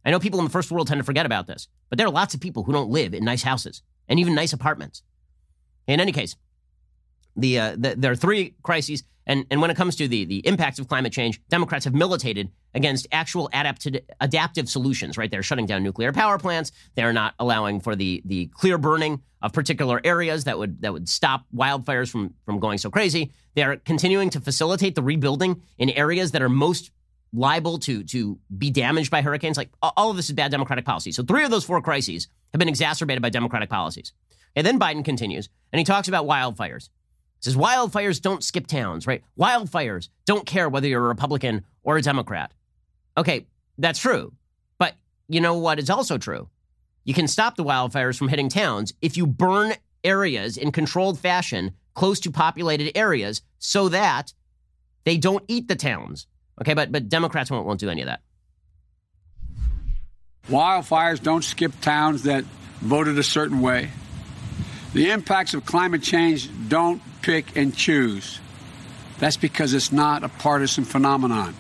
I 0.05 0.11
know 0.11 0.19
people 0.19 0.39
in 0.39 0.45
the 0.45 0.51
first 0.51 0.69
world 0.69 0.87
tend 0.87 0.99
to 0.99 1.03
forget 1.03 1.25
about 1.25 1.47
this, 1.47 1.67
but 1.89 1.97
there 1.97 2.05
are 2.05 2.11
lots 2.11 2.35
of 2.35 2.41
people 2.41 2.63
who 2.63 2.73
don't 2.73 2.91
live 2.91 3.15
in 3.15 3.25
nice 3.25 3.41
houses 3.41 3.81
and 4.07 4.19
even 4.19 4.35
nice 4.35 4.53
apartments. 4.53 5.01
In 5.87 5.99
any 5.99 6.11
case, 6.11 6.35
the, 7.35 7.59
uh, 7.59 7.75
the, 7.75 7.95
there 7.97 8.11
are 8.11 8.15
three 8.15 8.53
crises, 8.61 9.03
and, 9.29 9.45
and 9.51 9.61
when 9.61 9.69
it 9.69 9.77
comes 9.77 9.95
to 9.97 10.07
the, 10.07 10.25
the 10.25 10.39
impacts 10.39 10.79
of 10.79 10.87
climate 10.87 11.13
change, 11.13 11.39
Democrats 11.49 11.85
have 11.85 11.93
militated 11.93 12.49
against 12.73 13.05
actual 13.11 13.47
adapted, 13.53 14.03
adaptive 14.19 14.67
solutions, 14.67 15.19
right? 15.19 15.29
They're 15.29 15.43
shutting 15.43 15.67
down 15.67 15.83
nuclear 15.83 16.11
power 16.11 16.39
plants. 16.39 16.71
They're 16.95 17.13
not 17.13 17.35
allowing 17.37 17.79
for 17.79 17.95
the, 17.95 18.23
the 18.25 18.47
clear 18.47 18.79
burning 18.79 19.21
of 19.43 19.53
particular 19.53 20.01
areas 20.03 20.45
that 20.45 20.57
would, 20.57 20.81
that 20.81 20.91
would 20.91 21.07
stop 21.07 21.45
wildfires 21.55 22.09
from, 22.09 22.33
from 22.43 22.59
going 22.59 22.79
so 22.79 22.89
crazy. 22.89 23.31
They're 23.53 23.77
continuing 23.77 24.31
to 24.31 24.41
facilitate 24.41 24.95
the 24.95 25.03
rebuilding 25.03 25.61
in 25.77 25.91
areas 25.91 26.31
that 26.31 26.41
are 26.41 26.49
most 26.49 26.89
liable 27.31 27.77
to, 27.77 28.03
to 28.05 28.39
be 28.57 28.71
damaged 28.71 29.11
by 29.11 29.21
hurricanes. 29.21 29.57
Like 29.57 29.69
all 29.83 30.09
of 30.09 30.17
this 30.17 30.29
is 30.29 30.35
bad 30.35 30.49
Democratic 30.49 30.85
policy. 30.85 31.11
So 31.11 31.21
three 31.21 31.43
of 31.43 31.51
those 31.51 31.63
four 31.63 31.83
crises 31.83 32.29
have 32.51 32.59
been 32.59 32.67
exacerbated 32.67 33.21
by 33.21 33.29
Democratic 33.29 33.69
policies. 33.69 34.11
And 34.55 34.65
then 34.65 34.79
Biden 34.79 35.05
continues, 35.05 35.49
and 35.71 35.77
he 35.77 35.85
talks 35.85 36.07
about 36.07 36.25
wildfires. 36.25 36.89
It 37.39 37.45
says 37.45 37.55
wildfires 37.55 38.21
don't 38.21 38.43
skip 38.43 38.67
towns, 38.67 39.07
right? 39.07 39.23
Wildfires 39.39 40.09
don't 40.25 40.45
care 40.45 40.67
whether 40.67 40.87
you're 40.87 41.05
a 41.05 41.07
Republican 41.07 41.63
or 41.83 41.97
a 41.97 42.01
Democrat. 42.01 42.51
Okay, 43.17 43.47
that's 43.77 43.99
true. 43.99 44.33
But 44.77 44.95
you 45.29 45.39
know 45.39 45.57
what 45.57 45.79
is 45.79 45.89
also 45.89 46.17
true? 46.17 46.49
You 47.05 47.13
can 47.13 47.29
stop 47.29 47.55
the 47.55 47.63
wildfires 47.63 48.17
from 48.17 48.27
hitting 48.27 48.49
towns 48.49 48.93
if 49.01 49.15
you 49.15 49.25
burn 49.25 49.73
areas 50.03 50.57
in 50.57 50.71
controlled 50.71 51.17
fashion 51.17 51.71
close 51.93 52.19
to 52.21 52.31
populated 52.31 52.97
areas 52.97 53.41
so 53.57 53.89
that 53.89 54.33
they 55.05 55.17
don't 55.17 55.43
eat 55.47 55.67
the 55.67 55.75
towns. 55.75 56.27
Okay, 56.61 56.73
but 56.73 56.91
but 56.91 57.07
Democrats 57.07 57.49
won't, 57.49 57.65
won't 57.65 57.79
do 57.79 57.89
any 57.89 58.01
of 58.01 58.07
that. 58.07 58.21
Wildfires 60.49 61.23
don't 61.23 61.43
skip 61.43 61.71
towns 61.79 62.23
that 62.23 62.43
voted 62.81 63.17
a 63.17 63.23
certain 63.23 63.61
way. 63.61 63.91
The 64.93 65.11
impacts 65.11 65.53
of 65.53 65.65
climate 65.65 66.03
change 66.03 66.49
don't 66.67 67.01
pick 67.21 67.55
and 67.55 67.75
choose. 67.75 68.39
That's 69.19 69.37
because 69.37 69.73
it's 69.73 69.91
not 69.91 70.23
a 70.23 70.29
partisan 70.29 70.85
phenomenon. 70.85 71.55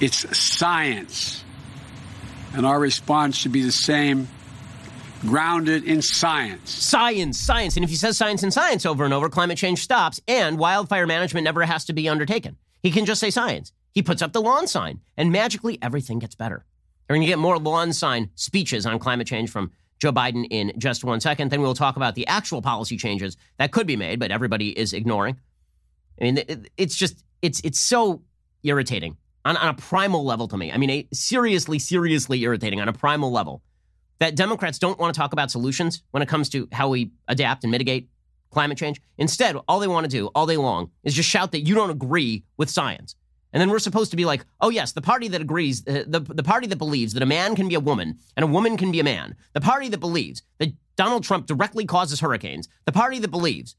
It's 0.00 0.36
science. 0.36 1.44
And 2.52 2.66
our 2.66 2.78
response 2.78 3.36
should 3.36 3.52
be 3.52 3.62
the 3.62 3.72
same, 3.72 4.28
grounded 5.20 5.84
in 5.84 6.02
science. 6.02 6.70
Science, 6.70 7.38
science. 7.38 7.76
And 7.76 7.84
if 7.84 7.90
he 7.90 7.96
says 7.96 8.16
science 8.16 8.42
and 8.42 8.52
science 8.52 8.84
over 8.86 9.04
and 9.04 9.14
over, 9.14 9.28
climate 9.28 9.58
change 9.58 9.80
stops 9.80 10.20
and 10.26 10.58
wildfire 10.58 11.06
management 11.06 11.44
never 11.44 11.62
has 11.62 11.84
to 11.86 11.92
be 11.92 12.08
undertaken. 12.08 12.56
He 12.82 12.90
can 12.90 13.06
just 13.06 13.20
say 13.20 13.30
science. 13.30 13.72
He 13.92 14.02
puts 14.02 14.22
up 14.22 14.32
the 14.32 14.42
lawn 14.42 14.66
sign 14.66 15.00
and 15.16 15.32
magically 15.32 15.78
everything 15.80 16.18
gets 16.18 16.34
better. 16.34 16.64
You're 17.08 17.16
going 17.16 17.26
to 17.26 17.30
get 17.30 17.38
more 17.38 17.58
lawn 17.58 17.92
sign 17.92 18.30
speeches 18.34 18.86
on 18.86 18.98
climate 18.98 19.26
change 19.26 19.50
from 19.50 19.70
Joe 20.00 20.12
Biden 20.12 20.46
in 20.50 20.72
just 20.78 21.04
one 21.04 21.20
second. 21.20 21.50
Then 21.50 21.60
we'll 21.60 21.74
talk 21.74 21.96
about 21.96 22.14
the 22.14 22.26
actual 22.26 22.62
policy 22.62 22.96
changes 22.96 23.36
that 23.58 23.72
could 23.72 23.86
be 23.86 23.96
made, 23.96 24.18
but 24.18 24.30
everybody 24.30 24.78
is 24.78 24.92
ignoring. 24.92 25.36
I 26.20 26.24
mean, 26.24 26.66
it's 26.76 26.96
just 26.96 27.24
it's 27.42 27.60
it's 27.60 27.80
so 27.80 28.22
irritating 28.62 29.16
on, 29.44 29.56
on 29.56 29.68
a 29.68 29.74
primal 29.74 30.24
level 30.24 30.48
to 30.48 30.56
me. 30.56 30.72
I 30.72 30.76
mean, 30.76 30.90
a, 30.90 31.08
seriously, 31.12 31.78
seriously 31.78 32.42
irritating 32.42 32.80
on 32.80 32.88
a 32.88 32.92
primal 32.92 33.30
level 33.30 33.62
that 34.18 34.36
Democrats 34.36 34.78
don't 34.78 34.98
want 34.98 35.14
to 35.14 35.18
talk 35.18 35.32
about 35.32 35.50
solutions 35.50 36.02
when 36.12 36.22
it 36.22 36.28
comes 36.28 36.48
to 36.50 36.68
how 36.72 36.88
we 36.88 37.12
adapt 37.28 37.64
and 37.64 37.70
mitigate 37.70 38.08
climate 38.50 38.78
change. 38.78 39.00
Instead, 39.18 39.56
all 39.68 39.80
they 39.80 39.88
want 39.88 40.04
to 40.04 40.10
do 40.10 40.28
all 40.28 40.46
day 40.46 40.56
long 40.56 40.90
is 41.02 41.14
just 41.14 41.28
shout 41.28 41.52
that 41.52 41.60
you 41.60 41.74
don't 41.74 41.90
agree 41.90 42.44
with 42.56 42.70
science. 42.70 43.16
And 43.54 43.60
then 43.60 43.70
we're 43.70 43.78
supposed 43.78 44.10
to 44.10 44.16
be 44.16 44.24
like, 44.24 44.44
oh, 44.60 44.68
yes, 44.68 44.92
the 44.92 45.00
party 45.00 45.28
that 45.28 45.40
agrees, 45.40 45.86
uh, 45.86 46.02
the, 46.08 46.18
the 46.18 46.42
party 46.42 46.66
that 46.66 46.76
believes 46.76 47.14
that 47.14 47.22
a 47.22 47.26
man 47.26 47.54
can 47.54 47.68
be 47.68 47.76
a 47.76 47.80
woman 47.80 48.18
and 48.36 48.42
a 48.42 48.48
woman 48.48 48.76
can 48.76 48.90
be 48.90 48.98
a 48.98 49.04
man, 49.04 49.36
the 49.52 49.60
party 49.60 49.88
that 49.88 50.00
believes 50.00 50.42
that 50.58 50.72
Donald 50.96 51.22
Trump 51.22 51.46
directly 51.46 51.86
causes 51.86 52.18
hurricanes, 52.18 52.68
the 52.84 52.90
party 52.90 53.20
that 53.20 53.30
believes 53.30 53.76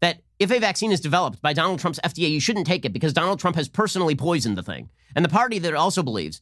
that 0.00 0.22
if 0.38 0.50
a 0.50 0.58
vaccine 0.58 0.90
is 0.90 1.02
developed 1.02 1.42
by 1.42 1.52
Donald 1.52 1.80
Trump's 1.80 2.00
FDA, 2.02 2.30
you 2.30 2.40
shouldn't 2.40 2.66
take 2.66 2.86
it 2.86 2.94
because 2.94 3.12
Donald 3.12 3.38
Trump 3.38 3.56
has 3.56 3.68
personally 3.68 4.14
poisoned 4.14 4.56
the 4.56 4.62
thing. 4.62 4.88
And 5.14 5.22
the 5.22 5.28
party 5.28 5.58
that 5.58 5.74
also 5.74 6.02
believes 6.02 6.40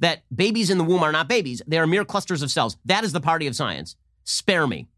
that 0.00 0.22
babies 0.34 0.70
in 0.70 0.78
the 0.78 0.84
womb 0.84 1.04
are 1.04 1.12
not 1.12 1.28
babies, 1.28 1.62
they 1.68 1.78
are 1.78 1.86
mere 1.86 2.04
clusters 2.04 2.42
of 2.42 2.50
cells. 2.50 2.76
That 2.84 3.04
is 3.04 3.12
the 3.12 3.20
party 3.20 3.46
of 3.46 3.54
science. 3.54 3.94
Spare 4.24 4.66
me. 4.66 4.88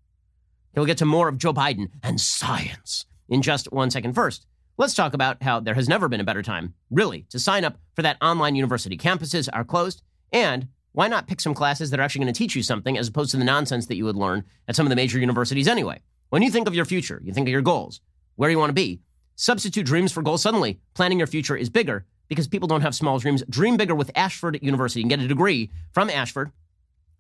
We'll 0.74 0.86
get 0.86 0.98
to 0.98 1.04
more 1.04 1.28
of 1.28 1.36
Joe 1.36 1.52
Biden 1.52 1.90
and 2.02 2.18
science 2.18 3.04
in 3.28 3.42
just 3.42 3.70
one 3.70 3.90
second. 3.90 4.14
First, 4.14 4.46
Let's 4.80 4.94
talk 4.94 5.12
about 5.12 5.42
how 5.42 5.60
there 5.60 5.74
has 5.74 5.90
never 5.90 6.08
been 6.08 6.22
a 6.22 6.24
better 6.24 6.42
time, 6.42 6.72
really, 6.90 7.26
to 7.28 7.38
sign 7.38 7.66
up 7.66 7.76
for 7.94 8.00
that 8.00 8.16
online 8.22 8.54
university. 8.54 8.96
Campuses 8.96 9.46
are 9.52 9.62
closed, 9.62 10.00
and 10.32 10.68
why 10.92 11.06
not 11.06 11.26
pick 11.26 11.42
some 11.42 11.52
classes 11.52 11.90
that 11.90 12.00
are 12.00 12.02
actually 12.02 12.24
going 12.24 12.32
to 12.32 12.38
teach 12.38 12.56
you 12.56 12.62
something 12.62 12.96
as 12.96 13.06
opposed 13.06 13.30
to 13.32 13.36
the 13.36 13.44
nonsense 13.44 13.84
that 13.88 13.96
you 13.96 14.06
would 14.06 14.16
learn 14.16 14.42
at 14.66 14.74
some 14.74 14.86
of 14.86 14.88
the 14.88 14.96
major 14.96 15.18
universities 15.18 15.68
anyway? 15.68 16.00
When 16.30 16.40
you 16.40 16.50
think 16.50 16.66
of 16.66 16.74
your 16.74 16.86
future, 16.86 17.20
you 17.22 17.34
think 17.34 17.46
of 17.46 17.52
your 17.52 17.60
goals, 17.60 18.00
where 18.36 18.48
you 18.48 18.58
want 18.58 18.70
to 18.70 18.74
be. 18.74 19.02
Substitute 19.36 19.84
dreams 19.84 20.12
for 20.12 20.22
goals. 20.22 20.40
Suddenly, 20.40 20.80
planning 20.94 21.18
your 21.18 21.26
future 21.26 21.56
is 21.58 21.68
bigger 21.68 22.06
because 22.28 22.48
people 22.48 22.66
don't 22.66 22.80
have 22.80 22.94
small 22.94 23.18
dreams. 23.18 23.44
Dream 23.50 23.76
bigger 23.76 23.94
with 23.94 24.10
Ashford 24.14 24.60
University 24.62 25.02
and 25.02 25.10
get 25.10 25.20
a 25.20 25.28
degree 25.28 25.70
from 25.92 26.08
Ashford. 26.08 26.52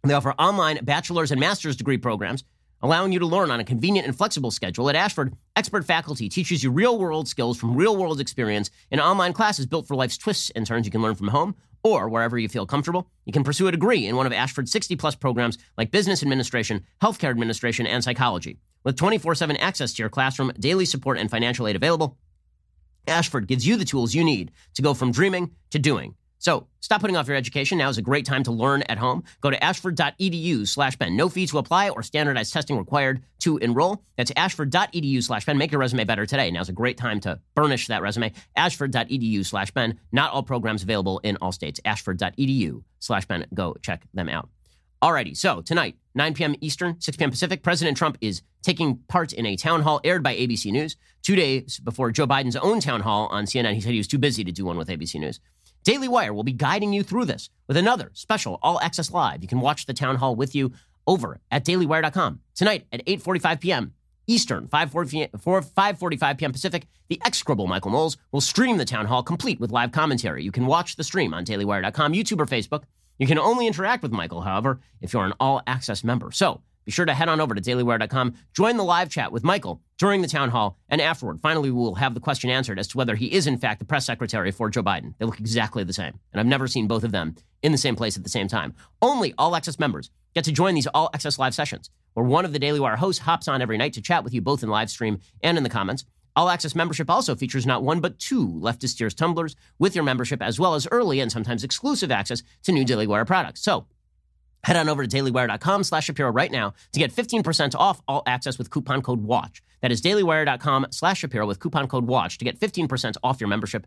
They 0.02 0.14
offer 0.14 0.32
online 0.32 0.82
bachelor's 0.82 1.30
and 1.30 1.38
master's 1.38 1.76
degree 1.76 1.98
programs 1.98 2.42
allowing 2.82 3.12
you 3.12 3.18
to 3.18 3.26
learn 3.26 3.50
on 3.50 3.60
a 3.60 3.64
convenient 3.64 4.06
and 4.06 4.16
flexible 4.16 4.50
schedule. 4.50 4.88
At 4.88 4.96
Ashford, 4.96 5.34
expert 5.56 5.84
faculty 5.84 6.28
teaches 6.28 6.62
you 6.62 6.70
real 6.70 6.98
world 6.98 7.28
skills 7.28 7.58
from 7.58 7.76
real 7.76 7.96
world 7.96 8.20
experience 8.20 8.70
in 8.90 9.00
online 9.00 9.32
classes 9.32 9.66
built 9.66 9.86
for 9.86 9.94
life's 9.94 10.18
twists 10.18 10.50
and 10.50 10.66
turns 10.66 10.86
you 10.86 10.92
can 10.92 11.02
learn 11.02 11.14
from 11.14 11.28
home 11.28 11.54
or 11.82 12.08
wherever 12.08 12.38
you 12.38 12.48
feel 12.48 12.66
comfortable. 12.66 13.10
You 13.24 13.32
can 13.32 13.44
pursue 13.44 13.68
a 13.68 13.72
degree 13.72 14.06
in 14.06 14.16
one 14.16 14.26
of 14.26 14.32
Ashford's 14.32 14.72
60 14.72 14.96
plus 14.96 15.14
programs 15.14 15.58
like 15.78 15.90
business 15.90 16.22
administration, 16.22 16.84
healthcare 17.02 17.30
administration, 17.30 17.86
and 17.86 18.04
psychology. 18.04 18.58
With 18.84 18.96
24 18.96 19.34
7 19.34 19.56
access 19.56 19.92
to 19.94 20.02
your 20.02 20.10
classroom, 20.10 20.52
daily 20.58 20.84
support, 20.84 21.18
and 21.18 21.30
financial 21.30 21.66
aid 21.66 21.76
available, 21.76 22.18
Ashford 23.06 23.46
gives 23.46 23.66
you 23.66 23.76
the 23.76 23.84
tools 23.84 24.14
you 24.14 24.24
need 24.24 24.52
to 24.74 24.82
go 24.82 24.94
from 24.94 25.12
dreaming 25.12 25.50
to 25.70 25.78
doing. 25.78 26.14
So 26.40 26.66
stop 26.80 27.02
putting 27.02 27.16
off 27.16 27.28
your 27.28 27.36
education. 27.36 27.78
Now 27.78 27.90
is 27.90 27.98
a 27.98 28.02
great 28.02 28.24
time 28.24 28.42
to 28.44 28.50
learn 28.50 28.82
at 28.82 28.96
home. 28.96 29.24
Go 29.42 29.50
to 29.50 29.62
ashford.edu 29.62 30.66
slash 30.66 30.96
Ben. 30.96 31.14
No 31.14 31.28
fee 31.28 31.46
to 31.46 31.58
apply 31.58 31.90
or 31.90 32.02
standardized 32.02 32.52
testing 32.52 32.78
required 32.78 33.22
to 33.40 33.58
enroll. 33.58 34.02
That's 34.16 34.32
ashford.edu 34.34 35.22
slash 35.22 35.44
Ben. 35.44 35.58
Make 35.58 35.70
your 35.70 35.80
resume 35.80 36.04
better 36.04 36.24
today. 36.24 36.50
Now 36.50 36.62
is 36.62 36.70
a 36.70 36.72
great 36.72 36.96
time 36.96 37.20
to 37.20 37.38
burnish 37.54 37.88
that 37.88 38.00
resume. 38.00 38.32
Ashford.edu 38.56 39.44
slash 39.44 39.70
Ben. 39.70 40.00
Not 40.12 40.32
all 40.32 40.42
programs 40.42 40.82
available 40.82 41.20
in 41.20 41.36
all 41.42 41.52
states. 41.52 41.78
Ashford.edu 41.84 42.82
slash 43.00 43.26
Ben. 43.26 43.46
Go 43.52 43.76
check 43.82 44.02
them 44.14 44.30
out. 44.30 44.48
Alrighty, 45.02 45.34
so 45.34 45.62
tonight, 45.62 45.96
9 46.14 46.34
p.m. 46.34 46.54
Eastern, 46.60 47.00
6 47.00 47.16
p.m. 47.16 47.30
Pacific, 47.30 47.62
President 47.62 47.96
Trump 47.96 48.18
is 48.20 48.42
taking 48.62 48.98
part 49.08 49.32
in 49.32 49.46
a 49.46 49.56
town 49.56 49.80
hall 49.80 49.98
aired 50.04 50.22
by 50.22 50.36
ABC 50.36 50.70
News. 50.70 50.98
Two 51.22 51.36
days 51.36 51.78
before 51.80 52.10
Joe 52.10 52.26
Biden's 52.26 52.56
own 52.56 52.80
town 52.80 53.00
hall 53.00 53.26
on 53.28 53.44
CNN, 53.44 53.72
he 53.72 53.80
said 53.80 53.92
he 53.92 53.98
was 53.98 54.08
too 54.08 54.18
busy 54.18 54.44
to 54.44 54.52
do 54.52 54.66
one 54.66 54.76
with 54.76 54.88
ABC 54.88 55.18
News. 55.18 55.40
Daily 55.82 56.08
Wire 56.08 56.34
will 56.34 56.42
be 56.42 56.52
guiding 56.52 56.92
you 56.92 57.02
through 57.02 57.24
this 57.24 57.48
with 57.66 57.76
another 57.76 58.10
special 58.14 58.58
All 58.62 58.80
Access 58.80 59.10
Live. 59.10 59.42
You 59.42 59.48
can 59.48 59.60
watch 59.60 59.86
the 59.86 59.94
town 59.94 60.16
hall 60.16 60.36
with 60.36 60.54
you 60.54 60.72
over 61.06 61.40
at 61.50 61.64
dailywire.com. 61.64 62.40
Tonight 62.54 62.86
at 62.92 63.04
8.45 63.06 63.60
p.m. 63.60 63.94
Eastern, 64.26 64.68
5.45 64.68 66.38
p.m. 66.38 66.52
Pacific, 66.52 66.86
the 67.08 67.20
execrable 67.24 67.66
Michael 67.66 67.90
Knowles 67.90 68.16
will 68.30 68.40
stream 68.40 68.76
the 68.76 68.84
town 68.84 69.06
hall 69.06 69.22
complete 69.22 69.58
with 69.58 69.72
live 69.72 69.90
commentary. 69.90 70.44
You 70.44 70.52
can 70.52 70.66
watch 70.66 70.96
the 70.96 71.02
stream 71.02 71.34
on 71.34 71.44
dailywire.com, 71.44 72.12
YouTube, 72.12 72.40
or 72.40 72.46
Facebook. 72.46 72.84
You 73.18 73.26
can 73.26 73.38
only 73.38 73.66
interact 73.66 74.02
with 74.02 74.12
Michael, 74.12 74.42
however, 74.42 74.80
if 75.00 75.12
you're 75.12 75.24
an 75.24 75.34
all 75.40 75.62
access 75.66 76.04
member. 76.04 76.30
So 76.30 76.62
be 76.90 76.92
sure 76.92 77.06
to 77.06 77.14
head 77.14 77.28
on 77.28 77.40
over 77.40 77.54
to 77.54 77.60
dailywire.com, 77.60 78.34
join 78.52 78.76
the 78.76 78.82
live 78.82 79.08
chat 79.08 79.30
with 79.30 79.44
Michael 79.44 79.80
during 79.96 80.22
the 80.22 80.26
town 80.26 80.50
hall, 80.50 80.76
and 80.88 81.00
afterward. 81.00 81.40
Finally, 81.40 81.70
we 81.70 81.78
will 81.78 81.94
have 81.94 82.14
the 82.14 82.20
question 82.20 82.50
answered 82.50 82.80
as 82.80 82.88
to 82.88 82.96
whether 82.96 83.14
he 83.14 83.32
is, 83.32 83.46
in 83.46 83.58
fact, 83.58 83.78
the 83.78 83.84
press 83.84 84.04
secretary 84.04 84.50
for 84.50 84.68
Joe 84.68 84.82
Biden. 84.82 85.14
They 85.16 85.24
look 85.24 85.38
exactly 85.38 85.84
the 85.84 85.92
same. 85.92 86.18
And 86.32 86.40
I've 86.40 86.46
never 86.46 86.66
seen 86.66 86.88
both 86.88 87.04
of 87.04 87.12
them 87.12 87.36
in 87.62 87.70
the 87.70 87.78
same 87.78 87.94
place 87.94 88.16
at 88.16 88.24
the 88.24 88.28
same 88.28 88.48
time. 88.48 88.74
Only 89.00 89.32
all 89.38 89.54
access 89.54 89.78
members 89.78 90.10
get 90.34 90.42
to 90.46 90.52
join 90.52 90.74
these 90.74 90.88
all 90.88 91.10
access 91.14 91.38
live 91.38 91.54
sessions, 91.54 91.90
where 92.14 92.26
one 92.26 92.44
of 92.44 92.52
the 92.52 92.58
Daily 92.58 92.80
Wire 92.80 92.96
hosts 92.96 93.22
hops 93.22 93.46
on 93.46 93.62
every 93.62 93.78
night 93.78 93.92
to 93.92 94.02
chat 94.02 94.24
with 94.24 94.34
you 94.34 94.40
both 94.40 94.64
in 94.64 94.68
live 94.68 94.90
stream 94.90 95.20
and 95.44 95.56
in 95.56 95.62
the 95.62 95.70
comments. 95.70 96.04
All 96.34 96.48
Access 96.48 96.74
membership 96.74 97.08
also 97.08 97.36
features 97.36 97.66
not 97.66 97.84
one 97.84 98.00
but 98.00 98.18
two 98.18 98.48
Leftist 98.48 98.96
Tears 98.96 99.14
tumblers 99.14 99.54
with 99.78 99.94
your 99.94 100.02
membership, 100.02 100.42
as 100.42 100.58
well 100.58 100.74
as 100.74 100.88
early 100.90 101.20
and 101.20 101.30
sometimes 101.30 101.62
exclusive 101.62 102.10
access 102.10 102.42
to 102.64 102.72
new 102.72 102.84
Daily 102.84 103.06
Wire 103.06 103.24
products. 103.24 103.62
So 103.62 103.86
head 104.64 104.76
on 104.76 104.88
over 104.88 105.06
to 105.06 105.16
dailywire.com 105.16 105.84
slash 105.84 106.06
Shapiro 106.06 106.30
right 106.30 106.50
now 106.50 106.74
to 106.92 106.98
get 106.98 107.14
15% 107.14 107.74
off 107.74 108.02
all 108.06 108.22
access 108.26 108.58
with 108.58 108.70
coupon 108.70 109.02
code 109.02 109.24
WATCH. 109.24 109.62
That 109.80 109.92
is 109.92 110.02
dailywire.com 110.02 110.88
slash 110.90 111.20
Shapiro 111.20 111.46
with 111.46 111.60
coupon 111.60 111.88
code 111.88 112.06
WATCH 112.06 112.38
to 112.38 112.44
get 112.44 112.58
15% 112.58 113.16
off 113.22 113.40
your 113.40 113.48
membership. 113.48 113.86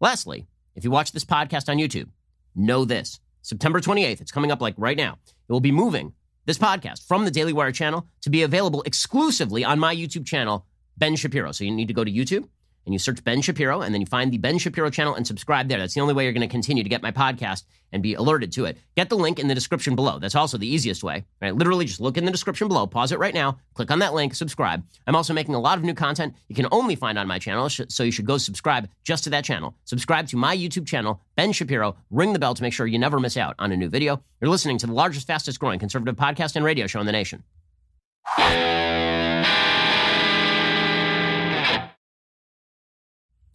Lastly, 0.00 0.46
if 0.74 0.84
you 0.84 0.90
watch 0.90 1.12
this 1.12 1.24
podcast 1.24 1.68
on 1.68 1.78
YouTube, 1.78 2.08
know 2.54 2.84
this. 2.84 3.20
September 3.42 3.80
28th, 3.80 4.20
it's 4.20 4.32
coming 4.32 4.50
up 4.50 4.60
like 4.60 4.74
right 4.76 4.96
now. 4.96 5.18
It 5.48 5.52
will 5.52 5.60
be 5.60 5.72
moving 5.72 6.12
this 6.46 6.58
podcast 6.58 7.06
from 7.06 7.24
the 7.24 7.30
Daily 7.30 7.52
Wire 7.52 7.72
channel 7.72 8.06
to 8.22 8.30
be 8.30 8.42
available 8.42 8.82
exclusively 8.82 9.64
on 9.64 9.78
my 9.78 9.94
YouTube 9.94 10.26
channel 10.26 10.66
Ben 10.96 11.16
Shapiro. 11.16 11.52
So 11.52 11.64
you 11.64 11.70
need 11.70 11.88
to 11.88 11.94
go 11.94 12.04
to 12.04 12.10
YouTube 12.10 12.48
and 12.84 12.92
you 12.92 12.98
search 12.98 13.22
Ben 13.24 13.40
Shapiro, 13.42 13.82
and 13.82 13.92
then 13.92 14.00
you 14.00 14.06
find 14.06 14.32
the 14.32 14.38
Ben 14.38 14.58
Shapiro 14.58 14.90
channel 14.90 15.14
and 15.14 15.26
subscribe 15.26 15.68
there. 15.68 15.78
That's 15.78 15.94
the 15.94 16.00
only 16.00 16.14
way 16.14 16.24
you're 16.24 16.32
going 16.32 16.48
to 16.48 16.52
continue 16.52 16.82
to 16.82 16.88
get 16.88 17.02
my 17.02 17.12
podcast 17.12 17.64
and 17.92 18.02
be 18.02 18.14
alerted 18.14 18.52
to 18.52 18.64
it. 18.64 18.78
Get 18.96 19.08
the 19.08 19.16
link 19.16 19.38
in 19.38 19.48
the 19.48 19.54
description 19.54 19.96
below. 19.96 20.18
That's 20.18 20.34
also 20.34 20.58
the 20.58 20.66
easiest 20.66 21.02
way. 21.02 21.24
Right? 21.42 21.54
Literally, 21.54 21.84
just 21.84 22.00
look 22.00 22.16
in 22.16 22.24
the 22.24 22.30
description 22.30 22.68
below, 22.68 22.86
pause 22.86 23.12
it 23.12 23.18
right 23.18 23.34
now, 23.34 23.58
click 23.74 23.90
on 23.90 23.98
that 23.98 24.14
link, 24.14 24.34
subscribe. 24.34 24.84
I'm 25.06 25.16
also 25.16 25.34
making 25.34 25.54
a 25.54 25.60
lot 25.60 25.78
of 25.78 25.84
new 25.84 25.94
content 25.94 26.34
you 26.48 26.54
can 26.54 26.68
only 26.72 26.94
find 26.94 27.18
on 27.18 27.26
my 27.26 27.38
channel, 27.38 27.68
so 27.68 28.02
you 28.02 28.12
should 28.12 28.26
go 28.26 28.38
subscribe 28.38 28.88
just 29.04 29.24
to 29.24 29.30
that 29.30 29.44
channel. 29.44 29.74
Subscribe 29.84 30.28
to 30.28 30.36
my 30.36 30.56
YouTube 30.56 30.86
channel, 30.86 31.20
Ben 31.36 31.52
Shapiro. 31.52 31.96
Ring 32.10 32.32
the 32.32 32.38
bell 32.38 32.54
to 32.54 32.62
make 32.62 32.72
sure 32.72 32.86
you 32.86 32.98
never 32.98 33.20
miss 33.20 33.36
out 33.36 33.54
on 33.58 33.72
a 33.72 33.76
new 33.76 33.88
video. 33.88 34.22
You're 34.40 34.50
listening 34.50 34.78
to 34.78 34.86
the 34.86 34.92
largest, 34.92 35.26
fastest 35.26 35.58
growing 35.58 35.78
conservative 35.78 36.16
podcast 36.16 36.56
and 36.56 36.64
radio 36.64 36.86
show 36.86 37.00
in 37.00 37.06
the 37.06 37.12
nation. 37.12 37.42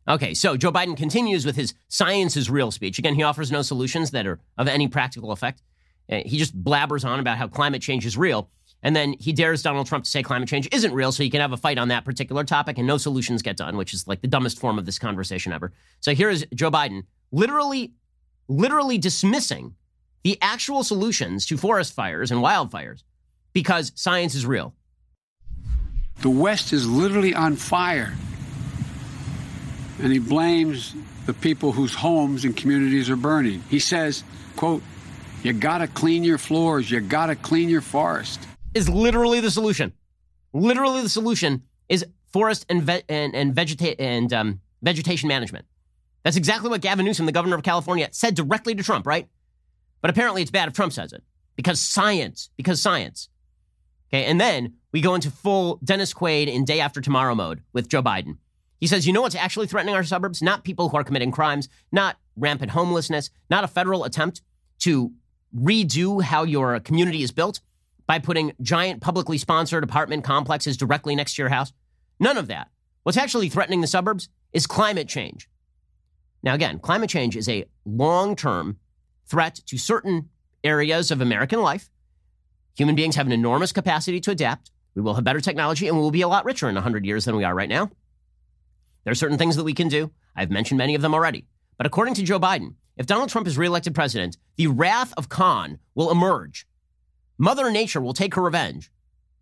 Okay, 0.07 0.35
so 0.35 0.55
Joe 0.55 0.71
Biden 0.71 0.95
continues 0.95 1.45
with 1.45 1.55
his 1.55 1.73
science 1.87 2.37
is 2.37 2.49
real 2.49 2.69
speech. 2.69 2.99
Again, 2.99 3.15
he 3.15 3.23
offers 3.23 3.51
no 3.51 3.63
solutions 3.63 4.11
that 4.11 4.27
are 4.27 4.39
of 4.57 4.67
any 4.67 4.87
practical 4.87 5.31
effect. 5.31 5.63
Uh, 6.11 6.21
he 6.23 6.37
just 6.37 6.61
blabbers 6.63 7.03
on 7.03 7.19
about 7.19 7.37
how 7.37 7.47
climate 7.47 7.81
change 7.81 8.05
is 8.05 8.15
real. 8.15 8.49
And 8.83 8.95
then 8.95 9.15
he 9.19 9.33
dares 9.33 9.63
Donald 9.63 9.87
Trump 9.87 10.03
to 10.03 10.09
say 10.09 10.21
climate 10.21 10.47
change 10.47 10.69
isn't 10.71 10.93
real, 10.93 11.11
so 11.11 11.23
he 11.23 11.29
can 11.31 11.41
have 11.41 11.53
a 11.53 11.57
fight 11.57 11.79
on 11.79 11.87
that 11.87 12.05
particular 12.05 12.43
topic 12.43 12.77
and 12.77 12.85
no 12.85 12.97
solutions 12.97 13.41
get 13.41 13.57
done, 13.57 13.77
which 13.77 13.95
is 13.95 14.07
like 14.07 14.21
the 14.21 14.27
dumbest 14.27 14.59
form 14.59 14.77
of 14.77 14.85
this 14.85 14.99
conversation 14.99 15.51
ever. 15.51 15.73
So 16.01 16.13
here 16.13 16.29
is 16.29 16.45
Joe 16.53 16.69
Biden 16.69 17.05
literally, 17.31 17.93
literally 18.47 18.99
dismissing 18.99 19.73
the 20.23 20.37
actual 20.39 20.83
solutions 20.83 21.47
to 21.47 21.57
forest 21.57 21.93
fires 21.93 22.29
and 22.29 22.41
wildfires 22.41 23.01
because 23.53 23.91
science 23.95 24.35
is 24.35 24.45
real. 24.45 24.75
The 26.21 26.29
West 26.29 26.71
is 26.71 26.87
literally 26.87 27.33
on 27.33 27.55
fire 27.55 28.13
and 30.01 30.11
he 30.11 30.19
blames 30.19 30.95
the 31.25 31.33
people 31.33 31.71
whose 31.71 31.93
homes 31.93 32.45
and 32.45 32.55
communities 32.55 33.09
are 33.09 33.15
burning. 33.15 33.63
He 33.69 33.79
says, 33.79 34.23
quote, 34.55 34.83
you 35.43 35.53
gotta 35.53 35.87
clean 35.87 36.23
your 36.23 36.37
floors, 36.37 36.89
you 36.89 36.99
gotta 37.01 37.35
clean 37.35 37.69
your 37.69 37.81
forest. 37.81 38.39
Is 38.73 38.89
literally 38.89 39.39
the 39.39 39.51
solution. 39.51 39.93
Literally 40.53 41.01
the 41.01 41.09
solution 41.09 41.63
is 41.87 42.05
forest 42.31 42.65
and 42.69 42.83
ve- 42.83 43.03
and, 43.07 43.35
and, 43.35 43.53
vegeta- 43.55 43.95
and 43.99 44.31
um, 44.33 44.61
vegetation 44.81 45.27
management. 45.27 45.65
That's 46.23 46.37
exactly 46.37 46.69
what 46.69 46.81
Gavin 46.81 47.05
Newsom, 47.05 47.25
the 47.27 47.31
governor 47.31 47.55
of 47.55 47.63
California, 47.63 48.09
said 48.11 48.35
directly 48.35 48.73
to 48.73 48.83
Trump, 48.83 49.05
right? 49.05 49.27
But 50.01 50.09
apparently 50.09 50.41
it's 50.41 50.51
bad 50.51 50.67
if 50.67 50.73
Trump 50.73 50.93
says 50.93 51.13
it 51.13 51.23
because 51.55 51.79
science, 51.79 52.49
because 52.57 52.81
science. 52.81 53.29
Okay, 54.09 54.25
and 54.25 54.39
then 54.39 54.73
we 54.91 55.01
go 55.01 55.15
into 55.15 55.31
full 55.31 55.79
Dennis 55.83 56.13
Quaid 56.13 56.47
in 56.47 56.65
day 56.65 56.79
after 56.79 57.01
tomorrow 57.01 57.35
mode 57.35 57.61
with 57.73 57.87
Joe 57.87 58.03
Biden. 58.03 58.37
He 58.79 58.87
says, 58.87 59.07
you 59.07 59.13
know 59.13 59.21
what's 59.21 59.35
actually 59.35 59.67
threatening 59.67 59.95
our 59.95 60.03
suburbs? 60.03 60.41
Not 60.41 60.63
people 60.63 60.89
who 60.89 60.97
are 60.97 61.03
committing 61.03 61.31
crimes, 61.31 61.69
not 61.91 62.17
rampant 62.35 62.71
homelessness, 62.71 63.29
not 63.49 63.63
a 63.63 63.67
federal 63.67 64.03
attempt 64.03 64.41
to 64.79 65.11
redo 65.55 66.21
how 66.21 66.43
your 66.43 66.79
community 66.79 67.23
is 67.23 67.31
built 67.31 67.61
by 68.07 68.19
putting 68.19 68.53
giant 68.61 69.01
publicly 69.01 69.37
sponsored 69.37 69.83
apartment 69.83 70.23
complexes 70.23 70.77
directly 70.77 71.15
next 71.15 71.35
to 71.35 71.41
your 71.41 71.49
house. 71.49 71.71
None 72.19 72.37
of 72.37 72.47
that. 72.47 72.69
What's 73.03 73.17
actually 73.17 73.49
threatening 73.49 73.81
the 73.81 73.87
suburbs 73.87 74.29
is 74.53 74.67
climate 74.67 75.07
change. 75.07 75.49
Now, 76.43 76.53
again, 76.53 76.79
climate 76.79 77.09
change 77.09 77.35
is 77.35 77.49
a 77.49 77.65
long 77.85 78.35
term 78.35 78.77
threat 79.25 79.55
to 79.67 79.77
certain 79.77 80.29
areas 80.63 81.11
of 81.11 81.21
American 81.21 81.61
life. 81.61 81.89
Human 82.77 82.95
beings 82.95 83.15
have 83.15 83.25
an 83.25 83.31
enormous 83.31 83.71
capacity 83.71 84.19
to 84.21 84.31
adapt. 84.31 84.71
We 84.93 85.01
will 85.01 85.15
have 85.15 85.23
better 85.23 85.41
technology 85.41 85.87
and 85.87 85.97
we 85.97 86.03
will 86.03 86.11
be 86.11 86.21
a 86.21 86.27
lot 86.27 86.45
richer 86.45 86.69
in 86.69 86.75
100 86.75 87.05
years 87.05 87.25
than 87.25 87.35
we 87.35 87.43
are 87.43 87.55
right 87.55 87.69
now. 87.69 87.89
There 89.05 89.11
are 89.11 89.15
certain 89.15 89.37
things 89.37 89.55
that 89.55 89.63
we 89.63 89.73
can 89.73 89.87
do. 89.87 90.11
I've 90.35 90.51
mentioned 90.51 90.77
many 90.77 90.95
of 90.95 91.01
them 91.01 91.13
already. 91.13 91.45
But 91.77 91.87
according 91.87 92.15
to 92.15 92.23
Joe 92.23 92.39
Biden, 92.39 92.73
if 92.97 93.05
Donald 93.05 93.29
Trump 93.29 93.47
is 93.47 93.57
reelected 93.57 93.95
president, 93.95 94.37
the 94.57 94.67
wrath 94.67 95.13
of 95.15 95.29
Khan 95.29 95.79
will 95.93 96.11
emerge. 96.11 96.67
Mother 97.37 97.71
Nature 97.71 98.01
will 98.01 98.13
take 98.13 98.35
her 98.35 98.41
revenge, 98.41 98.91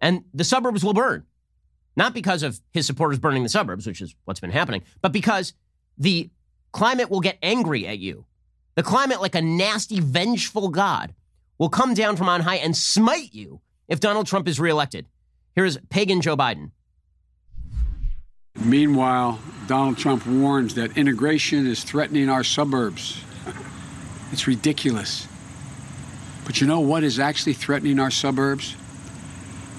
and 0.01 0.24
the 0.34 0.43
suburbs 0.43 0.84
will 0.84 0.93
burn. 0.93 1.26
Not 1.95 2.14
because 2.14 2.43
of 2.43 2.59
his 2.72 2.86
supporters 2.88 3.20
burning 3.20 3.43
the 3.43 3.49
suburbs, 3.49 3.86
which 3.88 4.01
is 4.01 4.16
what's 4.26 4.39
been 4.39 4.51
happening, 4.51 4.84
but 5.01 5.11
because 5.11 5.53
the 5.97 6.30
climate 6.72 7.09
will 7.09 7.20
get 7.20 7.38
angry 7.41 7.88
at 7.88 7.99
you. 7.99 8.26
The 8.76 8.84
climate, 8.84 9.22
like 9.22 9.36
a 9.36 9.41
nasty, 9.41 9.99
vengeful 9.99 10.70
God, 10.70 11.14
will 11.59 11.70
come 11.70 11.93
down 11.93 12.16
from 12.18 12.30
on 12.30 12.41
high 12.41 12.55
and 12.55 12.76
smite 12.76 13.34
you 13.34 13.61
if 13.88 13.99
Donald 13.99 14.26
Trump 14.26 14.47
is 14.47 14.59
reelected. 14.59 15.07
Here's 15.55 15.78
pagan 15.89 16.22
Joe 16.22 16.36
Biden. 16.36 16.72
Meanwhile, 18.64 19.39
Donald 19.68 19.97
Trump 19.97 20.26
warns 20.26 20.76
that 20.76 20.97
integration 20.97 21.68
is 21.68 21.84
threatening 21.84 22.30
our 22.30 22.43
suburbs. 22.43 23.24
It's 24.32 24.47
ridiculous. 24.47 25.28
But 26.45 26.62
you 26.62 26.68
know 26.68 26.80
what 26.80 27.04
is 27.04 27.20
actually 27.20 27.54
threatening 27.54 27.99
our 27.99 28.12
suburbs? 28.12 28.76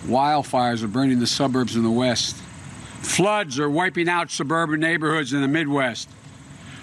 Wildfires 0.07 0.83
are 0.83 0.89
burning 0.89 1.18
the 1.18 1.27
suburbs 1.27 1.77
in 1.77 1.83
the 1.83 1.91
West. 1.91 2.37
Floods 3.01 3.59
are 3.59 3.70
wiping 3.70 4.09
out 4.09 4.31
suburban 4.31 4.81
neighborhoods 4.81 5.33
in 5.33 5.41
the 5.41 5.49
Midwest. 5.49 6.09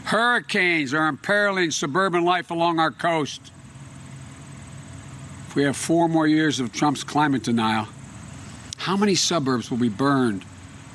Hurricanes 0.06 0.94
are 0.94 1.08
imperiling 1.08 1.72
suburban 1.72 2.24
life 2.24 2.52
along 2.52 2.80
our 2.80 2.92
coast. 2.92 3.52
If 5.48 5.56
we 5.56 5.64
have 5.64 5.76
four 5.76 6.08
more 6.08 6.28
years 6.28 6.60
of 6.60 6.72
Trump's 6.72 7.04
climate 7.04 7.44
denial, 7.44 7.88
How 8.78 8.98
many 8.98 9.14
suburbs 9.14 9.70
will 9.70 9.78
be 9.78 9.90
burned 9.90 10.44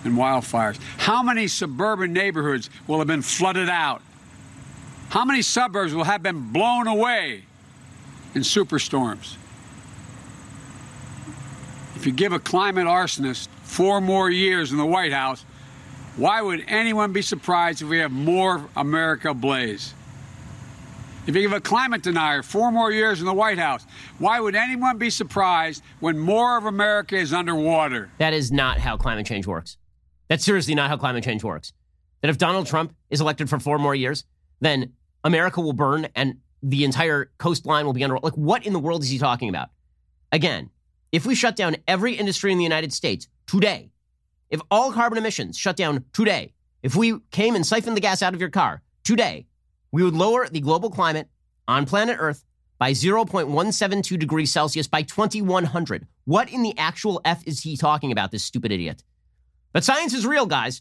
in 0.06 0.14
wildfires? 0.14 0.78
How 0.96 1.22
many 1.22 1.48
suburban 1.48 2.12
neighborhoods 2.12 2.70
will 2.86 2.98
have 2.98 3.06
been 3.06 3.22
flooded 3.22 3.68
out? 3.68 4.02
How 5.10 5.24
many 5.24 5.42
suburbs 5.42 5.94
will 5.94 6.04
have 6.04 6.22
been 6.22 6.52
blown 6.52 6.86
away 6.86 7.42
in 8.34 8.42
superstorms? 8.42 9.36
If 11.94 12.06
you 12.06 12.12
give 12.12 12.32
a 12.32 12.38
climate 12.38 12.86
arsonist 12.86 13.48
four 13.62 14.00
more 14.00 14.30
years 14.30 14.72
in 14.72 14.78
the 14.78 14.86
White 14.86 15.12
House, 15.12 15.44
why 16.16 16.40
would 16.40 16.64
anyone 16.66 17.12
be 17.12 17.22
surprised 17.22 17.82
if 17.82 17.88
we 17.88 17.98
have 17.98 18.12
more 18.12 18.68
America 18.76 19.30
ablaze? 19.30 19.94
If 21.26 21.34
you 21.34 21.42
give 21.42 21.52
a 21.52 21.60
climate 21.60 22.02
denier 22.02 22.42
four 22.42 22.70
more 22.70 22.92
years 22.92 23.18
in 23.20 23.26
the 23.26 23.34
White 23.34 23.58
House, 23.58 23.84
why 24.18 24.38
would 24.38 24.54
anyone 24.54 24.96
be 24.96 25.10
surprised 25.10 25.82
when 25.98 26.18
more 26.18 26.56
of 26.56 26.66
America 26.66 27.16
is 27.16 27.32
underwater? 27.32 28.10
That 28.18 28.32
is 28.32 28.52
not 28.52 28.78
how 28.78 28.96
climate 28.96 29.26
change 29.26 29.46
works. 29.46 29.76
That's 30.28 30.44
seriously 30.44 30.74
not 30.74 30.88
how 30.88 30.96
climate 30.96 31.24
change 31.24 31.44
works. 31.44 31.72
That 32.22 32.28
if 32.28 32.38
Donald 32.38 32.66
Trump 32.66 32.94
is 33.10 33.20
elected 33.20 33.48
for 33.48 33.58
four 33.60 33.78
more 33.78 33.94
years, 33.94 34.24
then 34.60 34.92
America 35.24 35.60
will 35.60 35.72
burn 35.72 36.08
and 36.14 36.38
the 36.62 36.84
entire 36.84 37.30
coastline 37.38 37.86
will 37.86 37.92
be 37.92 38.02
under. 38.02 38.18
Like, 38.18 38.34
what 38.34 38.66
in 38.66 38.72
the 38.72 38.78
world 38.78 39.02
is 39.02 39.10
he 39.10 39.18
talking 39.18 39.48
about? 39.48 39.68
Again, 40.32 40.70
if 41.12 41.26
we 41.26 41.34
shut 41.34 41.56
down 41.56 41.76
every 41.86 42.14
industry 42.14 42.50
in 42.52 42.58
the 42.58 42.64
United 42.64 42.92
States 42.92 43.28
today, 43.46 43.90
if 44.50 44.60
all 44.70 44.92
carbon 44.92 45.18
emissions 45.18 45.56
shut 45.56 45.76
down 45.76 46.04
today, 46.12 46.52
if 46.82 46.96
we 46.96 47.18
came 47.30 47.54
and 47.54 47.66
siphoned 47.66 47.96
the 47.96 48.00
gas 48.00 48.22
out 48.22 48.34
of 48.34 48.40
your 48.40 48.50
car 48.50 48.82
today, 49.04 49.46
we 49.92 50.02
would 50.02 50.14
lower 50.14 50.48
the 50.48 50.60
global 50.60 50.90
climate 50.90 51.28
on 51.68 51.86
planet 51.86 52.16
Earth 52.18 52.44
by 52.78 52.92
0.172 52.92 54.18
degrees 54.18 54.52
Celsius 54.52 54.86
by 54.86 55.02
2100. 55.02 56.06
What 56.24 56.50
in 56.50 56.62
the 56.62 56.76
actual 56.76 57.20
F 57.24 57.46
is 57.46 57.60
he 57.60 57.76
talking 57.76 58.12
about, 58.12 58.30
this 58.30 58.44
stupid 58.44 58.72
idiot? 58.72 59.02
But 59.76 59.84
science 59.84 60.14
is 60.14 60.24
real, 60.24 60.46
guys. 60.46 60.80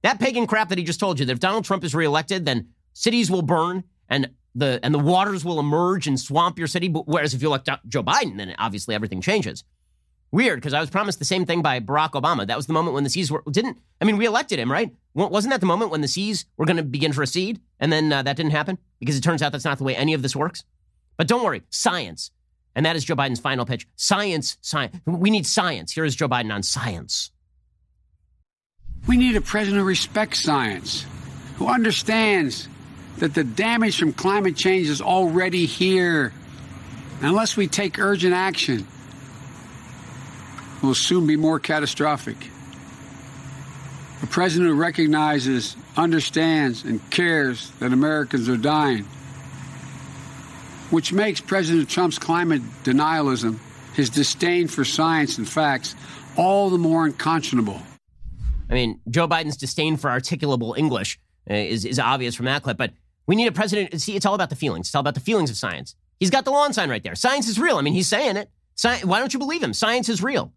That 0.00 0.18
pagan 0.18 0.46
crap 0.46 0.70
that 0.70 0.78
he 0.78 0.84
just 0.84 0.98
told 0.98 1.20
you 1.20 1.26
that 1.26 1.32
if 1.32 1.38
Donald 1.38 1.66
Trump 1.66 1.84
is 1.84 1.94
reelected, 1.94 2.46
then 2.46 2.68
cities 2.94 3.30
will 3.30 3.42
burn 3.42 3.84
and 4.08 4.30
the 4.54 4.80
and 4.82 4.94
the 4.94 4.98
waters 4.98 5.44
will 5.44 5.60
emerge 5.60 6.06
and 6.06 6.18
swamp 6.18 6.58
your 6.58 6.66
city. 6.66 6.88
Whereas 6.88 7.34
if 7.34 7.42
you 7.42 7.48
elect 7.48 7.68
Joe 7.88 8.02
Biden, 8.02 8.38
then 8.38 8.54
obviously 8.58 8.94
everything 8.94 9.20
changes. 9.20 9.64
Weird, 10.30 10.60
because 10.60 10.72
I 10.72 10.80
was 10.80 10.88
promised 10.88 11.18
the 11.18 11.26
same 11.26 11.44
thing 11.44 11.60
by 11.60 11.78
Barack 11.80 12.12
Obama. 12.12 12.46
That 12.46 12.56
was 12.56 12.66
the 12.66 12.72
moment 12.72 12.94
when 12.94 13.04
the 13.04 13.10
seas 13.10 13.30
were 13.30 13.42
didn't. 13.50 13.76
I 14.00 14.06
mean, 14.06 14.16
we 14.16 14.24
elected 14.24 14.58
him, 14.58 14.72
right? 14.72 14.90
Wasn't 15.12 15.50
that 15.50 15.60
the 15.60 15.66
moment 15.66 15.90
when 15.90 16.00
the 16.00 16.08
seas 16.08 16.46
were 16.56 16.64
going 16.64 16.78
to 16.78 16.82
begin 16.82 17.12
to 17.12 17.20
recede, 17.20 17.60
and 17.80 17.92
then 17.92 18.10
uh, 18.10 18.22
that 18.22 18.38
didn't 18.38 18.52
happen 18.52 18.78
because 18.98 19.18
it 19.18 19.20
turns 19.20 19.42
out 19.42 19.52
that's 19.52 19.66
not 19.66 19.76
the 19.76 19.84
way 19.84 19.94
any 19.94 20.14
of 20.14 20.22
this 20.22 20.34
works. 20.34 20.64
But 21.18 21.28
don't 21.28 21.44
worry, 21.44 21.64
science, 21.68 22.30
and 22.74 22.86
that 22.86 22.96
is 22.96 23.04
Joe 23.04 23.14
Biden's 23.14 23.40
final 23.40 23.66
pitch. 23.66 23.86
Science, 23.96 24.56
science. 24.62 24.96
We 25.04 25.28
need 25.28 25.46
science. 25.46 25.92
Here 25.92 26.06
is 26.06 26.16
Joe 26.16 26.28
Biden 26.30 26.50
on 26.50 26.62
science. 26.62 27.30
We 29.06 29.16
need 29.16 29.36
a 29.36 29.40
president 29.40 29.80
who 29.80 29.86
respects 29.86 30.42
science, 30.42 31.04
who 31.56 31.66
understands 31.66 32.68
that 33.18 33.34
the 33.34 33.44
damage 33.44 33.98
from 33.98 34.12
climate 34.12 34.56
change 34.56 34.88
is 34.88 35.00
already 35.00 35.66
here. 35.66 36.32
Unless 37.20 37.56
we 37.56 37.66
take 37.66 37.98
urgent 37.98 38.34
action 38.34 38.86
will 40.82 40.94
soon 40.94 41.26
be 41.26 41.36
more 41.36 41.60
catastrophic. 41.60 42.36
A 44.22 44.26
president 44.26 44.70
who 44.70 44.76
recognizes, 44.76 45.76
understands, 45.96 46.84
and 46.84 47.10
cares 47.10 47.70
that 47.80 47.92
Americans 47.92 48.48
are 48.48 48.56
dying, 48.56 49.04
which 50.90 51.12
makes 51.12 51.40
President 51.40 51.88
Trump's 51.88 52.18
climate 52.18 52.62
denialism, 52.84 53.58
his 53.94 54.10
disdain 54.10 54.68
for 54.68 54.84
science 54.84 55.38
and 55.38 55.48
facts, 55.48 55.94
all 56.36 56.70
the 56.70 56.78
more 56.78 57.04
unconscionable. 57.04 57.82
I 58.72 58.74
mean, 58.74 59.00
Joe 59.10 59.28
Biden's 59.28 59.58
disdain 59.58 59.98
for 59.98 60.08
articulable 60.08 60.76
English 60.78 61.20
uh, 61.50 61.52
is, 61.52 61.84
is 61.84 61.98
obvious 61.98 62.34
from 62.34 62.46
that 62.46 62.62
clip, 62.62 62.78
but 62.78 62.92
we 63.26 63.36
need 63.36 63.46
a 63.46 63.52
president. 63.52 64.00
See, 64.00 64.16
it's 64.16 64.24
all 64.24 64.34
about 64.34 64.48
the 64.48 64.56
feelings. 64.56 64.88
It's 64.88 64.94
all 64.94 65.00
about 65.00 65.12
the 65.12 65.20
feelings 65.20 65.50
of 65.50 65.58
science. 65.58 65.94
He's 66.18 66.30
got 66.30 66.46
the 66.46 66.52
lawn 66.52 66.72
sign 66.72 66.88
right 66.88 67.04
there. 67.04 67.14
Science 67.14 67.48
is 67.48 67.58
real. 67.58 67.76
I 67.76 67.82
mean, 67.82 67.92
he's 67.92 68.08
saying 68.08 68.38
it. 68.38 68.50
Sci- 68.74 69.04
why 69.04 69.18
don't 69.18 69.34
you 69.34 69.38
believe 69.38 69.62
him? 69.62 69.74
Science 69.74 70.08
is 70.08 70.22
real. 70.22 70.54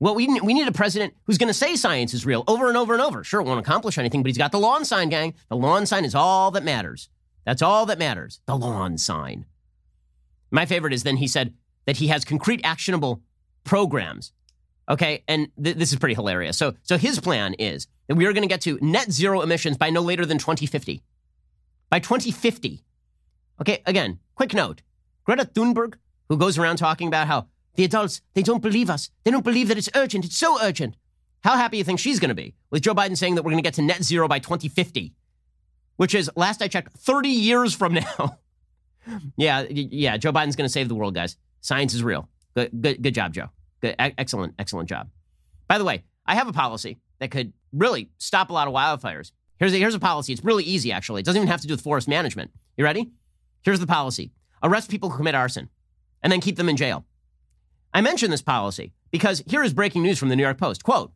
Well, 0.00 0.16
we, 0.16 0.40
we 0.40 0.54
need 0.54 0.66
a 0.66 0.72
president 0.72 1.14
who's 1.24 1.38
going 1.38 1.48
to 1.48 1.54
say 1.54 1.76
science 1.76 2.14
is 2.14 2.26
real 2.26 2.42
over 2.48 2.66
and 2.66 2.76
over 2.76 2.94
and 2.94 3.02
over. 3.02 3.22
Sure, 3.22 3.40
it 3.40 3.44
won't 3.44 3.60
accomplish 3.60 3.96
anything, 3.96 4.24
but 4.24 4.28
he's 4.28 4.38
got 4.38 4.50
the 4.50 4.58
lawn 4.58 4.84
sign, 4.84 5.08
gang. 5.08 5.34
The 5.50 5.56
lawn 5.56 5.86
sign 5.86 6.04
is 6.04 6.16
all 6.16 6.50
that 6.50 6.64
matters. 6.64 7.10
That's 7.44 7.62
all 7.62 7.86
that 7.86 7.98
matters. 7.98 8.40
The 8.46 8.56
lawn 8.56 8.98
sign. 8.98 9.44
My 10.50 10.66
favorite 10.66 10.92
is 10.92 11.04
then 11.04 11.18
he 11.18 11.28
said 11.28 11.54
that 11.86 11.98
he 11.98 12.08
has 12.08 12.24
concrete, 12.24 12.60
actionable 12.64 13.22
programs. 13.62 14.32
Okay, 14.90 15.22
and 15.28 15.48
th- 15.62 15.76
this 15.76 15.92
is 15.92 15.98
pretty 15.98 16.16
hilarious. 16.16 16.58
So, 16.58 16.74
so 16.82 16.98
his 16.98 17.20
plan 17.20 17.54
is 17.54 17.86
that 18.08 18.16
we 18.16 18.26
are 18.26 18.32
going 18.32 18.42
to 18.42 18.48
get 18.48 18.60
to 18.62 18.76
net 18.82 19.12
zero 19.12 19.40
emissions 19.40 19.76
by 19.78 19.88
no 19.88 20.02
later 20.02 20.26
than 20.26 20.38
2050. 20.38 21.00
By 21.88 22.00
2050. 22.00 22.82
Okay, 23.60 23.82
again, 23.86 24.18
quick 24.34 24.52
note: 24.52 24.82
Greta 25.24 25.44
Thunberg, 25.44 25.94
who 26.28 26.36
goes 26.36 26.58
around 26.58 26.78
talking 26.78 27.06
about 27.06 27.28
how 27.28 27.46
the 27.76 27.84
adults, 27.84 28.20
they 28.34 28.42
don't 28.42 28.62
believe 28.62 28.90
us. 28.90 29.10
They 29.24 29.30
don't 29.30 29.44
believe 29.44 29.68
that 29.68 29.78
it's 29.78 29.88
urgent. 29.94 30.24
It's 30.24 30.36
so 30.36 30.60
urgent. 30.60 30.96
How 31.42 31.56
happy 31.56 31.76
do 31.76 31.78
you 31.78 31.84
think 31.84 32.00
she's 32.00 32.18
going 32.18 32.30
to 32.30 32.34
be 32.34 32.54
with 32.70 32.82
Joe 32.82 32.94
Biden 32.94 33.16
saying 33.16 33.36
that 33.36 33.42
we're 33.42 33.52
going 33.52 33.62
to 33.62 33.66
get 33.66 33.74
to 33.74 33.82
net 33.82 34.02
zero 34.02 34.28
by 34.28 34.40
2050, 34.40 35.14
which 35.96 36.14
is, 36.14 36.30
last 36.36 36.60
I 36.60 36.68
checked, 36.68 36.92
30 36.98 37.28
years 37.28 37.74
from 37.74 37.94
now. 38.18 38.38
yeah, 39.36 39.64
yeah, 39.70 40.16
Joe 40.16 40.32
Biden's 40.32 40.56
going 40.56 40.66
to 40.66 40.72
save 40.72 40.88
the 40.88 40.94
world, 40.94 41.14
guys. 41.14 41.36
Science 41.60 41.94
is 41.94 42.02
real. 42.02 42.28
Good, 42.54 42.82
good, 42.82 43.02
good 43.02 43.14
job, 43.14 43.32
Joe. 43.32 43.50
Good, 43.80 43.96
excellent, 43.98 44.54
excellent 44.58 44.88
job. 44.88 45.08
By 45.68 45.78
the 45.78 45.84
way, 45.84 46.04
I 46.26 46.34
have 46.34 46.48
a 46.48 46.52
policy 46.52 46.98
that 47.18 47.30
could 47.30 47.52
really 47.72 48.10
stop 48.18 48.50
a 48.50 48.52
lot 48.52 48.68
of 48.68 48.74
wildfires. 48.74 49.32
Here's 49.58 49.72
a, 49.72 49.78
here's 49.78 49.94
a 49.94 50.00
policy. 50.00 50.32
It's 50.32 50.44
really 50.44 50.64
easy, 50.64 50.92
actually. 50.92 51.20
It 51.20 51.26
doesn't 51.26 51.38
even 51.38 51.48
have 51.48 51.60
to 51.60 51.66
do 51.66 51.74
with 51.74 51.82
forest 51.82 52.08
management. 52.08 52.50
You 52.76 52.84
ready? 52.84 53.10
Here's 53.62 53.80
the 53.80 53.86
policy 53.86 54.32
arrest 54.62 54.90
people 54.90 55.10
who 55.10 55.16
commit 55.16 55.34
arson 55.34 55.70
and 56.22 56.32
then 56.32 56.40
keep 56.40 56.56
them 56.56 56.68
in 56.68 56.76
jail. 56.76 57.04
I 57.92 58.00
mention 58.00 58.30
this 58.30 58.42
policy 58.42 58.92
because 59.10 59.42
here 59.46 59.62
is 59.62 59.72
breaking 59.72 60.02
news 60.02 60.18
from 60.18 60.28
the 60.28 60.36
New 60.36 60.42
York 60.42 60.58
Post. 60.58 60.84
Quote, 60.84 61.12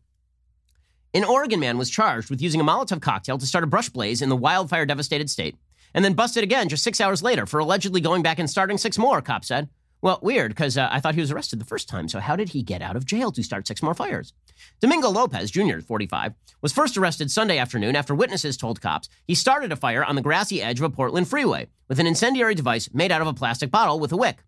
an 1.13 1.25
Oregon 1.25 1.61
man 1.61 1.79
was 1.79 1.91
charged 1.91 2.29
with 2.29 2.43
using 2.43 2.61
a 2.61 2.65
Molotov 2.65 3.01
cocktail 3.01 3.39
to 3.39 3.47
start 3.47 3.65
a 3.65 3.69
brush 3.69 3.89
blaze 3.89 4.21
in 4.21 4.29
the 4.29 4.37
wildfire 4.37 4.85
devastated 4.85 5.31
state 5.31 5.57
and 5.95 6.05
then 6.05 6.15
busted 6.15 6.43
again 6.43 6.69
just 6.69 6.83
six 6.83 7.01
hours 7.01 7.23
later 7.23 7.47
for 7.47 7.61
allegedly 7.61 8.01
going 8.01 8.23
back 8.23 8.41
and 8.41 8.51
starting 8.51 8.79
six 8.79 8.99
more, 8.99 9.23
cops 9.23 9.49
said. 9.49 9.69
Well, 10.05 10.19
weird, 10.21 10.51
because 10.51 10.77
uh, 10.77 10.87
I 10.93 11.01
thought 11.01 11.15
he 11.15 11.23
was 11.23 11.31
arrested 11.31 11.59
the 11.59 11.65
first 11.65 11.89
time, 11.89 12.09
so 12.09 12.21
how 12.21 12.37
did 12.37 12.51
he 12.51 12.63
get 12.63 12.83
out 12.83 12.95
of 12.95 13.07
jail 13.07 13.33
to 13.33 13.43
start 13.43 13.67
six 13.67 13.83
more 13.83 13.95
fires? 13.95 14.35
Domingo 14.79 15.09
Lopez, 15.09 15.51
Jr., 15.51 15.81
45, 15.81 16.35
was 16.61 16.75
first 16.75 16.99
arrested 16.99 17.31
Sunday 17.31 17.57
afternoon 17.57 17.97
after 17.97 18.15
witnesses 18.15 18.59
told 18.59 18.83
cops 18.83 19.09
he 19.27 19.35
started 19.35 19.73
a 19.73 19.77
fire 19.77 20.05
on 20.05 20.15
the 20.15 20.21
grassy 20.21 20.61
edge 20.61 20.79
of 20.79 20.85
a 20.85 20.91
Portland 20.91 21.27
freeway 21.27 21.69
with 21.89 21.99
an 21.99 22.07
incendiary 22.07 22.55
device 22.55 22.91
made 22.93 23.11
out 23.11 23.23
of 23.23 23.27
a 23.27 23.33
plastic 23.33 23.71
bottle 23.71 23.99
with 23.99 24.13
a 24.13 24.17
wick. 24.19 24.45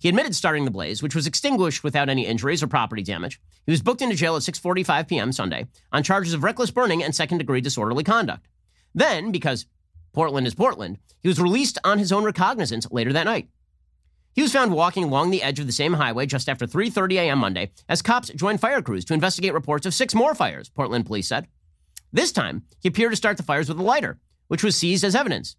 He 0.00 0.08
admitted 0.08 0.34
starting 0.34 0.64
the 0.64 0.72
blaze, 0.72 1.04
which 1.04 1.14
was 1.14 1.28
extinguished 1.28 1.84
without 1.84 2.08
any 2.08 2.26
injuries 2.26 2.60
or 2.60 2.66
property 2.66 3.04
damage. 3.04 3.40
He 3.66 3.70
was 3.70 3.80
booked 3.80 4.02
into 4.02 4.16
jail 4.16 4.34
at 4.34 4.42
6:45 4.42 5.06
p.m. 5.06 5.30
Sunday 5.30 5.68
on 5.92 6.02
charges 6.02 6.34
of 6.34 6.42
reckless 6.42 6.72
burning 6.72 7.00
and 7.00 7.14
second-degree 7.14 7.60
disorderly 7.60 8.02
conduct. 8.02 8.48
Then, 8.92 9.30
because 9.30 9.66
Portland 10.12 10.48
is 10.48 10.56
Portland, 10.56 10.98
he 11.20 11.28
was 11.28 11.40
released 11.40 11.78
on 11.84 12.00
his 12.00 12.10
own 12.10 12.24
recognizance 12.24 12.90
later 12.90 13.12
that 13.12 13.26
night. 13.26 13.46
He 14.34 14.42
was 14.42 14.52
found 14.52 14.72
walking 14.72 15.04
along 15.04 15.30
the 15.30 15.42
edge 15.42 15.60
of 15.60 15.66
the 15.66 15.72
same 15.72 15.94
highway 15.94 16.26
just 16.26 16.48
after 16.48 16.66
3:30 16.66 17.14
a.m. 17.14 17.38
Monday 17.38 17.70
as 17.88 18.02
cops 18.02 18.30
joined 18.30 18.60
fire 18.60 18.82
crews 18.82 19.04
to 19.06 19.14
investigate 19.14 19.54
reports 19.54 19.86
of 19.86 19.94
six 19.94 20.14
more 20.14 20.34
fires, 20.34 20.68
Portland 20.68 21.06
police 21.06 21.28
said. 21.28 21.46
This 22.12 22.32
time, 22.32 22.64
he 22.80 22.88
appeared 22.88 23.12
to 23.12 23.16
start 23.16 23.36
the 23.36 23.42
fires 23.42 23.68
with 23.68 23.78
a 23.78 23.82
lighter, 23.82 24.18
which 24.48 24.64
was 24.64 24.76
seized 24.76 25.04
as 25.04 25.14
evidence. 25.14 25.56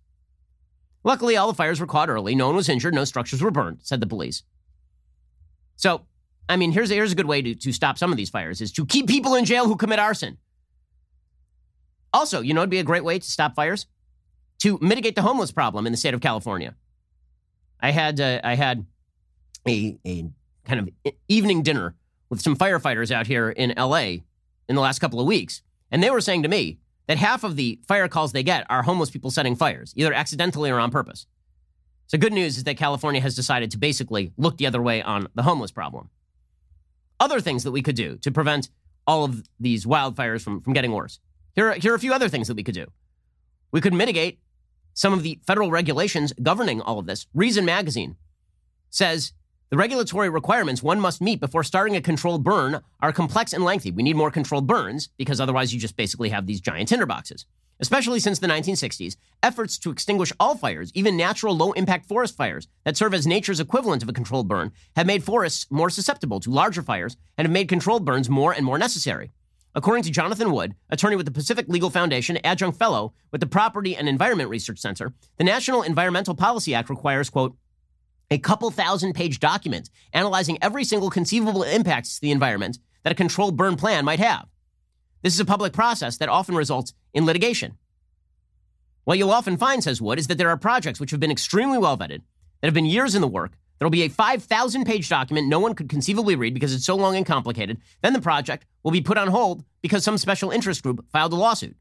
Luckily, 1.03 1.37
all 1.37 1.47
the 1.47 1.53
fires 1.53 1.79
were 1.79 1.85
caught 1.85 2.09
early. 2.09 2.33
No 2.33 2.47
one 2.47 2.55
was 2.55 2.67
injured. 2.67 2.93
No 2.93 3.05
structures 3.05 3.41
were 3.41 3.51
burned, 3.51 3.79
said 3.81 3.99
the 3.99 4.07
police. 4.07 4.43
So, 5.75 6.01
I 6.49 6.55
mean, 6.55 6.71
here's, 6.71 6.89
here's 6.89 7.11
a 7.11 7.15
good 7.15 7.27
way 7.27 7.41
to, 7.41 7.55
to 7.55 7.71
stop 7.71 7.97
some 7.97 8.11
of 8.11 8.17
these 8.17 8.29
fires 8.29 8.61
is 8.61 8.71
to 8.73 8.85
keep 8.85 9.07
people 9.07 9.35
in 9.35 9.45
jail 9.45 9.67
who 9.67 9.75
commit 9.75 9.99
arson. 9.99 10.37
Also, 12.13 12.41
you 12.41 12.53
know, 12.53 12.61
it'd 12.61 12.69
be 12.69 12.79
a 12.79 12.83
great 12.83 13.03
way 13.03 13.19
to 13.19 13.31
stop 13.31 13.55
fires? 13.55 13.87
To 14.59 14.79
mitigate 14.81 15.15
the 15.15 15.21
homeless 15.21 15.51
problem 15.51 15.85
in 15.85 15.91
the 15.91 15.97
state 15.97 16.13
of 16.13 16.21
California. 16.21 16.75
I 17.81 17.91
had, 17.91 18.19
uh, 18.19 18.41
I 18.43 18.55
had 18.55 18.85
a, 19.67 19.97
a 20.05 20.25
kind 20.65 20.79
of 20.79 21.13
evening 21.27 21.63
dinner 21.63 21.95
with 22.29 22.41
some 22.41 22.55
firefighters 22.55 23.11
out 23.11 23.27
here 23.27 23.49
in 23.49 23.73
LA 23.77 24.17
in 24.67 24.75
the 24.75 24.81
last 24.81 24.99
couple 24.99 25.19
of 25.19 25.27
weeks. 25.27 25.61
And 25.91 26.01
they 26.01 26.09
were 26.09 26.21
saying 26.21 26.43
to 26.43 26.49
me, 26.49 26.79
that 27.07 27.17
half 27.17 27.43
of 27.43 27.55
the 27.55 27.79
fire 27.87 28.07
calls 28.07 28.31
they 28.31 28.43
get 28.43 28.65
are 28.69 28.83
homeless 28.83 29.09
people 29.09 29.31
setting 29.31 29.55
fires, 29.55 29.93
either 29.95 30.13
accidentally 30.13 30.69
or 30.69 30.79
on 30.79 30.91
purpose. 30.91 31.27
So, 32.07 32.17
good 32.17 32.33
news 32.33 32.57
is 32.57 32.63
that 32.65 32.77
California 32.77 33.21
has 33.21 33.35
decided 33.35 33.71
to 33.71 33.77
basically 33.77 34.31
look 34.37 34.57
the 34.57 34.67
other 34.67 34.81
way 34.81 35.01
on 35.01 35.27
the 35.35 35.43
homeless 35.43 35.71
problem. 35.71 36.09
Other 37.19 37.39
things 37.39 37.63
that 37.63 37.71
we 37.71 37.81
could 37.81 37.95
do 37.95 38.17
to 38.17 38.31
prevent 38.31 38.69
all 39.07 39.23
of 39.23 39.47
these 39.59 39.85
wildfires 39.85 40.41
from, 40.41 40.61
from 40.61 40.73
getting 40.73 40.91
worse. 40.91 41.19
Here 41.55 41.69
are, 41.69 41.73
here 41.73 41.93
are 41.93 41.95
a 41.95 41.99
few 41.99 42.13
other 42.13 42.29
things 42.29 42.47
that 42.47 42.55
we 42.55 42.63
could 42.63 42.75
do. 42.75 42.87
We 43.71 43.81
could 43.81 43.93
mitigate 43.93 44.39
some 44.95 45.13
of 45.13 45.21
the 45.21 45.39
federal 45.45 45.69
regulations 45.69 46.33
governing 46.41 46.81
all 46.81 46.97
of 46.97 47.05
this. 47.05 47.27
Reason 47.35 47.63
Magazine 47.63 48.15
says 48.89 49.33
The 49.69 49.77
regulatory 49.77 50.29
requirements 50.29 50.81
one 50.81 50.99
must 50.99 51.21
meet 51.21 51.39
before 51.39 51.63
starting 51.63 51.95
a 51.95 52.01
controlled 52.01 52.43
burn 52.43 52.81
are 53.01 53.11
complex 53.11 53.53
and 53.53 53.63
lengthy. 53.63 53.91
We 53.91 54.03
need 54.03 54.15
more 54.15 54.31
controlled 54.31 54.65
burns 54.65 55.09
because 55.17 55.39
otherwise 55.39 55.73
you 55.73 55.79
just 55.79 55.97
basically 55.97 56.29
have 56.29 56.47
these 56.47 56.61
giant 56.61 56.89
tinderboxes. 56.89 57.45
Especially 57.81 58.21
since 58.21 58.39
the 58.39 58.47
1960s, 58.47 59.17
efforts 59.43 59.77
to 59.79 59.91
extinguish 59.91 60.31
all 60.39 60.55
fires, 60.55 60.91
even 60.93 61.17
natural 61.17 61.57
low 61.57 61.73
impact 61.73 62.05
forest 62.05 62.37
fires 62.37 62.69
that 62.85 62.95
serve 62.95 63.13
as 63.13 63.27
nature's 63.27 63.59
equivalent 63.59 64.01
of 64.01 64.07
a 64.07 64.13
controlled 64.13 64.47
burn, 64.47 64.71
have 64.95 65.05
made 65.05 65.25
forests 65.25 65.67
more 65.69 65.89
susceptible 65.89 66.39
to 66.39 66.49
larger 66.49 66.81
fires 66.81 67.17
and 67.37 67.45
have 67.45 67.51
made 67.51 67.67
controlled 67.67 68.05
burns 68.05 68.29
more 68.29 68.53
and 68.53 68.65
more 68.65 68.77
necessary. 68.77 69.31
According 69.77 70.03
to 70.03 70.11
Jonathan 70.11 70.53
Wood, 70.53 70.73
attorney 70.89 71.17
with 71.17 71.25
the 71.25 71.33
Pacific 71.33 71.67
Legal 71.67 71.89
Foundation, 71.89 72.37
adjunct 72.45 72.79
fellow 72.79 73.13
with 73.31 73.41
the 73.41 73.47
Property 73.47 73.93
and 73.93 74.07
Environment 74.07 74.49
Research 74.49 74.79
Center, 74.79 75.13
the 75.37 75.43
National 75.43 75.81
Environmental 75.81 76.33
Policy 76.33 76.73
Act 76.73 76.89
requires, 76.89 77.29
quote, 77.29 77.57
a 78.31 78.37
couple 78.37 78.71
thousand 78.71 79.13
page 79.13 79.41
document 79.41 79.89
analyzing 80.13 80.57
every 80.61 80.85
single 80.85 81.09
conceivable 81.09 81.63
impact 81.63 82.07
to 82.15 82.21
the 82.21 82.31
environment 82.31 82.79
that 83.03 83.11
a 83.11 83.15
controlled 83.15 83.57
burn 83.57 83.75
plan 83.75 84.05
might 84.05 84.19
have. 84.19 84.47
This 85.23 85.33
is 85.33 85.41
a 85.41 85.45
public 85.45 85.73
process 85.73 86.17
that 86.17 86.29
often 86.29 86.55
results 86.55 86.93
in 87.13 87.25
litigation. 87.25 87.77
What 89.03 89.17
you'll 89.17 89.29
often 89.29 89.57
find, 89.57 89.83
says 89.83 90.01
Wood, 90.01 90.19
is 90.19 90.27
that 90.27 90.37
there 90.37 90.49
are 90.49 90.57
projects 90.57 91.01
which 91.01 91.11
have 91.11 91.19
been 91.19 91.31
extremely 91.31 91.77
well 91.77 91.97
vetted, 91.97 92.21
that 92.61 92.67
have 92.67 92.73
been 92.73 92.85
years 92.85 93.13
in 93.13 93.21
the 93.21 93.27
work. 93.27 93.57
There'll 93.77 93.91
be 93.91 94.03
a 94.03 94.09
5,000 94.09 94.85
page 94.85 95.09
document 95.09 95.47
no 95.47 95.59
one 95.59 95.75
could 95.75 95.89
conceivably 95.89 96.35
read 96.35 96.53
because 96.53 96.73
it's 96.73 96.85
so 96.85 96.95
long 96.95 97.15
and 97.15 97.25
complicated. 97.25 97.79
Then 98.01 98.13
the 98.13 98.21
project 98.21 98.65
will 98.83 98.91
be 98.91 99.01
put 99.01 99.17
on 99.17 99.27
hold 99.27 99.63
because 99.81 100.03
some 100.03 100.17
special 100.17 100.51
interest 100.51 100.83
group 100.83 101.05
filed 101.11 101.33
a 101.33 101.35
lawsuit. 101.35 101.75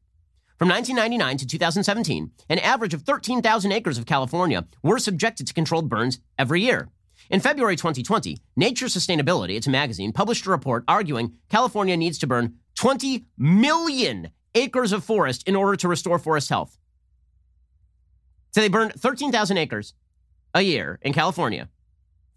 From 0.57 0.69
1999 0.69 1.37
to 1.37 1.47
2017, 1.47 2.31
an 2.49 2.59
average 2.59 2.93
of 2.93 3.01
13,000 3.01 3.71
acres 3.71 3.97
of 3.97 4.05
California 4.05 4.65
were 4.83 4.99
subjected 4.99 5.47
to 5.47 5.53
controlled 5.53 5.89
burns 5.89 6.19
every 6.37 6.61
year. 6.61 6.89
In 7.29 7.39
February 7.39 7.75
2020, 7.75 8.37
Nature 8.55 8.85
Sustainability, 8.85 9.55
it's 9.55 9.67
magazine, 9.67 10.13
published 10.13 10.45
a 10.45 10.49
report 10.49 10.83
arguing 10.87 11.37
California 11.49 11.97
needs 11.97 12.17
to 12.19 12.27
burn 12.27 12.55
20 12.75 13.25
million 13.37 14.29
acres 14.53 14.93
of 14.93 15.03
forest 15.03 15.47
in 15.47 15.55
order 15.55 15.75
to 15.75 15.87
restore 15.87 16.19
forest 16.19 16.49
health. 16.49 16.77
So 18.51 18.61
they 18.61 18.69
burned 18.69 18.93
13,000 18.93 19.57
acres 19.57 19.93
a 20.53 20.61
year 20.61 20.99
in 21.01 21.11
California 21.11 21.67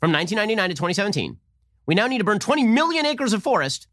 from 0.00 0.12
1999 0.12 0.70
to 0.70 0.74
2017. 0.74 1.36
We 1.86 1.94
now 1.94 2.06
need 2.06 2.18
to 2.18 2.24
burn 2.24 2.38
20 2.38 2.64
million 2.64 3.06
acres 3.06 3.32
of 3.32 3.42
forest. 3.42 3.86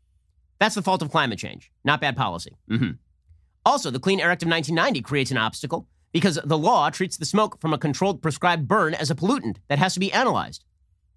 That's 0.59 0.75
the 0.75 0.81
fault 0.81 1.01
of 1.01 1.11
climate 1.11 1.39
change, 1.39 1.71
not 1.83 2.01
bad 2.01 2.15
policy. 2.15 2.57
Mm-hmm. 2.69 2.91
Also, 3.65 3.89
the 3.89 3.99
Clean 3.99 4.19
Air 4.19 4.31
Act 4.31 4.43
of 4.43 4.49
1990 4.49 5.01
creates 5.01 5.31
an 5.31 5.37
obstacle 5.37 5.87
because 6.11 6.39
the 6.43 6.57
law 6.57 6.89
treats 6.89 7.17
the 7.17 7.25
smoke 7.25 7.59
from 7.59 7.73
a 7.73 7.77
controlled 7.77 8.21
prescribed 8.21 8.67
burn 8.67 8.93
as 8.93 9.09
a 9.09 9.15
pollutant 9.15 9.57
that 9.67 9.79
has 9.79 9.93
to 9.95 9.99
be 9.99 10.13
analyzed. 10.13 10.63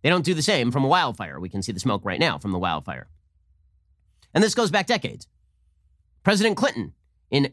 They 0.03 0.09
don't 0.09 0.24
do 0.24 0.34
the 0.34 0.43
same 0.43 0.70
from 0.70 0.84
a 0.84 0.89
wildfire. 0.89 1.39
We 1.39 1.49
can 1.49 1.62
see 1.62 1.72
the 1.72 1.80
smoke 1.80 2.05
right 2.05 2.20
now 2.20 2.39
from 2.39 2.53
the 2.53 2.59
wildfire. 2.59 3.09
And 4.34 4.43
this 4.43 4.55
goes 4.55 4.70
back 4.70 4.86
decades. 4.86 5.26
President 6.24 6.57
Clinton, 6.57 6.95
in 7.30 7.53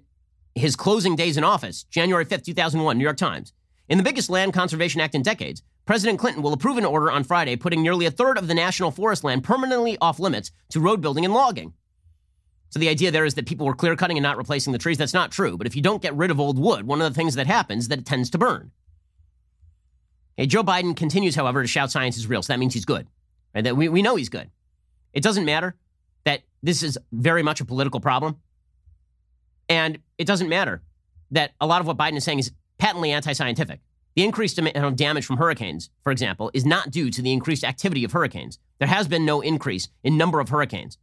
his 0.53 0.75
closing 0.75 1.15
days 1.15 1.37
in 1.37 1.43
office, 1.43 1.83
January 1.83 2.25
5th, 2.25 2.45
2001, 2.45 2.97
New 2.97 3.03
York 3.03 3.17
Times, 3.17 3.53
in 3.89 3.97
the 3.97 4.03
biggest 4.03 4.29
land 4.29 4.53
conservation 4.53 5.01
act 5.01 5.15
in 5.15 5.21
decades, 5.21 5.61
President 5.85 6.19
Clinton 6.19 6.41
will 6.41 6.53
approve 6.53 6.77
an 6.77 6.85
order 6.85 7.11
on 7.11 7.23
Friday 7.23 7.55
putting 7.55 7.81
nearly 7.81 8.05
a 8.05 8.11
third 8.11 8.37
of 8.37 8.47
the 8.47 8.55
national 8.55 8.91
forest 8.91 9.23
land 9.23 9.43
permanently 9.43 9.97
off 10.01 10.19
limits 10.19 10.51
to 10.69 10.79
road 10.79 11.01
building 11.01 11.25
and 11.25 11.33
logging. 11.33 11.73
So 12.69 12.79
the 12.79 12.89
idea 12.89 13.11
there 13.11 13.25
is 13.25 13.35
that 13.35 13.45
people 13.45 13.65
were 13.65 13.75
clear 13.75 13.95
cutting 13.95 14.17
and 14.17 14.23
not 14.23 14.37
replacing 14.37 14.73
the 14.73 14.79
trees. 14.79 14.97
That's 14.97 15.13
not 15.13 15.31
true. 15.31 15.57
But 15.57 15.67
if 15.67 15.75
you 15.75 15.81
don't 15.81 16.01
get 16.01 16.15
rid 16.15 16.31
of 16.31 16.39
old 16.39 16.59
wood, 16.59 16.87
one 16.87 17.01
of 17.01 17.11
the 17.11 17.15
things 17.15 17.35
that 17.35 17.47
happens 17.47 17.83
is 17.83 17.87
that 17.89 17.99
it 17.99 18.05
tends 18.05 18.29
to 18.31 18.37
burn. 18.37 18.71
Hey, 20.35 20.47
Joe 20.47 20.63
Biden 20.63 20.95
continues, 20.95 21.35
however, 21.35 21.61
to 21.61 21.67
shout 21.67 21.91
science 21.91 22.17
is 22.17 22.27
real. 22.27 22.41
So 22.41 22.51
that 22.51 22.59
means 22.59 22.73
he's 22.73 22.85
good. 22.85 23.07
Right? 23.53 23.63
That 23.63 23.77
we, 23.77 23.87
we 23.87 24.01
know 24.01 24.15
he's 24.15 24.29
good. 24.29 24.49
It 25.13 25.23
doesn't 25.23 25.45
matter 25.45 25.75
that 26.25 26.41
this 26.61 26.83
is 26.83 26.97
very 27.13 27.43
much 27.43 27.61
a 27.61 27.65
political 27.65 28.01
problem. 28.01 28.37
And 29.69 29.99
it 30.17 30.27
doesn't 30.27 30.49
matter 30.49 30.81
that 31.31 31.51
a 31.61 31.67
lot 31.67 31.79
of 31.79 31.87
what 31.87 31.95
Biden 31.95 32.17
is 32.17 32.23
saying 32.23 32.39
is 32.39 32.51
patently 32.77 33.11
anti 33.11 33.31
scientific. 33.33 33.79
The 34.15 34.23
increased 34.23 34.57
amount 34.57 34.77
uh, 34.77 34.87
of 34.87 34.95
damage 34.95 35.25
from 35.25 35.37
hurricanes, 35.37 35.89
for 36.01 36.11
example, 36.11 36.49
is 36.53 36.65
not 36.65 36.89
due 36.89 37.11
to 37.11 37.21
the 37.21 37.33
increased 37.33 37.65
activity 37.65 38.03
of 38.05 38.13
hurricanes. 38.13 38.59
There 38.79 38.87
has 38.87 39.07
been 39.07 39.25
no 39.25 39.41
increase 39.41 39.89
in 40.03 40.17
number 40.17 40.39
of 40.39 40.49
hurricanes. 40.49 40.97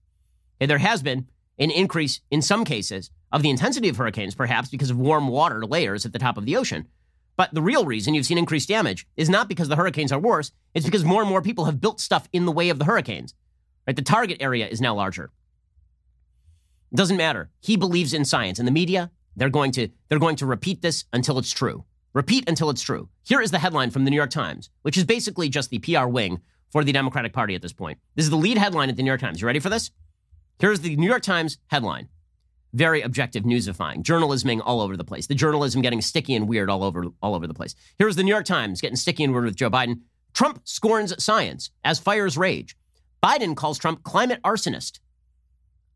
Okay, 0.59 0.67
there 0.67 0.79
has 0.79 1.03
been 1.03 1.29
an 1.59 1.71
increase 1.71 2.21
in 2.31 2.41
some 2.41 2.65
cases 2.65 3.11
of 3.31 3.43
the 3.43 3.51
intensity 3.51 3.91
of 3.91 3.97
hurricanes, 3.97 4.35
perhaps 4.35 4.71
because 4.71 4.91
of 4.91 4.97
warm 4.97 5.29
water 5.29 5.67
layers 5.67 6.07
at 6.07 6.13
the 6.15 6.19
top 6.19 6.39
of 6.39 6.47
the 6.47 6.57
ocean. 6.57 6.89
But 7.37 7.53
the 7.53 7.63
real 7.63 7.85
reason 7.85 8.15
you've 8.15 8.27
seen 8.27 8.39
increased 8.39 8.69
damage 8.69 9.07
is 9.17 9.29
not 9.29 9.49
because 9.49 9.69
the 9.69 9.77
hurricanes 9.77 10.13
are 10.13 10.19
worse, 10.19 10.53
it's 10.75 10.87
because 10.87 11.05
more 11.05 11.21
and 11.21 11.29
more 11.29 11.43
people 11.43 11.67
have 11.67 11.81
built 11.81 12.01
stuff 12.01 12.29
in 12.33 12.47
the 12.47 12.53
way 12.53 12.71
of 12.71 12.79
the 12.79 12.85
hurricanes. 12.87 13.35
Right? 13.87 13.97
The 13.97 14.03
target 14.03 14.39
area 14.41 14.67
is 14.67 14.81
now 14.81 14.95
larger. 14.95 15.31
It 16.93 16.97
doesn't 16.97 17.17
matter. 17.17 17.51
He 17.61 17.77
believes 17.77 18.15
in 18.15 18.25
science, 18.25 18.59
and 18.59 18.69
the 18.69 18.73
media, 18.73 19.11
they're 19.37 19.51
going 19.51 19.73
to 19.73 19.89
they're 20.09 20.19
going 20.19 20.37
to 20.37 20.47
repeat 20.47 20.83
this 20.83 21.05
until 21.13 21.39
it's 21.39 21.53
true. 21.53 21.85
Repeat 22.15 22.49
until 22.49 22.69
it's 22.69 22.83
true. 22.83 23.09
Here 23.25 23.41
is 23.41 23.51
the 23.51 23.59
headline 23.59 23.91
from 23.91 24.05
the 24.05 24.11
New 24.11 24.17
York 24.17 24.31
Times, 24.31 24.69
which 24.83 24.99
is 24.99 25.05
basically 25.05 25.49
just 25.49 25.71
the 25.71 25.79
PR 25.79 26.07
wing 26.07 26.41
for 26.71 26.85
the 26.85 26.93
Democratic 26.93 27.33
Party 27.33 27.55
at 27.55 27.63
this 27.63 27.73
point. 27.73 27.99
This 28.15 28.25
is 28.25 28.31
the 28.31 28.37
lead 28.37 28.59
headline 28.59 28.91
at 28.91 28.97
the 28.97 29.03
New 29.03 29.11
York 29.11 29.21
Times. 29.21 29.41
You 29.41 29.47
ready 29.47 29.61
for 29.61 29.71
this? 29.71 29.91
Here's 30.59 30.81
the 30.81 30.97
New 30.97 31.09
York 31.09 31.23
Times 31.23 31.59
headline. 31.69 32.09
Very 32.75 33.03
objective 33.03 33.45
newsifying, 33.45 34.03
journalisming 34.03 34.63
all 34.65 34.81
over 34.81 34.97
the 34.97 35.05
place. 35.05 35.27
The 35.27 35.35
journalism 35.35 35.83
getting 35.83 36.01
sticky 36.01 36.35
and 36.35 36.49
weird 36.49 36.71
all 36.71 36.85
over 36.85 37.07
all 37.21 37.35
over 37.35 37.47
the 37.47 37.55
place. 37.55 37.75
Here's 37.99 38.17
the 38.17 38.23
New 38.23 38.31
York 38.31 38.47
Times 38.47 38.81
getting 38.81 38.97
sticky 38.97 39.25
and 39.25 39.33
weird 39.33 39.45
with 39.45 39.57
Joe 39.57 39.71
Biden. 39.71 40.01
Trump 40.33 40.63
scorns 40.65 41.23
science 41.23 41.71
as 41.85 41.99
fires 41.99 42.39
rage. 42.39 42.77
Biden 43.23 43.55
calls 43.55 43.79
Trump 43.79 44.03
climate 44.03 44.41
arsonist. 44.43 45.01